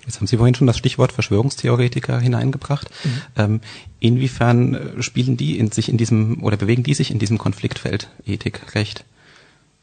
Jetzt 0.05 0.19
haben 0.19 0.29
Sie 0.29 0.37
vorhin 0.37 0.55
schon 0.55 0.69
das 0.69 0.79
Stichwort 0.79 1.11
Verschwörungstheoretiker 1.11 2.21
hineingebracht. 2.21 2.89
Mhm. 3.03 3.11
Ähm, 3.37 3.61
inwiefern 3.99 4.75
äh, 4.75 5.03
spielen 5.03 5.37
die 5.37 5.59
in 5.59 5.73
sich 5.73 5.89
in 5.89 5.97
diesem 5.97 6.43
oder 6.43 6.57
bewegen 6.57 6.85
die 6.85 6.95
sich 6.95 7.11
in 7.11 7.19
diesem 7.19 7.39
Konfliktfeld 7.39 8.09
Ethik, 8.25 8.75
Recht? 8.77 9.05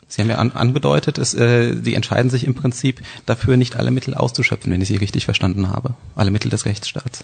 Sie 0.08 0.22
haben 0.22 0.30
ja 0.30 0.38
an, 0.38 0.52
angedeutet, 0.52 1.18
es, 1.18 1.34
äh, 1.34 1.76
Sie 1.82 1.96
entscheiden 1.96 2.30
sich 2.30 2.46
im 2.46 2.56
Prinzip 2.56 3.02
dafür, 3.26 3.58
nicht 3.58 3.76
alle 3.76 3.92
Mittel 3.92 4.14
auszuschöpfen, 4.14 4.72
wenn 4.72 4.82
ich 4.82 4.88
Sie 4.88 4.98
richtig 4.98 5.26
verstanden 5.26 5.70
habe. 5.70 5.96
Alle 6.16 6.32
Mittel 6.32 6.50
des 6.50 6.66
Rechtsstaats. 6.66 7.24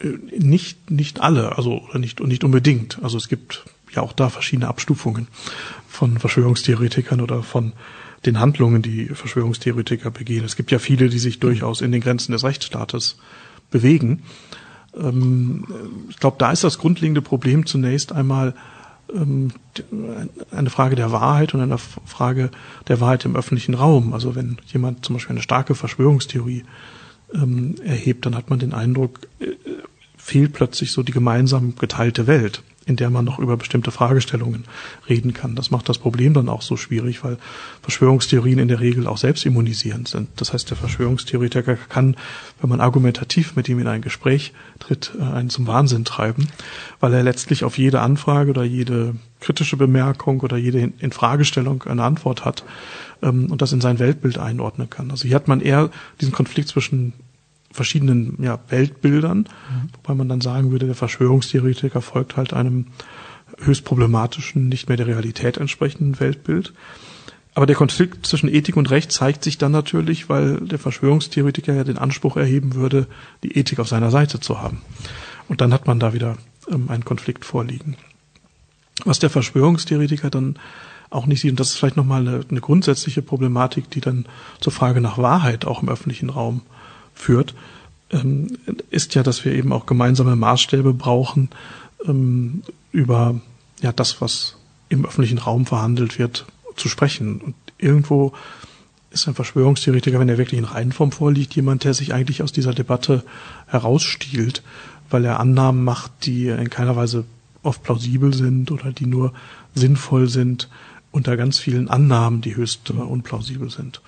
Äh, 0.00 0.18
nicht, 0.38 0.90
nicht 0.90 1.20
alle, 1.20 1.56
also 1.56 1.82
nicht, 1.94 2.20
nicht 2.20 2.44
unbedingt. 2.44 2.98
Also 3.02 3.18
es 3.18 3.28
gibt 3.28 3.64
ja 3.94 4.02
auch 4.02 4.12
da 4.12 4.28
verschiedene 4.28 4.68
Abstufungen 4.68 5.28
von 5.88 6.18
Verschwörungstheoretikern 6.18 7.20
oder 7.20 7.42
von 7.42 7.72
den 8.26 8.40
Handlungen, 8.40 8.82
die 8.82 9.06
Verschwörungstheoretiker 9.06 10.10
begehen. 10.10 10.44
Es 10.44 10.56
gibt 10.56 10.70
ja 10.70 10.78
viele, 10.78 11.08
die 11.08 11.18
sich 11.18 11.38
durchaus 11.38 11.80
in 11.80 11.92
den 11.92 12.00
Grenzen 12.00 12.32
des 12.32 12.44
Rechtsstaates 12.44 13.16
bewegen. 13.70 14.22
Ähm, 14.96 15.66
ich 16.10 16.18
glaube, 16.18 16.36
da 16.38 16.50
ist 16.52 16.64
das 16.64 16.78
grundlegende 16.78 17.22
Problem 17.22 17.66
zunächst 17.66 18.12
einmal, 18.12 18.54
eine 19.12 20.70
Frage 20.70 20.96
der 20.96 21.12
Wahrheit 21.12 21.54
und 21.54 21.60
eine 21.60 21.78
Frage 21.78 22.50
der 22.88 23.00
Wahrheit 23.00 23.24
im 23.24 23.36
öffentlichen 23.36 23.74
Raum. 23.74 24.12
Also 24.12 24.34
wenn 24.34 24.58
jemand 24.66 25.04
zum 25.04 25.14
Beispiel 25.14 25.34
eine 25.34 25.42
starke 25.42 25.74
Verschwörungstheorie 25.74 26.64
ähm, 27.34 27.76
erhebt, 27.82 28.26
dann 28.26 28.34
hat 28.34 28.50
man 28.50 28.58
den 28.58 28.74
Eindruck, 28.74 29.20
äh, 29.40 29.46
fehlt 30.16 30.52
plötzlich 30.52 30.92
so 30.92 31.02
die 31.02 31.12
gemeinsam 31.12 31.76
geteilte 31.76 32.26
Welt 32.26 32.62
in 32.88 32.96
der 32.96 33.10
man 33.10 33.24
noch 33.24 33.38
über 33.38 33.58
bestimmte 33.58 33.90
Fragestellungen 33.90 34.64
reden 35.08 35.34
kann. 35.34 35.54
Das 35.54 35.70
macht 35.70 35.88
das 35.90 35.98
Problem 35.98 36.32
dann 36.32 36.48
auch 36.48 36.62
so 36.62 36.78
schwierig, 36.78 37.22
weil 37.22 37.36
Verschwörungstheorien 37.82 38.58
in 38.58 38.68
der 38.68 38.80
Regel 38.80 39.06
auch 39.06 39.18
selbst 39.18 39.44
immunisierend 39.44 40.08
sind. 40.08 40.28
Das 40.36 40.54
heißt, 40.54 40.70
der 40.70 40.76
Verschwörungstheoretiker 40.78 41.76
kann, 41.76 42.16
wenn 42.60 42.70
man 42.70 42.80
argumentativ 42.80 43.56
mit 43.56 43.68
ihm 43.68 43.78
in 43.78 43.86
ein 43.86 44.00
Gespräch 44.00 44.54
tritt, 44.78 45.12
äh, 45.18 45.22
einen 45.22 45.50
zum 45.50 45.66
Wahnsinn 45.66 46.06
treiben, 46.06 46.48
weil 46.98 47.12
er 47.12 47.22
letztlich 47.22 47.62
auf 47.62 47.76
jede 47.76 48.00
Anfrage 48.00 48.50
oder 48.50 48.64
jede 48.64 49.14
kritische 49.40 49.76
Bemerkung 49.76 50.40
oder 50.40 50.56
jede 50.56 50.90
Infragestellung 50.98 51.82
eine 51.84 52.04
Antwort 52.04 52.46
hat 52.46 52.64
ähm, 53.22 53.50
und 53.50 53.60
das 53.60 53.72
in 53.72 53.82
sein 53.82 53.98
Weltbild 53.98 54.38
einordnen 54.38 54.88
kann. 54.88 55.10
Also 55.10 55.26
hier 55.28 55.36
hat 55.36 55.46
man 55.46 55.60
eher 55.60 55.90
diesen 56.20 56.32
Konflikt 56.32 56.68
zwischen 56.70 57.12
verschiedenen 57.70 58.38
ja, 58.42 58.58
Weltbildern, 58.68 59.38
mhm. 59.38 59.90
wobei 59.94 60.14
man 60.14 60.28
dann 60.28 60.40
sagen 60.40 60.70
würde, 60.70 60.86
der 60.86 60.94
Verschwörungstheoretiker 60.94 62.00
folgt 62.00 62.36
halt 62.36 62.52
einem 62.52 62.86
höchst 63.58 63.84
problematischen, 63.84 64.68
nicht 64.68 64.88
mehr 64.88 64.96
der 64.96 65.06
Realität 65.06 65.56
entsprechenden 65.56 66.20
Weltbild. 66.20 66.72
Aber 67.54 67.66
der 67.66 67.76
Konflikt 67.76 68.24
zwischen 68.24 68.48
Ethik 68.48 68.76
und 68.76 68.90
Recht 68.90 69.10
zeigt 69.10 69.42
sich 69.42 69.58
dann 69.58 69.72
natürlich, 69.72 70.28
weil 70.28 70.58
der 70.58 70.78
Verschwörungstheoretiker 70.78 71.74
ja 71.74 71.84
den 71.84 71.98
Anspruch 71.98 72.36
erheben 72.36 72.74
würde, 72.74 73.08
die 73.42 73.56
Ethik 73.56 73.80
auf 73.80 73.88
seiner 73.88 74.10
Seite 74.10 74.38
zu 74.38 74.60
haben. 74.60 74.80
Und 75.48 75.60
dann 75.60 75.72
hat 75.72 75.86
man 75.86 75.98
da 75.98 76.12
wieder 76.12 76.36
ähm, 76.70 76.88
einen 76.88 77.04
Konflikt 77.04 77.44
vorliegen. 77.44 77.96
Was 79.04 79.18
der 79.18 79.30
Verschwörungstheoretiker 79.30 80.30
dann 80.30 80.58
auch 81.10 81.26
nicht 81.26 81.40
sieht, 81.40 81.52
und 81.52 81.60
das 81.60 81.70
ist 81.70 81.78
vielleicht 81.78 81.96
nochmal 81.96 82.20
eine, 82.20 82.44
eine 82.48 82.60
grundsätzliche 82.60 83.22
Problematik, 83.22 83.90
die 83.90 84.00
dann 84.00 84.26
zur 84.60 84.72
Frage 84.72 85.00
nach 85.00 85.18
Wahrheit 85.18 85.64
auch 85.64 85.82
im 85.82 85.88
öffentlichen 85.88 86.30
Raum 86.30 86.62
führt, 87.18 87.54
ähm, 88.10 88.58
ist 88.90 89.14
ja, 89.14 89.22
dass 89.22 89.44
wir 89.44 89.52
eben 89.52 89.72
auch 89.72 89.86
gemeinsame 89.86 90.36
Maßstäbe 90.36 90.94
brauchen 90.94 91.50
ähm, 92.06 92.62
über 92.92 93.40
ja 93.80 93.92
das, 93.92 94.20
was 94.20 94.56
im 94.88 95.04
öffentlichen 95.04 95.38
Raum 95.38 95.66
verhandelt 95.66 96.18
wird, 96.18 96.46
zu 96.76 96.88
sprechen. 96.88 97.40
Und 97.40 97.54
irgendwo 97.76 98.32
ist 99.10 99.28
ein 99.28 99.34
Verschwörungstheoretiker, 99.34 100.18
wenn 100.18 100.28
er 100.28 100.38
wirklich 100.38 100.58
in 100.58 100.64
Reihenform 100.64 101.12
vorliegt, 101.12 101.54
jemand, 101.54 101.84
der 101.84 101.94
sich 101.94 102.14
eigentlich 102.14 102.42
aus 102.42 102.52
dieser 102.52 102.72
Debatte 102.72 103.24
herausstiehlt, 103.66 104.62
weil 105.10 105.24
er 105.24 105.40
Annahmen 105.40 105.84
macht, 105.84 106.12
die 106.24 106.48
in 106.48 106.70
keiner 106.70 106.96
Weise 106.96 107.24
oft 107.62 107.82
plausibel 107.82 108.32
sind 108.32 108.70
oder 108.70 108.92
die 108.92 109.06
nur 109.06 109.32
sinnvoll 109.74 110.28
sind 110.28 110.68
unter 111.10 111.36
ganz 111.36 111.58
vielen 111.58 111.88
Annahmen, 111.88 112.40
die 112.42 112.54
höchst 112.54 112.90
äh, 112.90 112.94
unplausibel 112.94 113.70
sind. 113.70 114.00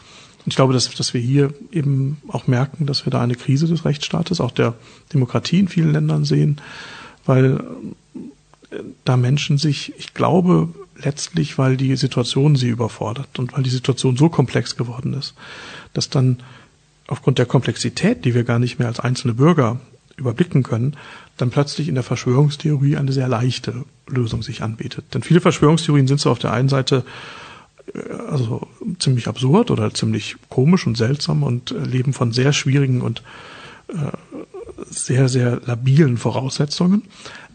Ich 0.46 0.56
glaube, 0.56 0.72
dass, 0.72 0.90
dass 0.94 1.14
wir 1.14 1.20
hier 1.20 1.52
eben 1.70 2.18
auch 2.28 2.46
merken, 2.46 2.86
dass 2.86 3.04
wir 3.06 3.10
da 3.10 3.20
eine 3.20 3.34
Krise 3.34 3.66
des 3.66 3.84
Rechtsstaates, 3.84 4.40
auch 4.40 4.50
der 4.50 4.74
Demokratie 5.12 5.60
in 5.60 5.68
vielen 5.68 5.92
Ländern 5.92 6.24
sehen, 6.24 6.60
weil 7.26 7.60
äh, 8.70 8.78
da 9.04 9.16
Menschen 9.16 9.58
sich, 9.58 9.92
ich 9.98 10.14
glaube, 10.14 10.68
letztlich, 10.96 11.58
weil 11.58 11.76
die 11.76 11.94
Situation 11.96 12.56
sie 12.56 12.68
überfordert 12.68 13.38
und 13.38 13.52
weil 13.52 13.62
die 13.62 13.70
Situation 13.70 14.16
so 14.16 14.28
komplex 14.28 14.76
geworden 14.76 15.14
ist, 15.14 15.34
dass 15.92 16.10
dann 16.10 16.38
aufgrund 17.06 17.38
der 17.38 17.46
Komplexität, 17.46 18.24
die 18.24 18.34
wir 18.34 18.44
gar 18.44 18.58
nicht 18.58 18.78
mehr 18.78 18.88
als 18.88 19.00
einzelne 19.00 19.34
Bürger 19.34 19.80
überblicken 20.16 20.62
können, 20.62 20.96
dann 21.36 21.50
plötzlich 21.50 21.88
in 21.88 21.94
der 21.94 22.04
Verschwörungstheorie 22.04 22.96
eine 22.96 23.12
sehr 23.12 23.28
leichte 23.28 23.84
Lösung 24.06 24.42
sich 24.42 24.62
anbietet. 24.62 25.06
Denn 25.14 25.22
viele 25.22 25.40
Verschwörungstheorien 25.40 26.06
sind 26.06 26.20
so 26.20 26.30
auf 26.30 26.38
der 26.38 26.52
einen 26.52 26.68
Seite 26.68 27.04
also 28.28 28.68
ziemlich 28.98 29.28
absurd 29.28 29.70
oder 29.70 29.92
ziemlich 29.92 30.36
komisch 30.48 30.86
und 30.86 30.96
seltsam 30.96 31.42
und 31.42 31.72
äh, 31.72 31.78
leben 31.78 32.12
von 32.12 32.32
sehr 32.32 32.52
schwierigen 32.52 33.00
und 33.00 33.22
äh, 33.88 33.94
sehr, 34.88 35.28
sehr 35.28 35.60
labilen 35.64 36.16
Voraussetzungen. 36.16 37.02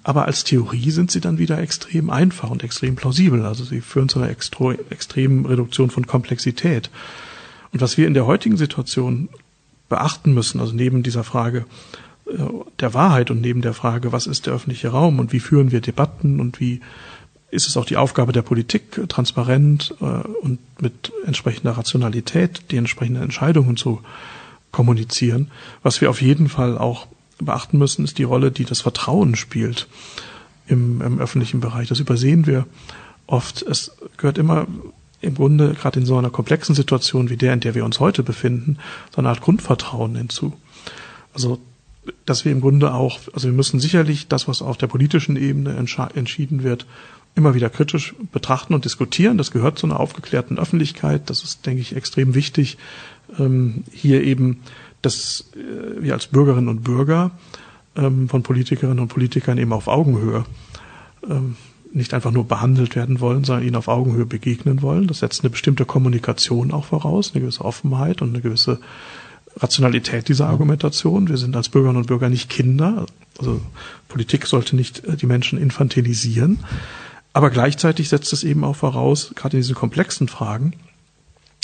Aber 0.04 0.26
als 0.26 0.44
Theorie 0.44 0.92
sind 0.92 1.10
sie 1.10 1.20
dann 1.20 1.40
wieder 1.40 1.58
extrem 1.60 2.12
einfach 2.12 2.52
und 2.52 2.64
extrem 2.64 2.96
plausibel. 2.96 3.44
Also 3.44 3.64
sie 3.64 3.82
führen 3.82 4.08
zu 4.08 4.20
einer 4.20 4.30
extremen 4.30 5.46
Reduktion 5.46 5.90
von 5.90 6.06
Komplexität. 6.06 6.92
Und 7.74 7.82
was 7.82 7.98
wir 7.98 8.06
in 8.06 8.14
der 8.14 8.28
heutigen 8.28 8.58
Situation 8.58 9.30
beachten 9.90 10.34
müssen, 10.34 10.60
also 10.60 10.74
neben 10.74 11.02
dieser 11.02 11.24
Frage 11.24 11.66
äh, 12.28 12.38
der 12.80 12.94
Wahrheit 12.94 13.32
und 13.32 13.42
neben 13.42 13.62
der 13.62 13.74
Frage, 13.74 14.12
was 14.12 14.28
ist 14.28 14.46
der 14.46 14.54
öffentliche 14.54 14.90
Raum 14.90 15.20
und 15.20 15.34
wie 15.34 15.40
führen 15.40 15.72
wir 15.72 15.82
Debatten 15.82 16.40
und 16.40 16.60
wie 16.60 16.82
ist 17.56 17.68
es 17.68 17.78
auch 17.78 17.86
die 17.86 17.98
Aufgabe 17.98 18.34
der 18.34 18.42
Politik, 18.42 19.08
transparent 19.08 19.96
äh, 20.02 20.06
und 20.06 20.60
mit 20.82 21.12
entsprechender 21.26 21.72
Rationalität 21.72 22.72
die 22.72 22.78
entsprechenden 22.78 23.24
Entscheidungen 23.24 23.78
zu 23.78 24.02
kommunizieren. 24.72 25.50
Was 25.84 26.02
wir 26.02 26.10
auf 26.10 26.22
jeden 26.22 26.50
Fall 26.50 26.78
auch 26.78 27.08
beachten 27.40 27.78
müssen, 27.78 28.06
ist 28.06 28.18
die 28.18 28.24
Rolle, 28.24 28.52
die 28.52 28.66
das 28.66 28.82
Vertrauen 28.82 29.36
spielt 29.36 29.88
im, 30.68 31.02
im 31.02 31.20
öffentlichen 31.20 31.60
Bereich. 31.60 31.88
Das 31.88 32.00
übersehen 32.00 32.46
wir 32.46 32.66
oft. 33.28 33.62
Es 33.62 33.92
gehört 34.18 34.38
immer 34.38 34.68
im 35.22 35.36
Grunde, 35.36 35.74
gerade 35.74 36.00
in 36.00 36.06
so 36.06 36.18
einer 36.18 36.30
komplexen 36.30 36.76
Situation 36.76 37.30
wie 37.30 37.38
der, 37.38 37.54
in 37.54 37.60
der 37.60 37.76
wir 37.76 37.86
uns 37.86 38.00
heute 38.00 38.24
befinden, 38.24 38.78
so 39.14 39.20
eine 39.20 39.30
Art 39.30 39.42
Grundvertrauen 39.42 40.16
hinzu. 40.16 40.54
Also, 41.34 41.60
dass 42.26 42.46
wir 42.46 42.52
im 42.52 42.62
Grunde 42.62 42.94
auch, 42.94 43.20
also 43.34 43.48
wir 43.48 43.56
müssen 43.56 43.80
sicherlich 43.80 44.28
das, 44.28 44.48
was 44.48 44.62
auf 44.62 44.78
der 44.78 44.88
politischen 44.88 45.36
Ebene 45.38 45.76
entschieden 45.76 46.64
wird, 46.64 46.86
immer 47.36 47.54
wieder 47.54 47.70
kritisch 47.70 48.16
betrachten 48.32 48.74
und 48.74 48.86
diskutieren. 48.86 49.38
Das 49.38 49.52
gehört 49.52 49.78
zu 49.78 49.88
einer 49.88 50.00
aufgeklärten 50.00 50.58
Öffentlichkeit. 50.58 51.30
Das 51.30 51.44
ist, 51.44 51.66
denke 51.66 51.82
ich, 51.82 51.96
extrem 51.96 52.34
wichtig, 52.34 52.78
ähm, 53.38 53.84
hier 53.92 54.24
eben 54.24 54.62
dass 55.06 55.52
äh, 55.56 56.02
wir 56.04 56.14
als 56.14 56.28
Bürgerinnen 56.28 56.68
und 56.68 56.84
Bürger 56.84 57.32
ähm, 57.96 58.28
von 58.28 58.44
Politikerinnen 58.44 59.00
und 59.00 59.08
Politikern 59.08 59.58
eben 59.58 59.72
auf 59.72 59.88
Augenhöhe 59.88 60.46
ähm, 61.30 61.56
nicht 61.94 62.14
einfach 62.14 62.32
nur 62.32 62.46
behandelt 62.46 62.96
werden 62.96 63.20
wollen, 63.22 63.44
sondern 63.46 63.66
ihnen 63.66 63.76
auf 63.76 63.88
Augenhöhe 63.88 64.26
begegnen 64.26 64.82
wollen. 64.82 65.08
Das 65.08 65.20
setzt 65.20 65.44
eine 65.44 65.50
bestimmte 65.50 65.86
Kommunikation 65.86 66.72
auch 66.72 66.86
voraus, 66.86 67.32
eine 67.34 67.42
gewisse 67.42 67.64
Offenheit 67.64 68.22
und 68.22 68.30
eine 68.30 68.42
gewisse 68.42 68.80
Rationalität 69.58 70.28
dieser 70.28 70.50
Argumentation. 70.50 71.30
Wir 71.30 71.38
sind 71.38 71.56
als 71.56 71.70
Bürgerinnen 71.70 72.02
und 72.02 72.08
Bürger 72.08 72.28
nicht 72.28 72.50
Kinder. 72.50 73.06
Also 73.40 73.62
Politik 74.10 74.48
sollte 74.48 74.76
nicht 74.76 75.06
äh, 75.06 75.16
die 75.16 75.28
Menschen 75.28 75.62
infantilisieren. 75.62 76.60
Aber 77.36 77.50
gleichzeitig 77.50 78.08
setzt 78.08 78.32
es 78.32 78.46
eben 78.46 78.64
auch 78.64 78.78
voraus, 78.78 79.34
gerade 79.36 79.58
in 79.58 79.62
diesen 79.62 79.76
komplexen 79.76 80.30
Fragen, 80.30 80.72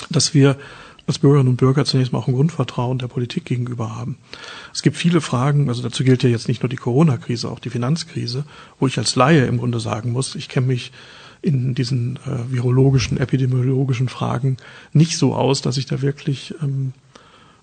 dass 0.09 0.33
wir 0.33 0.57
als 1.07 1.19
Bürgerinnen 1.19 1.47
und 1.47 1.55
Bürger 1.55 1.85
zunächst 1.85 2.11
mal 2.11 2.19
auch 2.19 2.27
ein 2.27 2.33
Grundvertrauen 2.33 2.99
der 2.99 3.07
Politik 3.07 3.45
gegenüber 3.45 3.95
haben. 3.95 4.17
Es 4.73 4.81
gibt 4.81 4.97
viele 4.97 5.21
Fragen, 5.21 5.69
also 5.69 5.81
dazu 5.81 6.03
gilt 6.03 6.23
ja 6.23 6.29
jetzt 6.29 6.49
nicht 6.49 6.61
nur 6.61 6.67
die 6.67 6.75
Corona-Krise, 6.75 7.49
auch 7.49 7.59
die 7.59 7.69
Finanzkrise, 7.69 8.43
wo 8.81 8.87
ich 8.87 8.97
als 8.97 9.15
Laie 9.15 9.45
im 9.45 9.59
Grunde 9.59 9.79
sagen 9.79 10.11
muss, 10.11 10.35
ich 10.35 10.49
kenne 10.49 10.67
mich 10.67 10.91
in 11.41 11.73
diesen 11.73 12.17
äh, 12.17 12.51
virologischen, 12.51 13.17
epidemiologischen 13.17 14.09
Fragen 14.09 14.57
nicht 14.91 15.17
so 15.17 15.35
aus, 15.35 15.61
dass 15.61 15.77
ich 15.77 15.85
da 15.85 16.01
wirklich 16.01 16.53
ähm, 16.61 16.91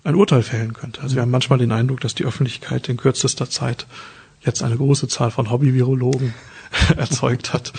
ein 0.03 0.15
Urteil 0.15 0.41
fällen 0.41 0.73
könnte. 0.73 1.01
Also 1.01 1.13
wir 1.13 1.21
haben 1.21 1.29
manchmal 1.29 1.59
den 1.59 1.71
Eindruck, 1.71 2.01
dass 2.01 2.15
die 2.15 2.25
Öffentlichkeit 2.25 2.89
in 2.89 2.97
kürzester 2.97 3.51
Zeit 3.51 3.85
jetzt 4.41 4.63
eine 4.63 4.77
große 4.77 5.07
Zahl 5.09 5.29
von 5.29 5.51
Hobby-Virologen 5.51 6.33
erzeugt 6.97 7.53
hat. 7.53 7.73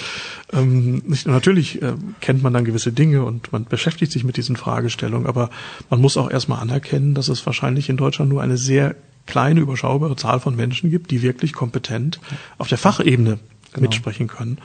Ähm, 0.52 1.02
nicht, 1.06 1.26
natürlich 1.26 1.80
äh, 1.82 1.94
kennt 2.20 2.42
man 2.42 2.52
dann 2.52 2.64
gewisse 2.64 2.92
Dinge 2.92 3.24
und 3.24 3.52
man 3.52 3.64
beschäftigt 3.64 4.12
sich 4.12 4.24
mit 4.24 4.36
diesen 4.36 4.56
Fragestellungen, 4.56 5.26
aber 5.26 5.50
man 5.88 6.00
muss 6.00 6.16
auch 6.16 6.30
erstmal 6.30 6.60
anerkennen, 6.60 7.14
dass 7.14 7.28
es 7.28 7.44
wahrscheinlich 7.46 7.88
in 7.88 7.96
Deutschland 7.96 8.30
nur 8.30 8.42
eine 8.42 8.56
sehr 8.56 8.96
kleine, 9.26 9.60
überschaubare 9.60 10.16
Zahl 10.16 10.40
von 10.40 10.56
Menschen 10.56 10.90
gibt, 10.90 11.10
die 11.10 11.22
wirklich 11.22 11.52
kompetent 11.52 12.20
auf 12.58 12.68
der 12.68 12.78
Fachebene 12.78 13.38
genau. 13.72 13.82
mitsprechen 13.82 14.26
können. 14.26 14.58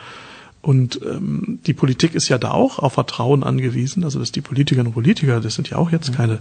Und 0.61 0.99
ähm, 1.03 1.59
die 1.67 1.73
Politik 1.73 2.15
ist 2.15 2.27
ja 2.27 2.39
da 2.39 2.51
auch 2.51 2.79
auf 2.79 2.93
Vertrauen 2.93 3.43
angewiesen, 3.43 4.03
also 4.03 4.17
dass 4.17 4.31
die 4.31 4.41
Politikerinnen 4.41 4.87
und 4.87 4.93
Politiker, 4.93 5.39
das 5.39 5.53
sind 5.53 5.69
ja 5.69 5.77
auch 5.77 5.91
jetzt 5.91 6.09
mhm. 6.09 6.15
keine 6.15 6.39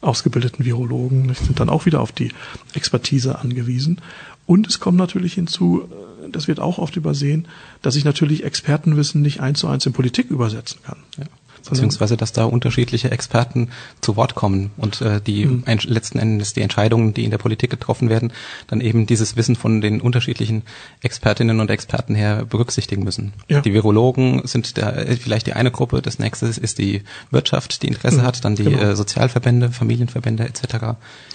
ausgebildeten 0.00 0.64
Virologen, 0.64 1.32
sind 1.34 1.60
dann 1.60 1.68
auch 1.68 1.86
wieder 1.86 2.00
auf 2.00 2.10
die 2.10 2.32
Expertise 2.74 3.38
angewiesen. 3.38 4.00
Und 4.48 4.66
es 4.66 4.80
kommt 4.80 4.96
natürlich 4.96 5.34
hinzu, 5.34 5.82
äh, 5.82 6.30
das 6.30 6.48
wird 6.48 6.58
auch 6.58 6.78
oft 6.78 6.96
übersehen, 6.96 7.46
dass 7.82 7.96
ich 7.96 8.04
natürlich 8.06 8.44
Expertenwissen 8.44 9.20
nicht 9.20 9.40
eins 9.40 9.58
zu 9.58 9.68
eins 9.68 9.84
in 9.84 9.92
Politik 9.92 10.30
übersetzen 10.30 10.80
kann. 10.82 10.96
Ja. 11.18 11.26
Beziehungsweise, 11.70 12.16
dass 12.16 12.32
da 12.32 12.44
unterschiedliche 12.44 13.10
Experten 13.10 13.70
zu 14.00 14.16
Wort 14.16 14.34
kommen 14.34 14.70
und 14.76 15.00
äh, 15.00 15.20
die 15.20 15.46
mhm. 15.46 15.64
letzten 15.66 16.18
Endes 16.18 16.52
die 16.52 16.62
Entscheidungen, 16.62 17.14
die 17.14 17.24
in 17.24 17.30
der 17.30 17.38
Politik 17.38 17.70
getroffen 17.70 18.08
werden, 18.08 18.32
dann 18.66 18.80
eben 18.80 19.06
dieses 19.06 19.36
Wissen 19.36 19.56
von 19.56 19.80
den 19.80 20.00
unterschiedlichen 20.00 20.62
Expertinnen 21.02 21.60
und 21.60 21.70
Experten 21.70 22.14
her 22.14 22.44
berücksichtigen 22.48 23.04
müssen. 23.04 23.32
Ja. 23.48 23.60
Die 23.60 23.72
Virologen 23.72 24.46
sind 24.46 24.78
da 24.78 24.92
äh, 24.92 25.16
vielleicht 25.16 25.46
die 25.46 25.52
eine 25.52 25.70
Gruppe, 25.70 26.02
das 26.02 26.18
nächste 26.18 26.46
ist 26.46 26.78
die 26.78 27.02
Wirtschaft, 27.30 27.82
die 27.82 27.88
Interesse 27.88 28.18
mhm. 28.18 28.22
hat, 28.22 28.44
dann 28.44 28.56
die 28.56 28.64
genau. 28.64 28.78
äh, 28.78 28.96
Sozialverbände, 28.96 29.70
Familienverbände 29.70 30.44
etc. 30.44 30.62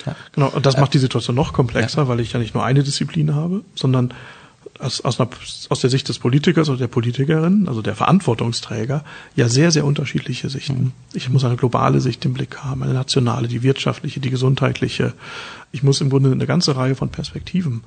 Ja. 0.06 0.16
Genau, 0.34 0.50
und 0.50 0.66
das 0.66 0.78
macht 0.78 0.94
die 0.94 1.00
Situation 1.00 1.36
noch 1.36 1.54
komplexer, 1.54 2.04
ja. 2.04 2.08
weil 2.08 2.20
ich 2.20 2.34
ja 2.34 2.40
nicht 2.40 2.54
nur 2.54 2.64
eine 2.64 2.84
Disziplin 2.84 3.36
habe, 3.36 3.62
sondern 3.76 4.14
aus, 4.80 5.02
aus, 5.02 5.20
einer, 5.20 5.30
aus 5.70 5.80
der 5.82 5.90
Sicht 5.90 6.10
des 6.10 6.20
Politikers 6.20 6.70
oder 6.70 6.80
der 6.80 6.88
Politikerin, 6.88 7.68
also 7.68 7.82
der 7.82 7.96
Verantwortungsträger, 7.96 9.04
ja 9.36 9.50
sehr, 9.50 9.72
sehr 9.72 9.86
unterschiedliche 9.86 10.50
Sichten. 10.50 10.84
Mhm. 10.84 10.92
Ich 11.14 11.30
muss 11.30 11.44
eine 11.44 11.56
globale 11.56 12.02
Sicht 12.02 12.26
im 12.26 12.34
Blick 12.34 12.58
haben, 12.58 12.84
eine 12.84 12.94
nationale, 12.94 13.48
die 13.48 13.64
wirtschaftliche, 13.64 14.20
die 14.20 14.30
gesundheitliche. 14.30 15.14
Ich 15.72 15.84
muss 15.84 16.02
im 16.02 16.10
Grunde 16.10 16.32
eine 16.32 16.48
ganze 16.48 16.76
Reihe 16.76 16.96
von 16.96 17.10
Perspektiven 17.10 17.84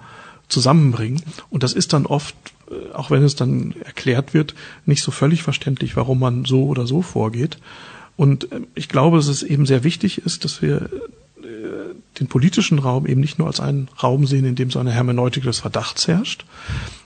zusammenbringen. 0.48 1.22
Und 1.50 1.62
das 1.62 1.72
ist 1.72 1.92
dann 1.92 2.06
oft, 2.06 2.36
äh, 2.70 2.92
auch 2.94 3.10
wenn 3.10 3.22
es 3.22 3.34
dann 3.34 3.74
erklärt 3.84 4.34
wird, 4.34 4.54
nicht 4.84 5.02
so 5.02 5.10
völlig 5.10 5.42
verständlich, 5.42 5.96
warum 5.96 6.20
man 6.20 6.44
so 6.44 6.66
oder 6.66 6.86
so 6.86 7.02
vorgeht. 7.02 7.58
Und 8.16 8.52
äh, 8.52 8.60
ich 8.74 8.88
glaube, 8.88 9.16
dass 9.16 9.28
es 9.28 9.42
eben 9.42 9.66
sehr 9.66 9.84
wichtig 9.84 10.18
ist, 10.18 10.44
dass 10.44 10.62
wir 10.62 10.88
den 12.20 12.26
politischen 12.28 12.78
Raum 12.78 13.06
eben 13.06 13.20
nicht 13.20 13.38
nur 13.38 13.46
als 13.46 13.60
einen 13.60 13.88
Raum 14.02 14.26
sehen, 14.26 14.44
in 14.44 14.54
dem 14.54 14.70
so 14.70 14.78
eine 14.78 14.92
Hermeneutik 14.92 15.44
des 15.44 15.60
Verdachts 15.60 16.08
herrscht, 16.08 16.44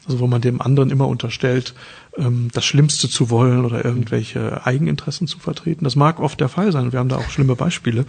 also 0.07 0.21
wo 0.21 0.27
man 0.27 0.41
dem 0.41 0.61
anderen 0.61 0.91
immer 0.91 1.09
unterstellt, 1.09 1.75
ähm, 2.17 2.49
das 2.53 2.65
Schlimmste 2.65 3.09
zu 3.09 3.31
wollen 3.31 3.65
oder 3.65 3.85
irgendwelche 3.85 4.67
Eigeninteressen 4.67 5.27
zu 5.27 5.39
vertreten. 5.39 5.85
Das 5.85 5.97
mag 5.97 6.21
oft 6.21 6.41
der 6.41 6.49
Fall 6.49 6.73
sein. 6.73 6.93
Wir 6.93 6.99
haben 6.99 7.09
da 7.09 7.17
auch 7.17 7.31
schlimme 7.31 7.57
Beispiele. 7.57 8.07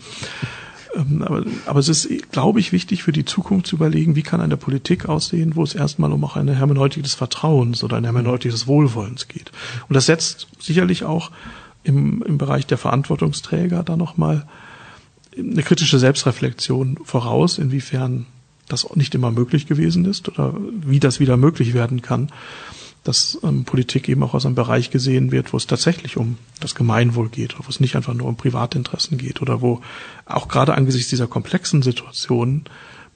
Ähm, 0.95 1.21
aber, 1.23 1.43
aber 1.65 1.79
es 1.79 1.89
ist, 1.89 2.31
glaube 2.31 2.59
ich, 2.59 2.71
wichtig 2.71 3.03
für 3.03 3.11
die 3.11 3.25
Zukunft 3.25 3.67
zu 3.67 3.75
überlegen, 3.75 4.15
wie 4.15 4.23
kann 4.23 4.41
eine 4.41 4.57
Politik 4.57 5.07
aussehen, 5.07 5.55
wo 5.55 5.63
es 5.63 5.75
erstmal 5.75 6.11
um 6.11 6.23
auch 6.23 6.35
eine 6.35 6.55
Hermeneutik 6.55 7.03
des 7.03 7.13
Vertrauens 7.13 7.83
oder 7.83 7.97
eine 7.97 8.07
Hermeneutik 8.07 8.51
des 8.51 8.67
Wohlwollens 8.67 9.27
geht. 9.27 9.51
Und 9.87 9.95
das 9.95 10.05
setzt 10.05 10.47
sicherlich 10.59 11.03
auch 11.03 11.31
im, 11.83 12.21
im 12.23 12.37
Bereich 12.37 12.67
der 12.67 12.77
Verantwortungsträger 12.77 13.83
da 13.83 13.95
nochmal 13.95 14.45
eine 15.37 15.63
kritische 15.63 15.99
Selbstreflexion 15.99 16.99
voraus, 17.03 17.57
inwiefern 17.57 18.25
das 18.67 18.87
nicht 18.95 19.15
immer 19.15 19.31
möglich 19.31 19.67
gewesen 19.67 20.05
ist 20.05 20.29
oder 20.29 20.55
wie 20.57 20.99
das 20.99 21.19
wieder 21.19 21.37
möglich 21.37 21.73
werden 21.73 22.01
kann, 22.01 22.31
dass 23.03 23.39
ähm, 23.43 23.65
Politik 23.65 24.07
eben 24.09 24.23
auch 24.23 24.33
aus 24.33 24.45
einem 24.45 24.55
Bereich 24.55 24.91
gesehen 24.91 25.31
wird, 25.31 25.53
wo 25.53 25.57
es 25.57 25.67
tatsächlich 25.67 26.17
um 26.17 26.37
das 26.59 26.75
Gemeinwohl 26.75 27.29
geht 27.29 27.57
wo 27.57 27.67
es 27.67 27.79
nicht 27.79 27.95
einfach 27.95 28.13
nur 28.13 28.27
um 28.27 28.37
Privatinteressen 28.37 29.17
geht 29.17 29.41
oder 29.41 29.61
wo 29.61 29.81
auch 30.25 30.47
gerade 30.47 30.75
angesichts 30.75 31.09
dieser 31.09 31.27
komplexen 31.27 31.81
Situationen 31.81 32.65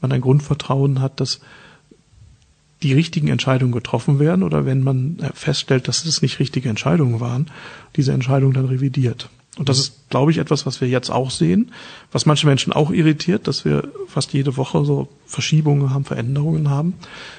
man 0.01 0.12
ein 0.12 0.21
Grundvertrauen 0.21 1.01
hat, 1.01 1.19
dass 1.19 1.39
die 2.84 2.93
richtigen 2.93 3.30
Entscheidungen 3.30 3.71
getroffen 3.71 4.19
werden 4.19 4.43
oder 4.43 4.65
wenn 4.65 4.84
man 4.84 5.17
feststellt, 5.34 5.88
dass 5.88 6.06
es 6.06 6.21
nicht 6.21 6.39
richtige 6.39 6.69
Entscheidungen 6.69 7.19
waren, 7.19 7.49
diese 7.95 8.12
Entscheidung 8.12 8.54
dann 8.54 8.65
revidiert. 8.65 9.30
Und 9.58 9.70
das 9.70 9.80
ist, 9.80 10.10
glaube 10.10 10.32
ich, 10.32 10.38
etwas, 10.38 10.65
was 10.65 10.82
wir 10.82 10.89
jetzt 10.89 11.10
auch 11.10 11.32
sehen, 11.32 11.72
was 12.12 12.26
manche 12.26 12.46
Menschen 12.46 12.74
auch 12.74 12.91
irritiert, 12.91 13.48
dass 13.48 13.63
wir 13.63 13.88
fast 14.08 14.34
jede 14.34 14.58
Woche 14.58 14.84
so 14.84 15.08
Verschiebungen 15.26 15.91
haben, 15.91 16.04
Veränderungen 16.04 16.70
haben. 16.70 16.94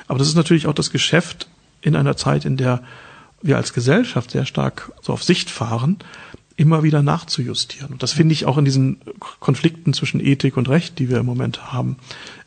Aber 0.09 0.19
das 0.19 0.29
ist 0.29 0.35
natürlich 0.35 0.67
auch 0.67 0.75
das 0.75 0.91
Geschäft 0.91 1.49
in 1.83 1.95
einer 1.95 2.17
Zeit, 2.17 2.45
in 2.45 2.57
der 2.57 2.83
wir 3.43 3.57
als 3.57 3.75
Gesellschaft 3.75 4.31
sehr 4.31 4.47
stark 4.47 4.93
so 5.03 5.13
auf 5.13 5.23
Sicht 5.23 5.51
fahren, 5.51 5.99
immer 6.57 6.83
wieder 6.83 7.03
nachzujustieren. 7.03 7.93
Und 7.93 8.03
das 8.03 8.13
finde 8.13 8.33
ich 8.33 8.47
auch 8.47 8.57
in 8.57 8.65
diesen 8.65 9.01
Konflikten 9.41 9.93
zwischen 9.93 10.21
Ethik 10.21 10.57
und 10.57 10.71
Recht, 10.71 10.99
die 10.99 11.11
wir 11.11 11.19
im 11.19 11.27
Moment 11.27 11.73
haben, 11.73 11.97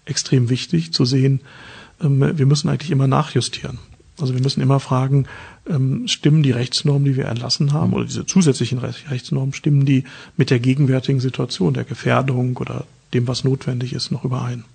extrem 0.05 0.49
wichtig 0.49 0.93
zu 0.93 1.05
sehen. 1.05 1.41
Ähm, 2.01 2.38
wir 2.38 2.45
müssen 2.47 2.69
eigentlich 2.69 2.91
immer 2.91 3.08
nachjustieren. 3.08 3.77
Also 4.21 4.34
wir 4.34 4.41
müssen 4.41 4.62
immer 4.62 4.79
fragen, 4.79 5.25
ähm, 5.67 6.08
stimmen 6.08 6.43
die 6.43 6.51
Rechtsnormen, 6.51 7.05
die 7.05 7.15
wir 7.15 7.25
erlassen 7.25 7.73
haben, 7.73 7.93
oder 7.93 8.05
diese 8.05 8.25
zusätzlichen 8.25 8.79
Rechtsnormen, 8.79 9.53
stimmen 9.53 9.86
die 9.86 10.03
mit 10.38 10.49
der 10.49 10.60
gegenwärtigen 10.60 11.19
Situation, 11.19 11.73
der 11.73 11.84
Gefährdung 11.84 12.58
oder 12.58 12.86
dem, 13.13 13.27
was 13.27 13.43
notwendig 13.43 13.93
ist, 13.93 14.12
noch 14.12 14.25
überein? 14.25 14.65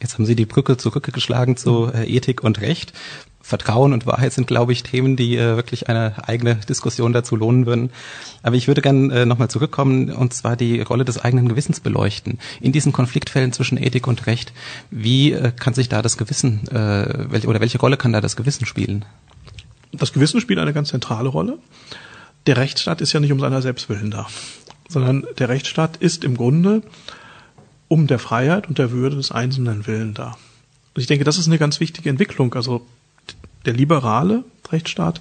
Jetzt 0.00 0.14
haben 0.14 0.26
Sie 0.26 0.34
die 0.34 0.46
Brücke 0.46 0.76
zurückgeschlagen 0.76 1.56
zu 1.56 1.90
äh, 1.92 2.04
Ethik 2.06 2.42
und 2.42 2.60
Recht. 2.60 2.92
Vertrauen 3.42 3.92
und 3.92 4.06
Wahrheit 4.06 4.32
sind, 4.32 4.46
glaube 4.46 4.72
ich, 4.72 4.82
Themen, 4.84 5.16
die 5.16 5.36
äh, 5.36 5.56
wirklich 5.56 5.88
eine 5.88 6.28
eigene 6.28 6.54
Diskussion 6.54 7.12
dazu 7.12 7.36
lohnen 7.36 7.66
würden. 7.66 7.90
Aber 8.42 8.56
ich 8.56 8.68
würde 8.68 8.82
gerne 8.82 9.12
äh, 9.22 9.26
nochmal 9.26 9.50
zurückkommen, 9.50 10.10
und 10.10 10.32
zwar 10.32 10.56
die 10.56 10.80
Rolle 10.80 11.04
des 11.04 11.18
eigenen 11.18 11.48
Gewissens 11.48 11.80
beleuchten. 11.80 12.38
In 12.60 12.72
diesen 12.72 12.92
Konfliktfällen 12.92 13.52
zwischen 13.52 13.78
Ethik 13.78 14.06
und 14.06 14.26
Recht, 14.26 14.52
wie 14.90 15.32
äh, 15.32 15.52
kann 15.52 15.74
sich 15.74 15.88
da 15.88 16.02
das 16.02 16.16
Gewissen, 16.16 16.68
äh, 16.68 17.30
welche, 17.30 17.48
oder 17.48 17.60
welche 17.60 17.78
Rolle 17.78 17.96
kann 17.96 18.12
da 18.12 18.20
das 18.20 18.36
Gewissen 18.36 18.64
spielen? 18.64 19.04
Das 19.92 20.12
Gewissen 20.12 20.40
spielt 20.40 20.58
eine 20.58 20.72
ganz 20.72 20.88
zentrale 20.88 21.28
Rolle. 21.28 21.58
Der 22.46 22.56
Rechtsstaat 22.56 23.00
ist 23.00 23.12
ja 23.12 23.20
nicht 23.20 23.32
um 23.32 23.40
seiner 23.40 23.60
Selbstwillen 23.60 24.10
da, 24.10 24.26
sondern 24.88 25.26
der 25.38 25.48
Rechtsstaat 25.48 25.96
ist 25.96 26.24
im 26.24 26.36
Grunde 26.36 26.82
um 27.88 28.06
der 28.06 28.18
Freiheit 28.18 28.68
und 28.68 28.78
der 28.78 28.90
Würde 28.90 29.16
des 29.16 29.30
Einzelnen 29.30 29.86
willen 29.86 30.14
da. 30.14 30.36
Und 30.94 31.00
ich 31.00 31.06
denke, 31.06 31.24
das 31.24 31.38
ist 31.38 31.46
eine 31.46 31.58
ganz 31.58 31.78
wichtige 31.80 32.08
Entwicklung. 32.08 32.54
Also 32.54 32.86
der 33.64 33.74
liberale 33.74 34.44
Rechtsstaat 34.70 35.20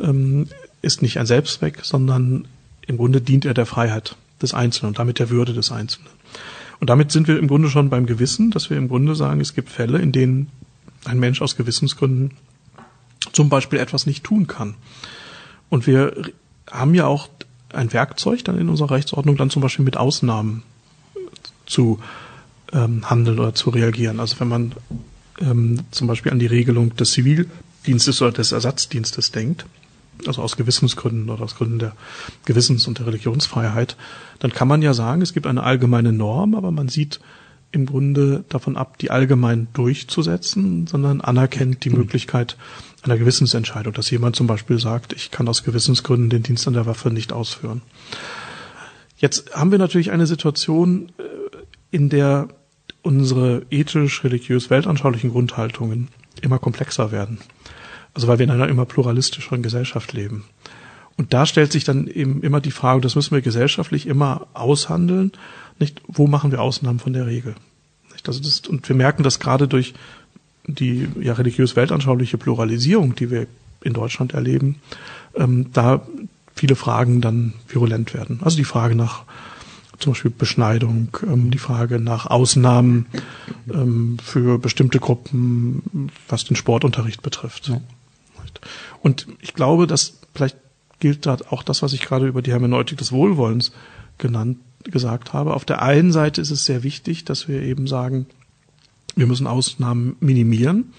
ähm, 0.00 0.48
ist 0.82 1.02
nicht 1.02 1.18
ein 1.18 1.26
Selbstzweck, 1.26 1.80
sondern 1.82 2.46
im 2.86 2.96
Grunde 2.96 3.20
dient 3.20 3.44
er 3.44 3.54
der 3.54 3.66
Freiheit 3.66 4.16
des 4.40 4.54
Einzelnen 4.54 4.90
und 4.90 4.98
damit 4.98 5.18
der 5.18 5.30
Würde 5.30 5.52
des 5.52 5.72
Einzelnen. 5.72 6.08
Und 6.80 6.90
damit 6.90 7.10
sind 7.10 7.26
wir 7.26 7.38
im 7.38 7.48
Grunde 7.48 7.68
schon 7.68 7.90
beim 7.90 8.06
Gewissen, 8.06 8.50
dass 8.50 8.70
wir 8.70 8.76
im 8.76 8.88
Grunde 8.88 9.14
sagen, 9.14 9.40
es 9.40 9.54
gibt 9.54 9.68
Fälle, 9.68 9.98
in 9.98 10.12
denen 10.12 10.48
ein 11.04 11.18
Mensch 11.18 11.42
aus 11.42 11.56
Gewissensgründen 11.56 12.32
zum 13.32 13.48
Beispiel 13.48 13.78
etwas 13.78 14.06
nicht 14.06 14.24
tun 14.24 14.46
kann. 14.46 14.74
Und 15.68 15.86
wir 15.86 16.30
haben 16.70 16.94
ja 16.94 17.06
auch 17.06 17.28
ein 17.72 17.92
Werkzeug 17.92 18.44
dann 18.44 18.58
in 18.58 18.68
unserer 18.68 18.92
Rechtsordnung, 18.92 19.36
dann 19.36 19.50
zum 19.50 19.60
Beispiel 19.60 19.84
mit 19.84 19.96
Ausnahmen 19.96 20.62
zu 21.66 21.98
ähm, 22.72 23.08
handeln 23.08 23.38
oder 23.38 23.54
zu 23.54 23.70
reagieren. 23.70 24.20
Also 24.20 24.40
wenn 24.40 24.48
man 24.48 24.72
ähm, 25.40 25.80
zum 25.90 26.06
Beispiel 26.06 26.32
an 26.32 26.38
die 26.38 26.46
Regelung 26.46 26.96
des 26.96 27.12
Zivildienstes 27.12 28.22
oder 28.22 28.32
des 28.32 28.52
Ersatzdienstes 28.52 29.30
denkt, 29.30 29.66
also 30.26 30.42
aus 30.42 30.56
Gewissensgründen 30.56 31.30
oder 31.30 31.44
aus 31.44 31.54
Gründen 31.54 31.78
der 31.78 31.92
Gewissens- 32.44 32.88
und 32.88 32.98
der 32.98 33.06
Religionsfreiheit, 33.06 33.96
dann 34.40 34.52
kann 34.52 34.68
man 34.68 34.82
ja 34.82 34.94
sagen, 34.94 35.22
es 35.22 35.32
gibt 35.32 35.46
eine 35.46 35.62
allgemeine 35.62 36.12
Norm, 36.12 36.54
aber 36.54 36.70
man 36.70 36.88
sieht 36.88 37.20
im 37.70 37.86
Grunde 37.86 38.44
davon 38.48 38.76
ab, 38.76 38.98
die 38.98 39.10
allgemein 39.10 39.68
durchzusetzen, 39.74 40.86
sondern 40.86 41.20
anerkennt 41.20 41.84
die 41.84 41.90
mhm. 41.90 41.98
Möglichkeit 41.98 42.56
einer 43.02 43.18
Gewissensentscheidung, 43.18 43.92
dass 43.92 44.10
jemand 44.10 44.36
zum 44.36 44.46
Beispiel 44.46 44.78
sagt, 44.78 45.12
ich 45.12 45.30
kann 45.30 45.48
aus 45.48 45.64
Gewissensgründen 45.64 46.30
den 46.30 46.42
Dienst 46.42 46.66
an 46.66 46.74
der 46.74 46.86
Waffe 46.86 47.10
nicht 47.10 47.32
ausführen. 47.32 47.82
Jetzt 49.18 49.54
haben 49.54 49.70
wir 49.70 49.78
natürlich 49.78 50.10
eine 50.10 50.26
Situation, 50.26 51.10
äh, 51.18 51.22
in 51.90 52.08
der 52.08 52.48
unsere 53.02 53.62
ethisch-religiös 53.70 54.70
weltanschaulichen 54.70 55.30
Grundhaltungen 55.30 56.08
immer 56.42 56.58
komplexer 56.58 57.12
werden. 57.12 57.38
Also 58.14 58.28
weil 58.28 58.38
wir 58.38 58.44
in 58.44 58.50
einer 58.50 58.68
immer 58.68 58.84
pluralistischeren 58.84 59.62
Gesellschaft 59.62 60.12
leben. 60.12 60.44
Und 61.16 61.34
da 61.34 61.46
stellt 61.46 61.72
sich 61.72 61.84
dann 61.84 62.06
eben 62.06 62.42
immer 62.42 62.60
die 62.60 62.70
Frage, 62.70 63.00
das 63.00 63.16
müssen 63.16 63.34
wir 63.34 63.42
gesellschaftlich 63.42 64.06
immer 64.06 64.46
aushandeln, 64.54 65.32
nicht, 65.78 66.00
wo 66.06 66.26
machen 66.26 66.50
wir 66.50 66.60
Ausnahmen 66.60 66.98
von 66.98 67.12
der 67.12 67.26
Regel? 67.26 67.54
Nicht, 68.12 68.26
also 68.28 68.40
das, 68.40 68.60
und 68.60 68.88
wir 68.88 68.96
merken 68.96 69.22
das 69.22 69.38
gerade 69.38 69.68
durch 69.68 69.94
die 70.66 71.08
ja 71.20 71.32
religiös 71.32 71.76
weltanschauliche 71.76 72.38
Pluralisierung, 72.38 73.14
die 73.14 73.30
wir 73.30 73.46
in 73.82 73.94
Deutschland 73.94 74.34
erleben, 74.34 74.76
ähm, 75.34 75.72
da 75.72 76.02
viele 76.54 76.76
Fragen 76.76 77.20
dann 77.20 77.54
virulent 77.68 78.14
werden. 78.14 78.40
Also 78.42 78.56
die 78.56 78.64
Frage 78.64 78.94
nach 78.94 79.22
zum 79.98 80.12
Beispiel 80.12 80.30
Beschneidung, 80.30 81.16
ähm, 81.22 81.50
die 81.50 81.58
Frage 81.58 81.98
nach 82.00 82.26
Ausnahmen 82.26 83.06
ähm, 83.72 84.16
für 84.22 84.58
bestimmte 84.58 84.98
Gruppen, 84.98 86.10
was 86.28 86.44
den 86.44 86.56
Sportunterricht 86.56 87.22
betrifft. 87.22 87.68
Ja. 87.68 87.80
Und 89.02 89.26
ich 89.40 89.54
glaube, 89.54 89.86
dass 89.86 90.20
vielleicht 90.34 90.56
gilt 91.00 91.26
da 91.26 91.36
auch 91.50 91.62
das, 91.62 91.82
was 91.82 91.92
ich 91.92 92.00
gerade 92.00 92.26
über 92.26 92.42
die 92.42 92.50
Hermeneutik 92.50 92.98
des 92.98 93.12
Wohlwollens 93.12 93.72
genannt, 94.18 94.58
gesagt 94.84 95.32
habe. 95.32 95.54
Auf 95.54 95.64
der 95.64 95.82
einen 95.82 96.12
Seite 96.12 96.40
ist 96.40 96.50
es 96.50 96.64
sehr 96.64 96.82
wichtig, 96.82 97.24
dass 97.24 97.48
wir 97.48 97.62
eben 97.62 97.86
sagen, 97.86 98.26
wir 99.16 99.26
müssen 99.26 99.46
Ausnahmen 99.46 100.16
minimieren 100.20 100.92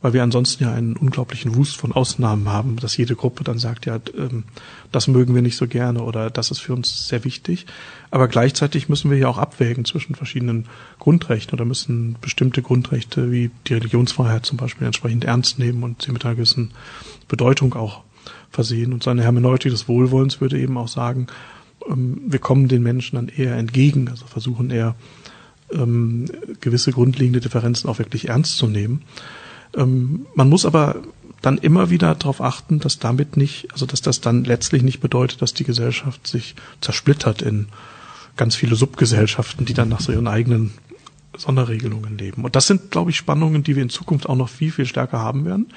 weil 0.00 0.12
wir 0.12 0.22
ansonsten 0.22 0.62
ja 0.62 0.72
einen 0.72 0.96
unglaublichen 0.96 1.56
Wust 1.56 1.76
von 1.76 1.92
Ausnahmen 1.92 2.48
haben, 2.48 2.76
dass 2.76 2.96
jede 2.96 3.16
Gruppe 3.16 3.42
dann 3.42 3.58
sagt, 3.58 3.86
ja, 3.86 3.98
ähm, 4.16 4.44
das 4.92 5.08
mögen 5.08 5.34
wir 5.34 5.42
nicht 5.42 5.56
so 5.56 5.66
gerne 5.66 6.02
oder 6.02 6.30
das 6.30 6.50
ist 6.50 6.60
für 6.60 6.72
uns 6.72 7.08
sehr 7.08 7.24
wichtig. 7.24 7.66
Aber 8.10 8.28
gleichzeitig 8.28 8.88
müssen 8.88 9.10
wir 9.10 9.18
ja 9.18 9.28
auch 9.28 9.38
abwägen 9.38 9.84
zwischen 9.84 10.14
verschiedenen 10.14 10.66
Grundrechten 10.98 11.54
oder 11.54 11.64
müssen 11.64 12.16
bestimmte 12.20 12.62
Grundrechte 12.62 13.32
wie 13.32 13.50
die 13.66 13.74
Religionsfreiheit 13.74 14.46
zum 14.46 14.56
Beispiel 14.56 14.86
entsprechend 14.86 15.24
ernst 15.24 15.58
nehmen 15.58 15.82
und 15.82 16.02
sie 16.02 16.12
mit 16.12 16.24
einer 16.24 16.36
gewissen 16.36 16.70
Bedeutung 17.26 17.74
auch 17.74 18.02
versehen. 18.50 18.92
Und 18.92 19.02
seine 19.02 19.22
Hermeneutik 19.22 19.72
des 19.72 19.88
Wohlwollens 19.88 20.40
würde 20.40 20.60
eben 20.60 20.78
auch 20.78 20.88
sagen, 20.88 21.26
ähm, 21.88 22.20
wir 22.26 22.38
kommen 22.38 22.68
den 22.68 22.84
Menschen 22.84 23.16
dann 23.16 23.28
eher 23.28 23.56
entgegen, 23.56 24.08
also 24.08 24.26
versuchen 24.26 24.70
eher 24.70 24.94
ähm, 25.72 26.26
gewisse 26.60 26.92
grundlegende 26.92 27.40
Differenzen 27.40 27.90
auch 27.90 27.98
wirklich 27.98 28.28
ernst 28.28 28.56
zu 28.56 28.68
nehmen. 28.68 29.02
Ähm, 29.76 30.26
man 30.34 30.48
muss 30.48 30.64
aber 30.64 31.02
dann 31.42 31.58
immer 31.58 31.90
wieder 31.90 32.14
darauf 32.14 32.40
achten, 32.40 32.80
dass 32.80 32.98
damit 32.98 33.36
nicht, 33.36 33.72
also 33.72 33.86
dass 33.86 34.02
das 34.02 34.20
dann 34.20 34.44
letztlich 34.44 34.82
nicht 34.82 35.00
bedeutet, 35.00 35.40
dass 35.40 35.54
die 35.54 35.64
Gesellschaft 35.64 36.26
sich 36.26 36.56
zersplittert 36.80 37.42
in 37.42 37.68
ganz 38.36 38.56
viele 38.56 38.74
Subgesellschaften, 38.74 39.64
die 39.64 39.74
dann 39.74 39.88
nach 39.88 40.00
so 40.00 40.12
ihren 40.12 40.28
eigenen 40.28 40.72
Sonderregelungen 41.36 42.18
leben. 42.18 42.44
Und 42.44 42.56
das 42.56 42.66
sind, 42.66 42.90
glaube 42.90 43.10
ich, 43.10 43.16
Spannungen, 43.16 43.62
die 43.62 43.76
wir 43.76 43.82
in 43.82 43.90
Zukunft 43.90 44.28
auch 44.28 44.36
noch 44.36 44.48
viel, 44.48 44.72
viel 44.72 44.86
stärker 44.86 45.18
haben 45.18 45.44
werden. 45.44 45.68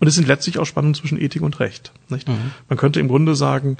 Und 0.00 0.08
es 0.08 0.14
sind 0.14 0.26
letztlich 0.26 0.58
auch 0.58 0.64
Spannungen 0.64 0.94
zwischen 0.94 1.20
Ethik 1.20 1.42
und 1.42 1.60
Recht. 1.60 1.92
Nicht? 2.08 2.28
Mhm. 2.28 2.52
Man 2.68 2.78
könnte 2.78 3.00
im 3.00 3.08
Grunde 3.08 3.36
sagen, 3.36 3.76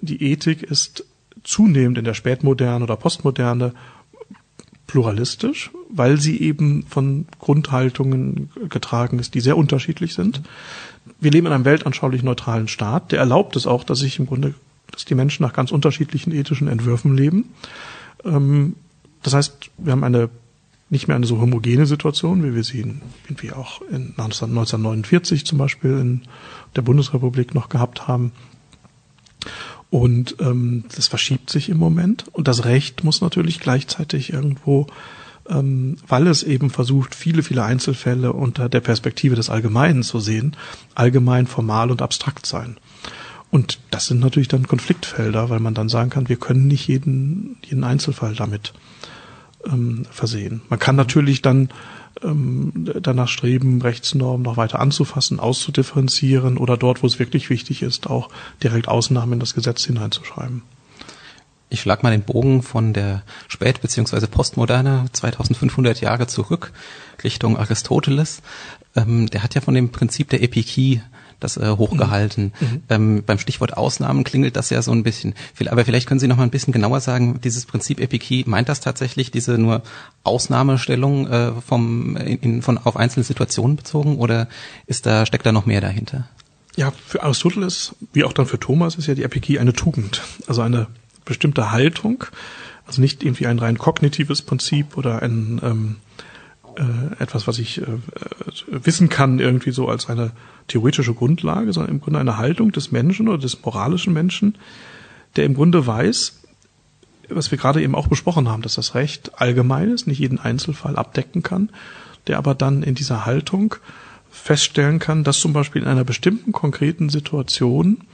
die 0.00 0.22
Ethik 0.32 0.62
ist 0.62 1.04
zunehmend 1.44 1.98
in 1.98 2.04
der 2.04 2.14
Spätmoderne 2.14 2.84
oder 2.84 2.96
Postmoderne 2.96 3.74
pluralistisch, 4.92 5.70
weil 5.88 6.20
sie 6.20 6.38
eben 6.42 6.84
von 6.86 7.24
Grundhaltungen 7.38 8.50
getragen 8.68 9.18
ist, 9.18 9.34
die 9.34 9.40
sehr 9.40 9.56
unterschiedlich 9.56 10.12
sind. 10.12 10.42
Wir 11.18 11.30
leben 11.30 11.46
in 11.46 11.52
einem 11.54 11.64
weltanschaulich 11.64 12.22
neutralen 12.22 12.68
Staat, 12.68 13.10
der 13.10 13.18
erlaubt 13.18 13.56
es 13.56 13.66
auch, 13.66 13.84
dass 13.84 14.00
sich 14.00 14.18
im 14.18 14.26
Grunde, 14.26 14.52
dass 14.90 15.06
die 15.06 15.14
Menschen 15.14 15.44
nach 15.44 15.54
ganz 15.54 15.72
unterschiedlichen 15.72 16.30
ethischen 16.30 16.68
Entwürfen 16.68 17.16
leben. 17.16 17.54
Ähm, 18.22 18.76
das 19.22 19.32
heißt, 19.32 19.70
wir 19.78 19.92
haben 19.92 20.04
eine 20.04 20.28
nicht 20.90 21.08
mehr 21.08 21.16
eine 21.16 21.26
so 21.26 21.40
homogene 21.40 21.86
Situation, 21.86 22.44
wie 22.44 22.54
wir 22.54 22.62
sie 22.62 22.82
in, 22.82 23.00
wie 23.28 23.52
auch 23.52 23.80
in 23.80 24.10
1949 24.18 25.46
zum 25.46 25.56
Beispiel 25.56 25.92
in 25.92 26.20
der 26.76 26.82
Bundesrepublik 26.82 27.54
noch 27.54 27.70
gehabt 27.70 28.08
haben. 28.08 28.32
Und 29.92 30.36
ähm, 30.40 30.84
das 30.96 31.06
verschiebt 31.08 31.50
sich 31.50 31.68
im 31.68 31.76
Moment. 31.76 32.24
Und 32.32 32.48
das 32.48 32.64
Recht 32.64 33.04
muss 33.04 33.20
natürlich 33.20 33.60
gleichzeitig 33.60 34.32
irgendwo, 34.32 34.86
ähm, 35.50 35.98
weil 36.08 36.28
es 36.28 36.42
eben 36.42 36.70
versucht, 36.70 37.14
viele, 37.14 37.42
viele 37.42 37.62
Einzelfälle 37.62 38.32
unter 38.32 38.70
der 38.70 38.80
Perspektive 38.80 39.36
des 39.36 39.50
Allgemeinen 39.50 40.02
zu 40.02 40.18
sehen, 40.18 40.56
allgemein, 40.94 41.46
formal 41.46 41.90
und 41.90 42.00
abstrakt 42.00 42.46
sein. 42.46 42.78
Und 43.50 43.80
das 43.90 44.06
sind 44.06 44.20
natürlich 44.20 44.48
dann 44.48 44.66
Konfliktfelder, 44.66 45.50
weil 45.50 45.60
man 45.60 45.74
dann 45.74 45.90
sagen 45.90 46.08
kann, 46.08 46.30
wir 46.30 46.36
können 46.36 46.68
nicht 46.68 46.88
jeden, 46.88 47.58
jeden 47.62 47.84
Einzelfall 47.84 48.34
damit 48.34 48.72
ähm, 49.70 50.06
versehen. 50.10 50.62
Man 50.70 50.78
kann 50.78 50.96
natürlich 50.96 51.42
dann 51.42 51.68
ähm, 52.24 52.72
danach 53.00 53.28
streben, 53.28 53.82
Rechtsnormen 53.82 54.42
noch 54.42 54.56
weiter 54.56 54.80
anzufassen, 54.80 55.40
auszudifferenzieren 55.40 56.58
oder 56.58 56.76
dort, 56.76 57.02
wo 57.02 57.06
es 57.06 57.18
wirklich 57.18 57.50
wichtig 57.50 57.82
ist, 57.82 58.08
auch 58.08 58.28
direkt 58.62 58.88
Ausnahmen 58.88 59.34
in 59.34 59.40
das 59.40 59.54
Gesetz 59.54 59.84
hineinzuschreiben. 59.84 60.62
Ich 61.72 61.80
schlag 61.80 62.02
mal 62.02 62.10
den 62.10 62.22
Bogen 62.22 62.62
von 62.62 62.92
der 62.92 63.22
Spät- 63.48 63.80
bzw. 63.80 64.26
Postmoderne 64.26 65.06
2500 65.12 66.02
Jahre 66.02 66.26
zurück 66.26 66.72
Richtung 67.24 67.56
Aristoteles. 67.56 68.42
Ähm, 68.94 69.28
der 69.28 69.42
hat 69.42 69.54
ja 69.54 69.62
von 69.62 69.74
dem 69.74 69.90
Prinzip 69.90 70.28
der 70.28 70.42
Epikie 70.42 71.00
das 71.42 71.56
äh, 71.56 71.68
hochgehalten. 71.70 72.52
Mhm. 72.60 72.82
Ähm, 72.88 73.22
beim 73.24 73.38
Stichwort 73.38 73.76
Ausnahmen 73.76 74.24
klingelt 74.24 74.56
das 74.56 74.70
ja 74.70 74.82
so 74.82 74.92
ein 74.92 75.02
bisschen. 75.02 75.34
Aber 75.66 75.84
vielleicht 75.84 76.06
können 76.06 76.20
Sie 76.20 76.28
noch 76.28 76.36
mal 76.36 76.44
ein 76.44 76.50
bisschen 76.50 76.72
genauer 76.72 77.00
sagen, 77.00 77.40
dieses 77.42 77.66
Prinzip 77.66 78.00
Epikie, 78.00 78.44
meint 78.46 78.68
das 78.68 78.80
tatsächlich 78.80 79.30
diese 79.30 79.58
nur 79.58 79.82
Ausnahmestellung 80.24 81.26
äh, 81.28 81.52
vom, 81.66 82.16
in, 82.16 82.62
von, 82.62 82.78
auf 82.78 82.96
einzelne 82.96 83.24
Situationen 83.24 83.76
bezogen 83.76 84.16
oder 84.16 84.48
ist 84.86 85.06
da, 85.06 85.26
steckt 85.26 85.46
da 85.46 85.52
noch 85.52 85.66
mehr 85.66 85.80
dahinter? 85.80 86.28
Ja, 86.76 86.92
für 87.06 87.22
Aristoteles, 87.22 87.94
wie 88.12 88.24
auch 88.24 88.32
dann 88.32 88.46
für 88.46 88.58
Thomas, 88.58 88.96
ist 88.96 89.06
ja 89.06 89.14
die 89.14 89.24
Epikie 89.24 89.58
eine 89.58 89.74
Tugend, 89.74 90.22
also 90.46 90.62
eine 90.62 90.86
bestimmte 91.24 91.70
Haltung, 91.70 92.24
also 92.86 93.00
nicht 93.00 93.22
irgendwie 93.22 93.46
ein 93.46 93.58
rein 93.58 93.78
kognitives 93.78 94.42
Prinzip 94.42 94.96
oder 94.96 95.22
ein 95.22 95.60
ähm, 95.62 95.96
äh, 96.76 97.22
etwas, 97.22 97.46
was 97.46 97.58
ich 97.58 97.80
äh, 97.80 97.84
äh, 97.84 97.86
wissen 98.66 99.08
kann, 99.08 99.38
irgendwie 99.38 99.72
so 99.72 99.88
als 99.88 100.08
eine 100.08 100.32
theoretische 100.68 101.14
Grundlage, 101.14 101.72
sondern 101.72 101.92
im 101.92 102.00
Grunde 102.00 102.20
eine 102.20 102.38
Haltung 102.38 102.72
des 102.72 102.92
Menschen 102.92 103.28
oder 103.28 103.38
des 103.38 103.62
moralischen 103.62 104.12
Menschen, 104.12 104.56
der 105.36 105.44
im 105.44 105.54
Grunde 105.54 105.86
weiß, 105.86 106.40
was 107.28 107.50
wir 107.50 107.58
gerade 107.58 107.82
eben 107.82 107.94
auch 107.94 108.08
besprochen 108.08 108.48
haben, 108.48 108.62
dass 108.62 108.74
das 108.74 108.94
Recht 108.94 109.40
allgemein 109.40 109.90
ist, 109.90 110.06
nicht 110.06 110.18
jeden 110.18 110.38
Einzelfall 110.38 110.96
abdecken 110.96 111.42
kann, 111.42 111.70
der 112.26 112.38
aber 112.38 112.54
dann 112.54 112.82
in 112.82 112.94
dieser 112.94 113.26
Haltung 113.26 113.76
feststellen 114.30 114.98
kann, 114.98 115.24
dass 115.24 115.40
zum 115.40 115.52
Beispiel 115.52 115.82
in 115.82 115.88
einer 115.88 116.04
bestimmten 116.04 116.52
konkreten 116.52 117.08
Situation 117.08 118.04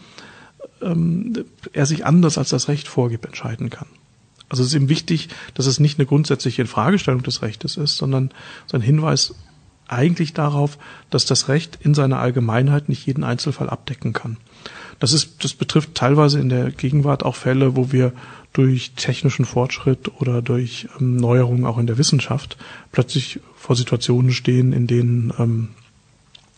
ähm, 0.83 1.44
er 1.73 1.87
sich 1.87 2.05
anders 2.07 2.38
als 2.38 2.51
das 2.51 2.68
Recht 2.68 2.88
vorgibt 2.88 3.27
entscheiden 3.27 3.71
kann. 3.71 3.88
Also 4.48 4.62
es 4.62 4.68
ist 4.68 4.74
ihm 4.74 4.88
wichtig, 4.88 5.28
dass 5.54 5.66
es 5.66 5.80
nicht 5.80 5.98
eine 5.98 6.06
grundsätzliche 6.06 6.62
Infragestellung 6.62 7.22
des 7.22 7.42
Rechtes 7.42 7.76
ist, 7.76 7.96
sondern 7.96 8.30
sein 8.66 8.80
Hinweis 8.80 9.34
eigentlich 9.88 10.34
darauf, 10.34 10.78
dass 11.11 11.24
das 11.24 11.48
Recht 11.48 11.78
in 11.80 11.94
seiner 11.94 12.18
Allgemeinheit 12.18 12.88
nicht 12.88 13.06
jeden 13.06 13.24
Einzelfall 13.24 13.70
abdecken 13.70 14.12
kann. 14.12 14.37
Das 14.98 15.12
ist, 15.12 15.44
das 15.44 15.54
betrifft 15.54 15.94
teilweise 15.94 16.40
in 16.40 16.48
der 16.48 16.70
Gegenwart 16.70 17.24
auch 17.24 17.37
Fälle, 17.37 17.76
wo 17.76 17.92
wir 17.92 18.12
durch 18.52 18.92
technischen 18.96 19.44
Fortschritt 19.44 20.11
oder 20.20 20.42
durch 20.42 20.88
ähm, 21.00 21.16
Neuerungen 21.16 21.66
auch 21.66 21.78
in 21.78 21.87
der 21.87 21.98
Wissenschaft 21.98 22.56
plötzlich 22.92 23.40
vor 23.56 23.76
Situationen 23.76 24.32
stehen, 24.32 24.72
in 24.72 24.87
denen 24.87 25.32
ähm, 25.38 25.68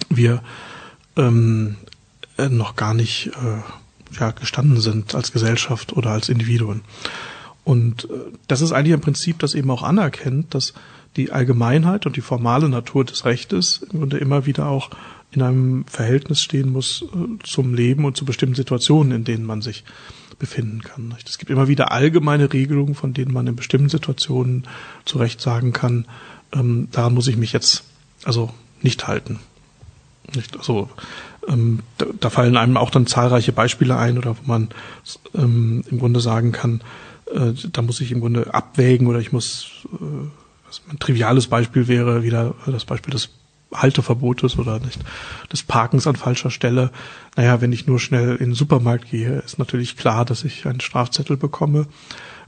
wir 0.09 0.43
ähm, 1.17 1.77
äh, 2.39 2.49
noch 2.49 2.77
gar 2.77 2.95
nicht 2.95 3.29
äh, 3.29 4.19
ja, 4.19 4.31
gestanden 4.31 4.81
sind 4.81 5.15
als 5.15 5.33
Gesellschaft 5.33 5.93
oder 5.93 6.11
als 6.11 6.29
Individuen. 6.29 6.83
Und 7.71 8.11
äh, 8.11 8.33
das 8.49 8.63
ist 8.63 8.73
eigentlich 8.73 8.95
ein 8.95 9.01
Prinzip, 9.01 9.39
das 9.39 9.55
eben 9.55 9.71
auch 9.71 9.85
anerkennt, 9.85 10.57
dass 10.57 10.75
die 11.15 11.31
Allgemeinheit 11.31 12.05
und 12.05 12.17
die 12.17 12.21
formale 12.21 12.69
Natur 12.69 13.05
des 13.05 13.25
Rechtes 13.25 13.87
im 13.93 14.01
Grunde 14.01 14.19
immer 14.19 14.45
wieder 14.45 14.67
auch 14.67 14.91
in 15.31 15.41
einem 15.41 15.85
Verhältnis 15.85 16.43
stehen 16.43 16.73
muss 16.73 17.05
äh, 17.15 17.39
zum 17.45 17.73
Leben 17.73 18.05
und 18.05 18.17
zu 18.17 18.25
bestimmten 18.25 18.57
Situationen, 18.57 19.13
in 19.13 19.23
denen 19.23 19.47
man 19.47 19.63
sich 19.63 19.85
befinden 20.41 20.83
kann. 20.83 21.15
Es 21.25 21.39
gibt 21.39 21.49
immer 21.49 21.69
wieder 21.69 21.93
allgemeine 21.93 22.53
Regelungen, 22.53 22.97
von 22.97 23.15
denen 23.15 23.33
man 23.33 23.47
in 23.47 23.55
bestimmten 23.55 23.89
Situationen 23.89 24.67
zu 25.05 25.19
Recht 25.19 25.41
sagen 25.41 25.73
kann, 25.73 26.07
ähm, 26.53 26.89
daran 26.91 27.15
muss 27.15 27.29
ich 27.29 27.37
mich 27.37 27.53
jetzt 27.53 27.85
also 28.25 28.53
nicht 28.83 29.07
halten. 29.07 29.39
Nicht, 30.35 30.57
also 30.57 30.91
ähm, 31.47 31.85
da, 31.99 32.07
da, 32.19 32.31
fallen 32.31 32.57
einem 32.57 32.77
auch 32.77 32.91
dann 32.91 33.07
zahlreiche 33.07 33.53
Beispiele 33.53 33.97
ein, 33.97 34.19
oder 34.19 34.37
wo 34.37 34.43
man 34.45 34.71
ähm, 35.37 35.85
im 35.89 36.01
Grunde 36.01 36.19
sagen 36.19 36.51
kann, 36.51 36.81
äh, 37.35 37.53
da 37.73 37.83
muss 37.83 38.01
ich 38.01 38.13
im 38.13 38.21
Grunde 38.21 38.53
abwägen 38.53 39.07
oder 39.07 39.19
ich 39.19 39.33
muss, 39.33 39.87
äh, 39.93 40.91
ein 40.91 40.99
triviales 40.99 41.49
Beispiel 41.49 41.89
wäre 41.89 42.23
wieder 42.23 42.55
das 42.67 42.85
Beispiel 42.85 43.13
des 43.13 43.31
Halteverbotes 43.73 44.59
oder 44.59 44.81
nicht 44.81 45.01
des 45.53 45.63
Parkens 45.63 46.07
an 46.07 46.17
falscher 46.17 46.51
Stelle. 46.51 46.91
Naja, 47.37 47.61
wenn 47.61 47.73
ich 47.73 47.87
nur 47.87 48.01
schnell 48.01 48.37
in 48.37 48.51
den 48.51 48.55
Supermarkt 48.55 49.11
gehe, 49.11 49.39
ist 49.41 49.59
natürlich 49.59 49.97
klar, 49.97 50.25
dass 50.25 50.45
ich 50.45 50.67
einen 50.67 50.81
Strafzettel 50.81 51.37
bekomme 51.37 51.87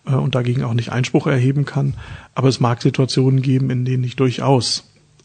äh, 0.07 0.14
und 0.14 0.35
dagegen 0.35 0.64
auch 0.64 0.75
nicht 0.75 0.90
Einspruch 0.90 1.27
erheben 1.27 1.64
kann. 1.64 1.95
Aber 2.35 2.49
es 2.49 2.61
mag 2.61 2.83
Situationen 2.83 3.42
geben, 3.42 3.71
in 3.71 3.85
denen 3.85 4.05
ich 4.05 4.16
durchaus 4.16 4.85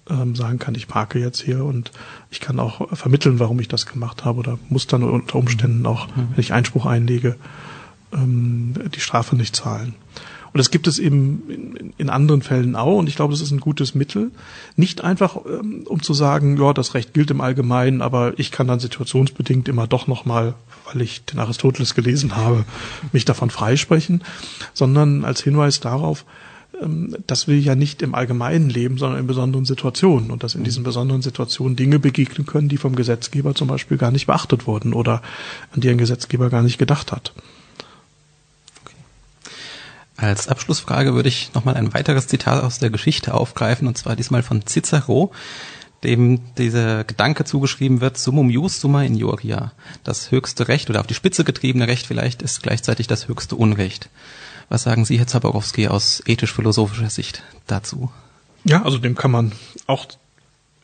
ähm, 0.10 0.36
sagen 0.36 0.60
kann, 0.60 0.76
ich 0.76 0.88
parke 0.88 1.20
jetzt 1.20 1.42
hier 1.42 1.66
und 1.66 1.92
ich 2.30 2.40
kann 2.40 2.60
auch 2.60 2.96
vermitteln, 2.96 3.40
warum 3.40 3.60
ich 3.60 3.68
das 3.68 3.86
gemacht 3.86 4.26
habe 4.26 4.40
oder 4.40 4.60
muss 4.70 4.88
dann 4.88 5.04
unter 5.04 5.36
Umständen 5.36 5.86
auch, 5.86 6.08
mhm. 6.08 6.30
wenn 6.32 6.40
ich 6.40 6.54
Einspruch 6.54 6.86
einlege, 6.86 7.36
ähm, 8.14 8.74
die 8.94 9.00
Strafe 9.00 9.36
nicht 9.36 9.56
zahlen. 9.56 9.96
Und 10.54 10.60
das 10.60 10.72
gibt 10.72 10.88
es 10.88 10.98
eben 10.98 11.44
in, 11.50 11.94
in, 11.98 12.10
anderen 12.10 12.42
Fällen 12.42 12.76
auch. 12.76 12.98
Und 12.98 13.08
ich 13.08 13.16
glaube, 13.16 13.32
das 13.32 13.42
ist 13.42 13.52
ein 13.52 13.60
gutes 13.60 13.94
Mittel. 13.94 14.32
Nicht 14.76 15.04
einfach, 15.04 15.38
ähm, 15.46 15.84
um 15.86 16.02
zu 16.02 16.14
sagen, 16.14 16.58
ja, 16.58 16.74
das 16.74 16.94
Recht 16.94 17.14
gilt 17.14 17.30
im 17.32 17.42
Allgemeinen, 17.42 18.02
aber 18.02 18.34
ich 18.38 18.52
kann 18.52 18.68
dann 18.68 18.80
situationsbedingt 18.80 19.68
immer 19.68 19.88
doch 19.88 20.08
nochmal, 20.08 20.56
weil 20.86 21.02
ich 21.02 21.26
den 21.26 21.40
Aristoteles 21.40 21.94
gelesen 21.94 22.36
habe, 22.36 22.66
mich 23.12 23.26
davon 23.26 23.50
freisprechen, 23.50 24.24
sondern 24.74 25.26
als 25.26 25.44
Hinweis 25.44 25.80
darauf, 25.80 26.26
ähm, 26.82 27.16
dass 27.28 27.48
wir 27.48 27.60
ja 27.60 27.76
nicht 27.76 28.02
im 28.02 28.16
Allgemeinen 28.16 28.70
leben, 28.70 28.98
sondern 28.98 29.20
in 29.20 29.28
besonderen 29.28 29.66
Situationen 29.66 30.32
und 30.32 30.44
dass 30.44 30.56
in 30.56 30.64
diesen 30.64 30.84
besonderen 30.84 31.22
Situationen 31.22 31.76
Dinge 31.76 32.00
begegnen 32.00 32.46
können, 32.46 32.70
die 32.70 32.78
vom 32.78 32.96
Gesetzgeber 32.96 33.54
zum 33.54 33.68
Beispiel 33.68 33.98
gar 33.98 34.12
nicht 34.12 34.28
beachtet 34.28 34.66
wurden 34.66 34.94
oder 34.94 35.22
an 35.72 35.82
die 35.82 35.90
ein 35.90 35.98
Gesetzgeber 35.98 36.50
gar 36.50 36.64
nicht 36.64 36.78
gedacht 36.78 37.12
hat. 37.12 37.34
Als 40.18 40.48
Abschlussfrage 40.48 41.14
würde 41.14 41.30
ich 41.30 41.54
nochmal 41.54 41.76
ein 41.76 41.94
weiteres 41.94 42.28
Zitat 42.28 42.64
aus 42.64 42.80
der 42.80 42.90
Geschichte 42.90 43.36
aufgreifen, 43.36 43.88
und 43.88 43.98
zwar 43.98 44.16
diesmal 44.16 44.42
von 44.42 44.66
Cicero, 44.66 45.32
dem 46.04 46.42
dieser 46.56 47.04
Gedanke 47.04 47.46
zugeschrieben 47.46 48.02
wird, 48.02 48.18
summum 48.18 48.50
jus 48.50 48.82
summa 48.82 49.04
injuria. 49.04 49.72
Das 50.04 50.32
höchste 50.32 50.68
Recht 50.68 50.90
oder 50.90 51.02
auf 51.02 51.08
die 51.08 51.14
Spitze 51.14 51.44
getriebene 51.44 51.88
Recht 51.88 52.08
vielleicht 52.08 52.42
ist 52.42 52.64
gleichzeitig 52.64 53.06
das 53.06 53.28
höchste 53.28 53.56
Unrecht. 53.56 54.10
Was 54.70 54.84
sagen 54.84 55.06
Sie, 55.06 55.18
Herr 55.20 55.28
Zaborowski, 55.28 55.88
aus 55.88 56.22
ethisch-philosophischer 56.26 57.10
Sicht 57.10 57.44
dazu? 57.68 58.12
Ja, 58.64 58.84
also 58.84 58.98
dem 58.98 59.16
kann 59.16 59.32
man 59.32 59.52
auch 59.86 60.08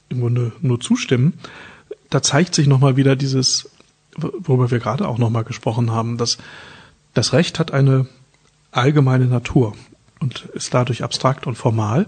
im 0.09 0.21
Grunde 0.21 0.53
nur 0.61 0.79
zustimmen. 0.79 1.39
Da 2.09 2.21
zeigt 2.21 2.53
sich 2.53 2.67
nochmal 2.67 2.97
wieder 2.97 3.15
dieses, 3.15 3.69
worüber 4.15 4.69
wir 4.69 4.79
gerade 4.79 5.07
auch 5.07 5.17
nochmal 5.17 5.43
gesprochen 5.43 5.91
haben, 5.91 6.17
dass 6.17 6.37
das 7.13 7.33
Recht 7.33 7.59
hat 7.59 7.71
eine 7.71 8.07
allgemeine 8.73 9.25
Natur 9.25 9.73
und 10.19 10.45
ist 10.53 10.73
dadurch 10.73 11.03
abstrakt 11.03 11.47
und 11.47 11.55
formal. 11.55 12.07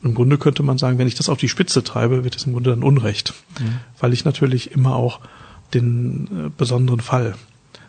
Und 0.00 0.10
im 0.10 0.14
Grunde 0.14 0.38
könnte 0.38 0.62
man 0.62 0.78
sagen, 0.78 0.98
wenn 0.98 1.08
ich 1.08 1.16
das 1.16 1.28
auf 1.28 1.38
die 1.38 1.48
Spitze 1.48 1.82
treibe, 1.82 2.24
wird 2.24 2.36
es 2.36 2.44
im 2.44 2.52
Grunde 2.52 2.70
dann 2.70 2.82
Unrecht, 2.82 3.34
mhm. 3.58 3.80
weil 3.98 4.12
ich 4.12 4.24
natürlich 4.24 4.72
immer 4.72 4.94
auch 4.94 5.20
den 5.74 6.46
äh, 6.46 6.50
besonderen 6.56 7.00
Fall 7.00 7.34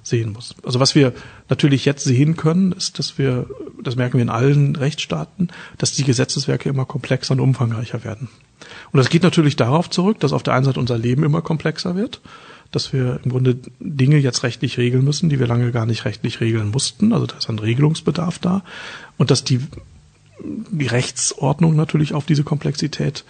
sehen 0.02 0.34
muss. 0.34 0.56
Also 0.64 0.80
was 0.80 0.96
wir 0.96 1.14
natürlich 1.50 1.86
jetzt 1.86 2.04
sehen 2.04 2.36
können, 2.36 2.72
ist, 2.72 3.00
dass 3.00 3.18
wir, 3.18 3.46
das 3.82 3.96
merken 3.96 4.16
wir 4.16 4.24
in 4.24 4.30
allen 4.30 4.76
Rechtsstaaten, 4.76 5.50
dass 5.78 5.92
die 5.94 6.04
Gesetzeswerke 6.04 6.68
immer 6.68 6.86
komplexer 6.86 7.34
und 7.34 7.40
umfangreicher 7.40 8.04
werden. 8.04 8.28
Und 8.92 8.98
das 8.98 9.10
geht 9.10 9.24
natürlich 9.24 9.56
darauf 9.56 9.90
zurück, 9.90 10.20
dass 10.20 10.34
auf 10.34 10.44
der 10.44 10.54
einen 10.54 10.66
Seite 10.66 10.80
unser 10.80 10.98
Leben 10.98 11.24
immer 11.24 11.42
komplexer 11.42 11.96
wird 11.96 12.22
dass 12.72 12.94
wir 12.94 13.20
im 13.24 13.32
Grunde 13.32 13.58
Dinge 13.80 14.18
jetzt 14.18 14.44
rechtlich 14.44 14.78
regeln 14.78 15.04
müssen, 15.04 15.30
die 15.30 15.40
wir 15.40 15.48
lange 15.48 15.72
gar 15.72 15.86
nicht 15.86 16.06
rechtlich 16.06 16.40
regeln 16.40 16.70
mussten. 16.70 17.14
Also 17.14 17.26
da 17.26 17.38
ist 17.38 17.50
ein 17.50 17.60
Regelungsbedarf 17.60 18.40
da. 18.40 18.64
Und 19.18 19.32
dass 19.32 19.44
die, 19.44 19.60
die 20.40 20.88
Rechtsordnung 20.88 21.76
natürlich 21.76 22.14
auf 22.14 22.26
diese 22.26 22.44
Komplexität 22.44 23.26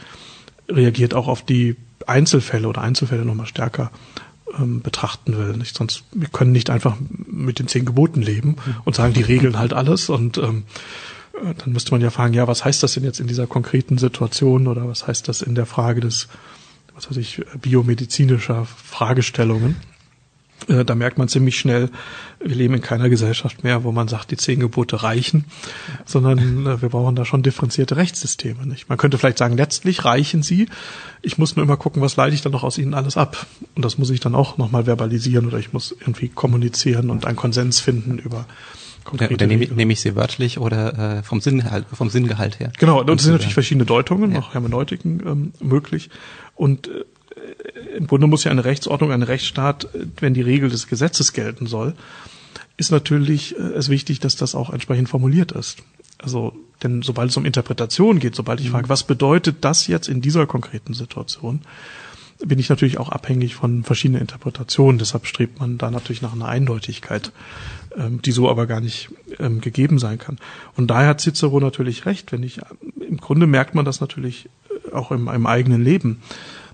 reagiert, 0.67 1.13
auch 1.13 1.27
auf 1.27 1.43
die 1.43 1.77
Einzelfälle 2.05 2.67
oder 2.67 2.81
Einzelfälle 2.81 3.23
nochmal 3.23 3.47
stärker 3.47 3.91
ähm, 4.57 4.81
betrachten 4.81 5.37
will. 5.37 5.55
Nicht? 5.55 5.75
Sonst, 5.75 6.03
wir 6.11 6.27
können 6.27 6.51
nicht 6.51 6.69
einfach 6.69 6.97
mit 7.09 7.59
den 7.59 7.67
zehn 7.67 7.85
Geboten 7.85 8.21
leben 8.21 8.57
und 8.83 8.95
sagen, 8.95 9.13
die 9.13 9.21
regeln 9.21 9.57
halt 9.57 9.73
alles 9.73 10.09
und 10.09 10.37
ähm, 10.37 10.63
dann 11.41 11.71
müsste 11.71 11.91
man 11.91 12.01
ja 12.01 12.09
fragen, 12.09 12.33
ja, 12.33 12.47
was 12.47 12.65
heißt 12.65 12.83
das 12.83 12.93
denn 12.95 13.03
jetzt 13.03 13.21
in 13.21 13.27
dieser 13.27 13.47
konkreten 13.47 13.97
Situation 13.97 14.67
oder 14.67 14.87
was 14.89 15.07
heißt 15.07 15.27
das 15.27 15.41
in 15.41 15.55
der 15.55 15.65
Frage 15.65 16.01
des 16.01 16.27
was 16.99 17.09
weiß 17.09 17.17
ich, 17.17 17.41
biomedizinischer 17.61 18.65
Fragestellungen. 18.65 19.77
Äh, 20.67 20.83
da 20.83 20.95
merkt 20.95 21.17
man 21.17 21.29
ziemlich 21.29 21.57
schnell, 21.57 21.89
wir 22.41 22.55
leben 22.55 22.73
in 22.73 22.81
keiner 22.81 23.07
Gesellschaft 23.07 23.63
mehr, 23.63 23.85
wo 23.85 23.93
man 23.93 24.09
sagt, 24.09 24.31
die 24.31 24.37
zehn 24.37 24.59
Gebote 24.59 25.01
reichen, 25.01 25.45
sondern 26.05 26.65
äh, 26.65 26.81
wir 26.81 26.89
brauchen 26.89 27.15
da 27.15 27.23
schon 27.23 27.41
differenzierte 27.41 27.95
Rechtssysteme. 27.95 28.65
Nicht? 28.65 28.89
Man 28.89 28.97
könnte 28.97 29.17
vielleicht 29.17 29.37
sagen, 29.37 29.55
letztlich 29.55 30.03
reichen 30.03 30.43
sie. 30.43 30.67
Ich 31.21 31.37
muss 31.37 31.55
nur 31.55 31.63
immer 31.63 31.77
gucken, 31.77 32.01
was 32.01 32.17
leite 32.17 32.35
ich 32.35 32.41
dann 32.41 32.51
noch 32.51 32.63
aus 32.63 32.77
ihnen 32.77 32.93
alles 32.93 33.15
ab. 33.15 33.47
Und 33.75 33.85
das 33.85 33.97
muss 33.97 34.09
ich 34.09 34.19
dann 34.19 34.35
auch 34.35 34.57
nochmal 34.57 34.83
verbalisieren 34.83 35.47
oder 35.47 35.57
ich 35.57 35.71
muss 35.71 35.95
irgendwie 35.97 36.27
kommunizieren 36.27 37.09
und 37.09 37.25
einen 37.25 37.37
Konsens 37.37 37.79
finden 37.79 38.17
über 38.17 38.45
konkrete 39.03 39.33
Oder 39.33 39.47
nehme, 39.47 39.65
nehme 39.67 39.93
ich 39.93 40.01
sie 40.01 40.15
wörtlich 40.15 40.59
oder 40.59 41.17
äh, 41.19 41.23
vom, 41.23 41.41
Sinngehalt, 41.41 41.85
vom 41.91 42.09
Sinngehalt 42.09 42.59
her? 42.59 42.71
Genau, 42.77 43.01
und 43.01 43.09
es 43.09 43.23
sind 43.23 43.33
natürlich 43.33 43.53
verschiedene 43.53 43.85
Deutungen, 43.85 44.33
ja. 44.33 44.39
auch 44.39 44.53
Hermeneutiken 44.53 45.21
ähm, 45.25 45.53
möglich. 45.59 46.09
Und 46.55 46.87
äh, 46.87 47.05
im 47.97 48.07
Grunde 48.07 48.27
muss 48.27 48.43
ja 48.43 48.51
eine 48.51 48.65
Rechtsordnung, 48.65 49.11
ein 49.11 49.23
Rechtsstaat, 49.23 49.85
äh, 49.95 50.05
wenn 50.19 50.33
die 50.33 50.41
Regel 50.41 50.69
des 50.69 50.87
Gesetzes 50.87 51.33
gelten 51.33 51.67
soll, 51.67 51.93
ist 52.77 52.91
natürlich 52.91 53.57
äh, 53.57 53.61
es 53.61 53.89
wichtig, 53.89 54.19
dass 54.19 54.35
das 54.35 54.55
auch 54.55 54.69
entsprechend 54.69 55.09
formuliert 55.09 55.51
ist. 55.51 55.83
Also, 56.17 56.53
denn 56.83 57.01
sobald 57.01 57.29
es 57.29 57.37
um 57.37 57.45
Interpretation 57.45 58.19
geht, 58.19 58.35
sobald 58.35 58.59
ich 58.59 58.67
mhm. 58.67 58.71
frage, 58.71 58.89
was 58.89 59.03
bedeutet 59.03 59.57
das 59.61 59.87
jetzt 59.87 60.07
in 60.09 60.21
dieser 60.21 60.47
konkreten 60.47 60.93
Situation, 60.93 61.61
bin 62.39 62.59
ich 62.59 62.69
natürlich 62.69 62.97
auch 62.97 63.09
abhängig 63.09 63.55
von 63.55 63.83
verschiedenen 63.83 64.21
Interpretationen. 64.21 64.97
Deshalb 64.97 65.25
strebt 65.27 65.59
man 65.59 65.77
da 65.77 65.91
natürlich 65.91 66.21
nach 66.21 66.33
einer 66.33 66.47
Eindeutigkeit, 66.47 67.31
ähm, 67.95 68.21
die 68.21 68.31
so 68.31 68.49
aber 68.49 68.67
gar 68.67 68.81
nicht 68.81 69.09
ähm, 69.39 69.61
gegeben 69.61 69.99
sein 69.99 70.17
kann. 70.17 70.37
Und 70.75 70.87
daher 70.87 71.09
hat 71.09 71.21
Cicero 71.21 71.59
natürlich 71.59 72.05
recht. 72.05 72.31
Wenn 72.31 72.43
ich 72.43 72.61
im 72.99 73.17
Grunde 73.17 73.47
merkt 73.47 73.75
man 73.75 73.85
das 73.85 74.01
natürlich 74.01 74.49
äh, 74.87 74.91
auch 74.93 75.11
im, 75.11 75.27
im 75.27 75.45
eigenen 75.45 75.83
Leben. 75.83 76.21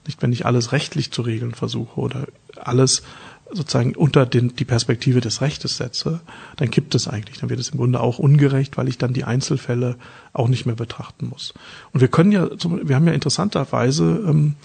Nicht, 0.06 0.22
wenn 0.22 0.34
ich 0.34 0.46
alles 0.46 0.72
rechtlich 0.72 1.12
zu 1.12 1.24
regeln 1.24 1.54
versuche 1.54 2.00
oder 2.00 2.28
alles 2.58 3.02
sozusagen 3.52 3.96
unter 3.96 4.26
den, 4.26 4.56
die 4.56 4.66
Perspektive 4.66 5.22
des 5.22 5.42
Rechtes 5.42 5.78
setze, 5.78 6.20
dann 6.58 6.72
kippt 6.72 6.96
es 6.96 7.08
eigentlich. 7.08 7.40
Dann 7.40 7.50
wird 7.50 7.60
es 7.60 7.70
im 7.70 7.78
Grunde 7.78 8.00
auch 8.00 8.20
ungerecht, 8.20 8.78
weil 8.78 8.88
ich 8.88 8.98
dann 8.98 9.14
die 9.14 9.24
Einzelfälle 9.24 9.98
auch 10.34 10.48
nicht 10.48 10.66
mehr 10.66 10.76
betrachten 10.76 11.30
muss. 11.30 11.54
Und 11.92 12.02
wir 12.02 12.08
können 12.08 12.32
ja, 12.32 12.50
wir 12.50 12.96
haben 12.96 13.08
ja 13.08 13.14
interessanterweise 13.14 14.24
ähm, 14.28 14.56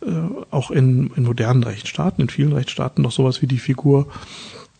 äh, 0.00 0.10
auch 0.50 0.70
in, 0.70 1.10
in 1.16 1.24
modernen 1.24 1.62
Rechtsstaaten, 1.62 2.22
in 2.22 2.30
vielen 2.30 2.52
Rechtsstaaten 2.52 3.02
noch 3.02 3.12
sowas 3.12 3.42
wie 3.42 3.46
die 3.46 3.58
Figur 3.58 4.06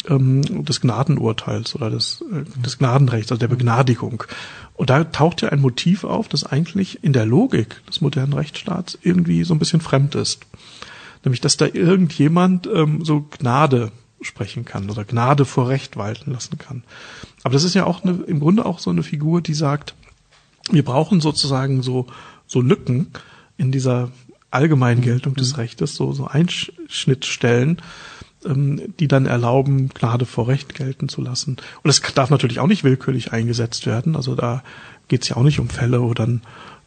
ähm, 0.09 0.64
des 0.64 0.80
Gnadenurteils 0.80 1.74
oder 1.74 1.90
des, 1.90 2.24
äh, 2.32 2.44
des 2.61 2.78
Gnadenrechts, 2.78 3.30
also 3.30 3.40
der 3.40 3.48
Begnadigung. 3.48 4.24
Und 4.74 4.90
da 4.90 5.05
taucht 5.05 5.42
ja 5.42 5.51
ein 5.51 5.61
Motiv 5.61 6.05
auf, 6.05 6.28
das 6.28 6.44
eigentlich 6.44 7.05
in 7.05 7.12
der 7.12 7.26
Logik 7.26 7.84
des 7.86 8.01
modernen 8.01 8.32
Rechtsstaats 8.32 8.98
irgendwie 9.03 9.44
so 9.44 9.55
ein 9.55 9.59
bisschen 9.59 9.80
fremd 9.80 10.14
ist. 10.14 10.40
Nämlich, 11.24 11.40
dass 11.40 11.57
da 11.57 11.66
irgendjemand 11.66 12.66
ähm, 12.72 13.05
so 13.05 13.26
Gnade 13.38 13.92
sprechen 14.22 14.64
kann 14.64 14.90
oder 14.90 15.05
Gnade 15.05 15.44
vor 15.44 15.68
Recht 15.68 15.96
walten 15.96 16.32
lassen 16.32 16.59
kann. 16.59 16.82
Aber 17.42 17.53
das 17.53 17.64
ist 17.64 17.74
ja 17.74 17.84
auch 17.84 18.05
eine, 18.05 18.12
im 18.26 18.40
Grunde 18.40 18.64
auch 18.66 18.78
so 18.78 18.90
eine 18.90 19.03
Figur, 19.03 19.40
die 19.40 19.55
sagt, 19.55 19.94
wir 20.70 20.84
brauchen 20.84 21.20
sozusagen 21.20 21.82
so, 21.82 22.07
so 22.46 22.61
Lücken 22.61 23.09
in 23.57 23.72
dieser 23.72 24.11
allgemeinen 24.51 25.01
Geltung 25.01 25.34
des 25.34 25.59
Rechtes, 25.59 25.94
so, 25.94 26.12
so 26.12 26.26
Einschnittstellen, 26.26 27.80
die 28.43 29.09
dann 29.09 29.26
erlauben, 29.26 29.91
Gnade 29.91 30.24
vor 30.24 30.49
Recht 30.49 30.74
gelten 30.74 31.09
zu 31.09 31.20
lassen. 31.20 31.59
Und 31.82 31.91
es 31.91 32.01
darf 32.14 32.30
natürlich 32.30 32.59
auch 32.59 32.66
nicht 32.66 32.84
willkürlich 32.84 33.32
eingesetzt 33.32 33.86
werden. 33.86 34.16
Also 34.16 34.34
da 34.34 34.62
geht 35.09 35.22
es 35.22 35.28
ja 35.28 35.36
auch 35.36 35.43
nicht 35.43 35.61
um 35.61 35.68
Fälle, 35.68 36.01
wo 36.01 36.14
dann 36.14 36.41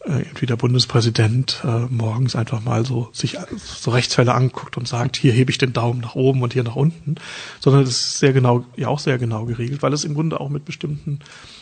äh, 0.06 0.20
irgendwie 0.20 0.48
der 0.48 0.56
Bundespräsident 0.56 1.62
äh, 1.64 1.86
morgens 1.90 2.36
einfach 2.36 2.64
mal 2.64 2.86
so 2.86 3.10
sich 3.14 3.38
so 3.58 3.92
Rechtsfälle 3.92 4.34
anguckt 4.34 4.78
und 4.78 4.88
sagt, 4.88 5.16
hier 5.16 5.32
hebe 5.32 5.52
ich 5.52 5.58
den 5.58 5.74
Daumen 5.74 6.02
nach 6.02 6.16
oben 6.16 6.42
und 6.42 6.54
hier 6.54 6.64
nach 6.64 6.76
unten, 6.76 7.16
sondern 7.60 7.84
das 7.84 7.92
ist 7.92 8.20
sehr 8.20 8.34
genau, 8.34 8.66
ja 8.76 8.88
auch 8.88 9.00
sehr 9.00 9.18
genau 9.18 9.46
geregelt, 9.46 9.82
weil 9.82 9.94
es 9.94 10.04
im 10.04 10.14
Grunde 10.14 10.40
auch 10.40 10.50
mit 10.50 10.66
bestimmten 10.66 11.20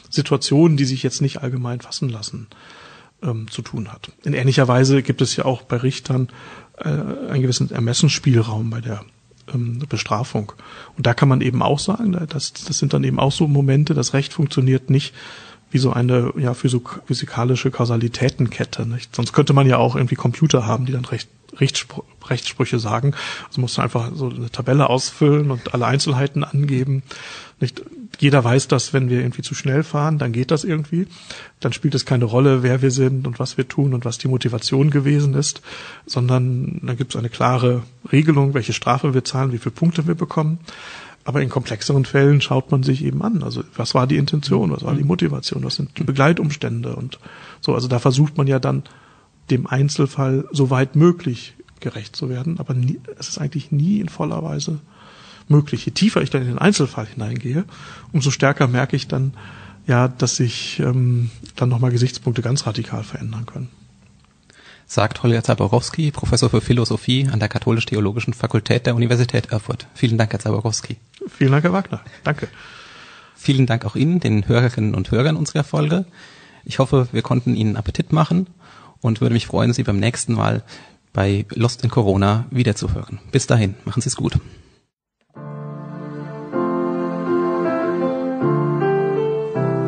Situationen, 0.10 0.78
die 0.78 0.86
sich 0.86 1.04
jetzt 1.04 1.22
nicht 1.22 1.42
allgemein 1.42 1.82
fassen 1.82 2.10
lassen, 2.10 2.48
ähm, 3.22 3.48
zu 3.50 3.62
tun 3.62 3.92
hat. 3.92 4.12
In 4.24 4.34
ähnlicher 4.34 4.68
Weise 4.68 5.04
gibt 5.04 5.22
es 5.22 5.36
ja 5.36 5.46
auch 5.46 5.62
bei 5.62 5.78
Richtern 5.78 6.30
äh, 6.78 6.90
einen 6.90 7.42
gewissen 7.42 7.70
Ermessensspielraum 7.70 8.70
bei 8.70 8.82
der 8.82 9.04
ähm, 9.54 9.80
Bestrafung. 9.90 10.54
Und 10.98 11.08
da 11.08 11.14
kann 11.14 11.30
man 11.30 11.42
eben 11.42 11.62
auch 11.62 11.80
sagen, 11.80 12.18
das, 12.30 12.54
das 12.54 12.78
sind 12.78 12.94
dann 12.94 13.04
eben 13.04 13.20
auch 13.20 13.32
so 13.32 13.48
Momente, 13.48 13.94
das 13.94 14.14
Recht 14.14 14.34
funktioniert 14.34 14.90
nicht 14.90 15.14
wie 15.72 15.78
so 15.78 15.94
eine 15.94 16.34
ja, 16.38 16.54
physikalische 16.54 17.72
Kausalitätenkette. 17.72 18.86
Nicht? 18.86 19.16
Sonst 19.16 19.32
könnte 19.32 19.54
man 19.54 19.68
ja 19.68 19.78
auch 19.78 19.96
irgendwie 19.96 20.16
Computer 20.16 20.66
haben, 20.68 20.86
die 20.86 20.92
dann 20.92 21.06
Recht, 21.06 21.30
Rechtspr 21.56 22.04
Rechtssprüche 22.28 22.78
sagen. 22.78 23.14
Also 23.48 23.62
musst 23.62 23.78
du 23.78 23.82
einfach 23.82 24.12
so 24.14 24.30
eine 24.30 24.52
Tabelle 24.52 24.90
ausfüllen 24.90 25.50
und 25.50 25.74
alle 25.74 25.86
Einzelheiten 25.86 26.44
angeben. 26.44 27.04
Nicht 27.60 27.82
jeder 28.22 28.44
weiß 28.44 28.68
das, 28.68 28.94
wenn 28.94 29.10
wir 29.10 29.20
irgendwie 29.20 29.42
zu 29.42 29.56
schnell 29.56 29.82
fahren, 29.82 30.20
dann 30.20 30.32
geht 30.32 30.52
das 30.52 30.64
irgendwie. 30.64 31.08
Dann 31.60 31.74
spielt 31.74 31.96
es 31.96 32.06
keine 32.06 32.26
Rolle, 32.26 32.62
wer 32.62 32.84
wir 32.84 32.92
sind 32.92 33.26
und 33.26 33.40
was 33.40 33.58
wir 33.58 33.68
tun 33.68 33.96
und 33.96 34.06
was 34.06 34.20
die 34.20 34.28
Motivation 34.28 34.92
gewesen 34.92 35.34
ist, 35.34 35.64
sondern 36.06 36.82
dann 36.84 36.98
gibt 36.98 37.16
es 37.16 37.20
eine 37.20 37.30
klare 37.30 37.82
Regelung, 38.12 38.54
welche 38.54 38.74
Strafe 38.74 39.16
wir 39.16 39.24
zahlen, 39.24 39.52
wie 39.54 39.58
viele 39.58 39.74
Punkte 39.74 40.06
wir 40.06 40.14
bekommen. 40.14 40.60
Aber 41.24 41.42
in 41.42 41.50
komplexeren 41.50 42.06
Fällen 42.06 42.42
schaut 42.42 42.70
man 42.70 42.84
sich 42.84 43.04
eben 43.04 43.24
an. 43.24 43.42
Also 43.42 43.64
was 43.76 43.96
war 43.96 44.06
die 44.06 44.18
Intention, 44.18 44.70
was 44.70 44.84
war 44.84 44.94
die 44.94 45.04
Motivation, 45.04 45.64
was 45.64 45.76
sind 45.78 45.98
die 45.98 46.04
Begleitumstände 46.04 46.96
und 46.96 47.18
so. 47.60 47.74
Also 47.74 47.88
da 47.88 47.98
versucht 47.98 48.38
man 48.38 48.46
ja 48.46 48.60
dann 48.60 48.84
dem 49.50 49.66
Einzelfall 49.66 50.48
so 50.52 50.70
weit 50.70 50.96
möglich 50.96 51.56
gerecht 51.80 52.16
zu 52.16 52.30
werden, 52.30 52.60
aber 52.60 52.76
nie, 52.76 53.00
es 53.18 53.30
ist 53.30 53.40
eigentlich 53.40 53.72
nie 53.72 54.00
in 54.00 54.10
voller 54.10 54.44
Weise 54.44 54.80
möglich. 55.48 55.86
Je 55.86 55.92
tiefer 55.92 56.22
ich 56.22 56.30
dann 56.30 56.42
in 56.42 56.48
den 56.48 56.58
Einzelfall 56.58 57.08
hineingehe, 57.08 57.66
umso 58.12 58.32
stärker 58.32 58.68
merke 58.68 58.96
ich 58.96 59.08
dann 59.08 59.34
ja, 59.88 60.08
dass 60.08 60.36
sich 60.36 60.80
ähm, 60.80 61.32
dann 61.56 61.70
nochmal 61.70 61.92
Gesichtspunkte 61.92 62.42
ganz 62.42 62.68
radikal 62.68 63.04
verändern 63.04 63.46
können 63.46 63.70
sagt 64.92 65.24
Holger 65.24 65.42
Zaborowski, 65.42 66.12
Professor 66.12 66.50
für 66.50 66.60
Philosophie 66.60 67.30
an 67.32 67.40
der 67.40 67.48
Katholisch-Theologischen 67.48 68.34
Fakultät 68.34 68.86
der 68.86 68.94
Universität 68.94 69.50
Erfurt. 69.50 69.88
Vielen 69.94 70.18
Dank, 70.18 70.34
Herr 70.34 70.42
Zaborowski. 70.42 70.98
Vielen 71.30 71.54
Dank, 71.54 71.64
Herr 71.64 71.72
Wagner. 71.72 72.02
Danke. 72.26 72.50
Vielen 73.38 73.68
Dank 73.68 73.86
auch 73.86 73.96
Ihnen, 73.96 74.20
den 74.20 74.50
Hörerinnen 74.50 74.94
und 74.94 75.10
Hörern 75.10 75.38
unserer 75.38 75.64
Folge. 75.64 76.06
Ich 76.66 76.80
hoffe, 76.80 77.08
wir 77.14 77.22
konnten 77.22 77.56
Ihnen 77.56 77.78
Appetit 77.78 78.12
machen 78.12 78.48
und 79.00 79.22
würde 79.22 79.34
mich 79.34 79.48
freuen, 79.48 79.72
Sie 79.72 79.84
beim 79.84 79.98
nächsten 79.98 80.34
Mal 80.34 80.62
bei 81.14 81.46
Lost 81.56 81.86
in 81.86 81.90
Corona 81.90 82.46
wiederzuhören. 82.52 83.20
Bis 83.32 83.48
dahin, 83.48 83.76
machen 83.86 84.02
Sie 84.02 84.10
es 84.10 84.18
gut. 84.18 84.40